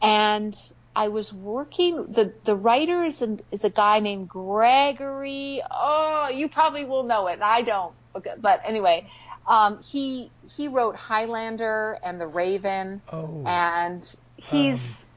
and 0.02 0.56
I 0.96 1.10
was 1.10 1.34
working. 1.34 2.06
the 2.12 2.34
The 2.46 2.56
writer 2.56 3.04
is 3.04 3.22
a, 3.22 3.38
is 3.52 3.66
a 3.66 3.70
guy 3.70 4.00
named 4.00 4.30
Gregory. 4.30 5.62
Oh, 5.70 6.30
you 6.30 6.48
probably 6.48 6.86
will 6.86 7.04
know 7.04 7.28
it. 7.28 7.42
I 7.42 7.64
don't. 7.64 7.94
But 8.14 8.62
anyway, 8.64 9.10
um, 9.48 9.82
he 9.84 10.32
he 10.56 10.68
wrote 10.68 10.96
Highlander 10.96 11.98
and 12.04 12.22
The 12.22 12.28
Raven, 12.28 13.02
Oh, 13.12 13.44
and 13.46 14.16
he's. 14.38 15.08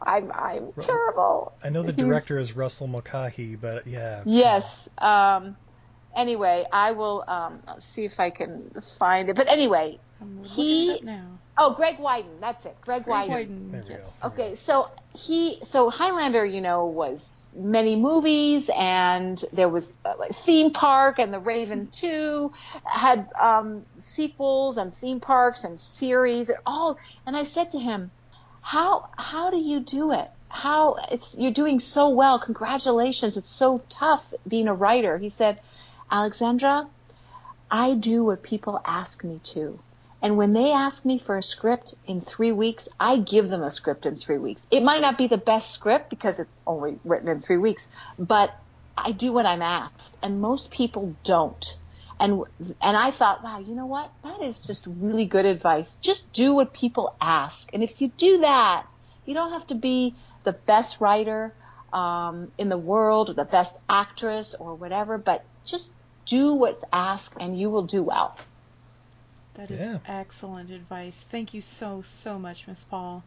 I'm 0.00 0.30
I'm 0.32 0.66
Ru- 0.66 0.72
terrible. 0.78 1.52
I 1.62 1.70
know 1.70 1.82
the 1.82 1.92
he's- 1.92 2.06
director 2.06 2.38
is 2.38 2.54
Russell 2.56 2.86
Mulcahy, 2.86 3.56
but 3.56 3.86
yeah. 3.86 4.22
Yes. 4.24 4.88
Um, 4.98 5.56
anyway, 6.16 6.64
I 6.72 6.92
will 6.92 7.24
um, 7.26 7.60
see 7.78 8.04
if 8.04 8.20
I 8.20 8.30
can 8.30 8.70
find 8.98 9.28
it. 9.28 9.36
But 9.36 9.48
anyway, 9.48 9.98
I'm 10.20 10.44
He- 10.44 10.90
it 10.92 10.96
up 10.98 11.02
now. 11.04 11.38
oh, 11.58 11.74
Greg 11.74 11.98
Widen. 11.98 12.40
That's 12.40 12.64
it. 12.64 12.76
Greg, 12.80 13.04
Greg 13.04 13.28
Widen. 13.28 13.70
Widen, 13.72 13.84
yes. 13.88 14.20
Okay, 14.24 14.54
so 14.54 14.88
he, 15.16 15.58
so 15.64 15.90
Highlander, 15.90 16.44
you 16.44 16.60
know, 16.60 16.86
was 16.86 17.50
many 17.56 17.96
movies, 17.96 18.70
and 18.74 19.42
there 19.52 19.68
was 19.68 19.92
uh, 20.04 20.14
like 20.18 20.30
theme 20.32 20.70
park, 20.70 21.18
and 21.18 21.32
The 21.34 21.40
Raven 21.40 21.88
Two 21.92 22.52
had 22.84 23.28
um, 23.38 23.84
sequels 23.98 24.76
and 24.76 24.94
theme 24.94 25.18
parks 25.20 25.64
and 25.64 25.80
series 25.80 26.48
and 26.50 26.58
all. 26.64 26.98
And 27.26 27.36
I 27.36 27.42
said 27.42 27.72
to 27.72 27.78
him, 27.80 28.12
"How 28.60 29.08
how 29.16 29.50
do 29.50 29.58
you 29.58 29.80
do 29.80 30.12
it? 30.12 30.30
How 30.48 30.96
it's 31.10 31.36
you're 31.38 31.52
doing 31.52 31.80
so 31.80 32.10
well. 32.10 32.38
Congratulations! 32.38 33.36
It's 33.36 33.50
so 33.50 33.80
tough 33.88 34.34
being 34.46 34.68
a 34.68 34.74
writer." 34.74 35.18
He 35.18 35.28
said, 35.28 35.60
"Alexandra, 36.10 36.86
I 37.70 37.94
do 37.94 38.24
what 38.24 38.42
people 38.42 38.80
ask 38.84 39.22
me 39.22 39.40
to." 39.54 39.78
And 40.20 40.36
when 40.36 40.52
they 40.52 40.72
ask 40.72 41.04
me 41.04 41.18
for 41.18 41.38
a 41.38 41.42
script 41.42 41.94
in 42.06 42.20
three 42.20 42.50
weeks, 42.50 42.88
I 42.98 43.18
give 43.18 43.48
them 43.48 43.62
a 43.62 43.70
script 43.70 44.04
in 44.04 44.16
three 44.16 44.38
weeks. 44.38 44.66
It 44.70 44.82
might 44.82 45.00
not 45.00 45.16
be 45.16 45.28
the 45.28 45.38
best 45.38 45.70
script 45.70 46.10
because 46.10 46.40
it's 46.40 46.58
only 46.66 46.98
written 47.04 47.28
in 47.28 47.40
three 47.40 47.58
weeks, 47.58 47.88
but 48.18 48.52
I 48.96 49.12
do 49.12 49.32
what 49.32 49.46
I'm 49.46 49.62
asked, 49.62 50.16
and 50.20 50.40
most 50.40 50.72
people 50.72 51.14
don't. 51.22 51.77
And 52.20 52.42
and 52.80 52.96
I 52.96 53.10
thought, 53.12 53.44
wow, 53.44 53.58
you 53.60 53.74
know 53.74 53.86
what? 53.86 54.12
That 54.24 54.42
is 54.42 54.66
just 54.66 54.86
really 54.88 55.26
good 55.26 55.46
advice. 55.46 55.96
Just 56.02 56.32
do 56.32 56.54
what 56.54 56.74
people 56.74 57.16
ask, 57.20 57.68
and 57.72 57.82
if 57.82 58.00
you 58.00 58.08
do 58.08 58.38
that, 58.38 58.86
you 59.24 59.34
don't 59.34 59.52
have 59.52 59.66
to 59.68 59.74
be 59.76 60.16
the 60.44 60.52
best 60.66 61.00
writer 61.00 61.54
um, 61.92 62.50
in 62.58 62.68
the 62.68 62.78
world 62.78 63.30
or 63.30 63.34
the 63.34 63.44
best 63.44 63.78
actress 63.88 64.54
or 64.58 64.74
whatever, 64.74 65.18
but 65.18 65.44
just 65.64 65.90
do 66.26 66.54
what's 66.54 66.84
asked, 66.92 67.36
and 67.40 67.58
you 67.58 67.70
will 67.70 67.86
do 67.86 68.02
well. 68.02 68.36
That 69.54 69.70
is 69.70 69.80
Yeah. 69.80 69.98
excellent 70.06 70.70
advice. 70.70 71.20
Thank 71.30 71.54
you 71.54 71.60
so, 71.60 72.02
so 72.02 72.38
much, 72.38 72.66
Miss 72.66 72.84
Paul. 72.84 73.24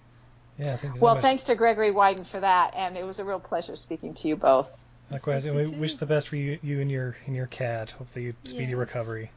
Yeah, 0.58 0.78
thank 0.78 0.84
you 0.84 0.90
so 0.90 1.06
Well, 1.06 1.16
much. 1.16 1.22
thanks 1.22 1.44
to 1.44 1.56
Gregory 1.56 1.92
Widen 1.92 2.24
for 2.24 2.40
that, 2.40 2.74
and 2.76 2.98
it 2.98 3.04
was 3.06 3.20
a 3.20 3.26
real 3.26 3.40
pleasure 3.40 3.76
speaking 3.76 4.14
to 4.16 4.28
you 4.28 4.36
both. 4.36 4.70
Likewise, 5.12 5.46
and 5.46 5.56
we 5.56 5.68
wish 5.68 5.96
the 5.98 6.06
best 6.06 6.30
for 6.30 6.36
you, 6.38 6.58
you 6.64 6.80
and 6.80 6.90
your 6.90 7.16
and 7.26 7.36
your 7.36 7.48
cat. 7.48 7.92
Hopefully, 7.92 8.34
speedy 8.44 8.66
Yes. 8.72 8.76
recovery. 8.76 9.32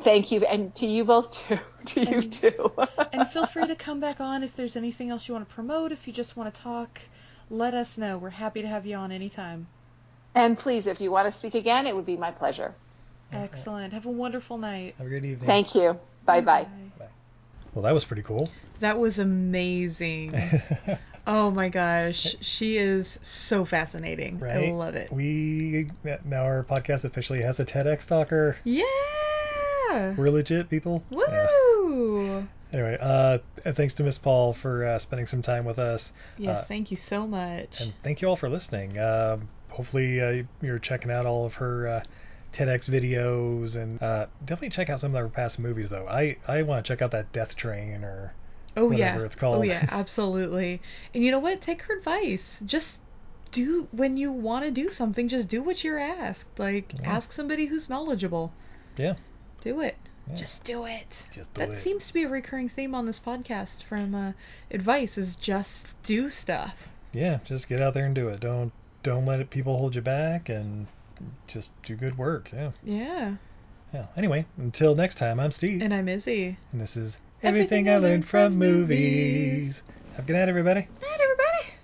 Thank 0.00 0.32
you, 0.32 0.40
and 0.44 0.74
to 0.76 0.86
you 0.86 1.04
both 1.04 1.32
too. 1.32 1.58
To 1.86 2.00
you 2.00 2.18
And- 2.18 2.32
too. 2.32 2.72
And 3.12 3.28
feel 3.28 3.46
free 3.46 3.66
to 3.66 3.74
come 3.76 4.00
back 4.00 4.20
on 4.20 4.42
if 4.44 4.54
there's 4.56 4.76
anything 4.76 5.10
else 5.10 5.26
you 5.28 5.34
want 5.34 5.48
to 5.48 5.54
promote. 5.54 5.92
If 5.92 6.06
you 6.06 6.12
just 6.12 6.36
want 6.36 6.54
to 6.54 6.60
talk, 6.60 7.00
let 7.50 7.74
us 7.74 7.98
know. 7.98 8.18
We're 8.18 8.30
happy 8.30 8.62
to 8.62 8.68
have 8.68 8.86
you 8.86 8.96
on 8.96 9.10
anytime. 9.12 9.66
and 10.34 10.56
please, 10.56 10.86
if 10.86 11.00
you 11.00 11.10
want 11.10 11.26
to 11.26 11.32
speak 11.32 11.54
again, 11.56 11.86
it 11.88 11.94
would 11.96 12.06
be 12.06 12.16
my 12.16 12.30
pleasure. 12.30 12.72
Excellent. 13.32 13.92
Have 13.92 14.06
a 14.06 14.10
wonderful 14.10 14.58
night. 14.58 14.94
Have 14.98 15.06
a 15.06 15.10
good 15.10 15.24
evening. 15.24 15.46
Thank 15.46 15.74
you. 15.74 15.98
Bye 16.24 16.40
bye. 16.40 16.66
Well, 17.74 17.84
that 17.84 17.94
was 17.94 18.04
pretty 18.04 18.22
cool. 18.22 18.50
That 18.80 18.98
was 18.98 19.18
amazing. 19.20 20.32
oh 21.30 21.50
my 21.50 21.68
gosh. 21.68 22.34
She 22.40 22.76
is 22.76 23.18
so 23.22 23.64
fascinating. 23.64 24.42
I 24.44 24.70
love 24.72 24.94
it. 24.96 25.12
We 25.12 25.86
now 26.24 26.42
our 26.42 26.64
podcast 26.64 27.04
officially 27.04 27.40
has 27.42 27.60
a 27.60 27.64
TEDx 27.64 28.06
talker. 28.06 28.56
Yeah. 28.64 28.84
We're 30.16 30.30
legit 30.30 30.68
people. 30.68 31.02
Yeah. 31.10 31.46
Woo! 31.84 32.46
Anyway, 32.72 32.96
uh, 33.00 33.38
and 33.64 33.74
thanks 33.74 33.94
to 33.94 34.04
Miss 34.04 34.18
Paul 34.18 34.52
for 34.52 34.84
uh, 34.86 34.98
spending 34.98 35.26
some 35.26 35.42
time 35.42 35.64
with 35.64 35.78
us, 35.80 36.12
Yes, 36.38 36.60
Uh, 36.60 36.64
thank 36.64 36.90
you 36.92 36.96
so 36.96 37.26
much. 37.26 37.80
and 37.80 37.92
thank 38.04 38.22
you 38.22 38.28
all 38.28 38.36
for 38.36 38.48
listening. 38.48 38.98
Um 38.98 39.48
hopefully, 39.70 40.20
uh, 40.20 40.42
you're 40.62 40.78
checking 40.80 41.10
out 41.10 41.26
all 41.26 41.46
of 41.46 41.54
her 41.54 41.86
uh, 41.88 42.04
TEDx 42.52 42.88
videos, 42.90 43.76
and 43.76 44.02
uh, 44.02 44.26
definitely 44.44 44.70
check 44.70 44.90
out 44.90 44.98
some 45.00 45.14
of 45.14 45.20
her 45.20 45.28
past 45.28 45.58
movies. 45.58 45.88
Though 45.90 46.06
I 46.08 46.36
I 46.46 46.62
want 46.62 46.84
to 46.84 46.88
check 46.92 47.02
out 47.02 47.12
that 47.12 47.32
Death 47.32 47.54
Train 47.56 48.04
or 48.04 48.32
oh 48.76 48.86
whatever 48.86 49.20
yeah. 49.20 49.24
it's 49.26 49.36
called. 49.36 49.56
Oh 49.56 49.62
yeah, 49.62 49.86
absolutely. 49.90 50.80
And 51.14 51.22
you 51.24 51.30
know 51.30 51.38
what? 51.38 51.60
Take 51.60 51.82
her 51.82 51.96
advice. 51.98 52.60
Just 52.64 53.00
do 53.52 53.88
when 53.92 54.16
you 54.16 54.30
want 54.30 54.64
to 54.64 54.70
do 54.70 54.90
something, 54.90 55.28
just 55.28 55.48
do 55.48 55.62
what 55.62 55.82
you're 55.82 55.98
asked. 55.98 56.46
Like 56.58 56.92
Yeah. 57.00 57.10
ask 57.12 57.32
somebody 57.32 57.66
who's 57.66 57.88
knowledgeable. 57.90 58.52
Yeah. 58.96 59.14
Do 59.62 59.80
it. 59.80 59.96
Yeah. 60.28 60.36
Just 60.36 60.62
do 60.64 60.84
it. 60.86 61.24
Just 61.32 61.52
do 61.54 61.60
that 61.66 61.70
it. 61.72 61.76
seems 61.76 62.06
to 62.06 62.12
be 62.14 62.22
a 62.22 62.28
recurring 62.28 62.68
theme 62.68 62.94
on 62.94 63.06
this 63.06 63.18
podcast 63.18 63.82
from 63.82 64.14
uh, 64.14 64.32
advice 64.70 65.18
is 65.18 65.34
just 65.36 65.88
do 66.04 66.30
stuff. 66.30 66.76
yeah, 67.12 67.38
just 67.44 67.68
get 67.68 67.80
out 67.80 67.94
there 67.94 68.06
and 68.06 68.14
do 68.14 68.28
it. 68.28 68.38
Don't 68.40 68.72
don't 69.02 69.24
let 69.26 69.40
it, 69.40 69.50
people 69.50 69.76
hold 69.78 69.94
you 69.96 70.02
back, 70.02 70.48
and 70.48 70.86
just 71.46 71.72
do 71.82 71.96
good 71.96 72.16
work. 72.18 72.50
Yeah. 72.52 72.70
Yeah. 72.84 73.34
Yeah. 73.92 74.06
Anyway, 74.16 74.46
until 74.58 74.94
next 74.94 75.16
time, 75.16 75.40
I'm 75.40 75.50
Steve, 75.50 75.82
And 75.82 75.92
I'm 75.92 76.08
Izzy. 76.08 76.56
and 76.70 76.80
this 76.80 76.96
is 76.96 77.18
everything 77.42 77.88
I 77.88 77.96
learned 77.96 78.26
from 78.26 78.54
movies. 78.56 79.82
Have 80.12 80.24
a 80.24 80.26
good 80.26 80.34
night, 80.34 80.48
everybody. 80.48 80.80
Night, 80.80 81.20
everybody. 81.20 81.79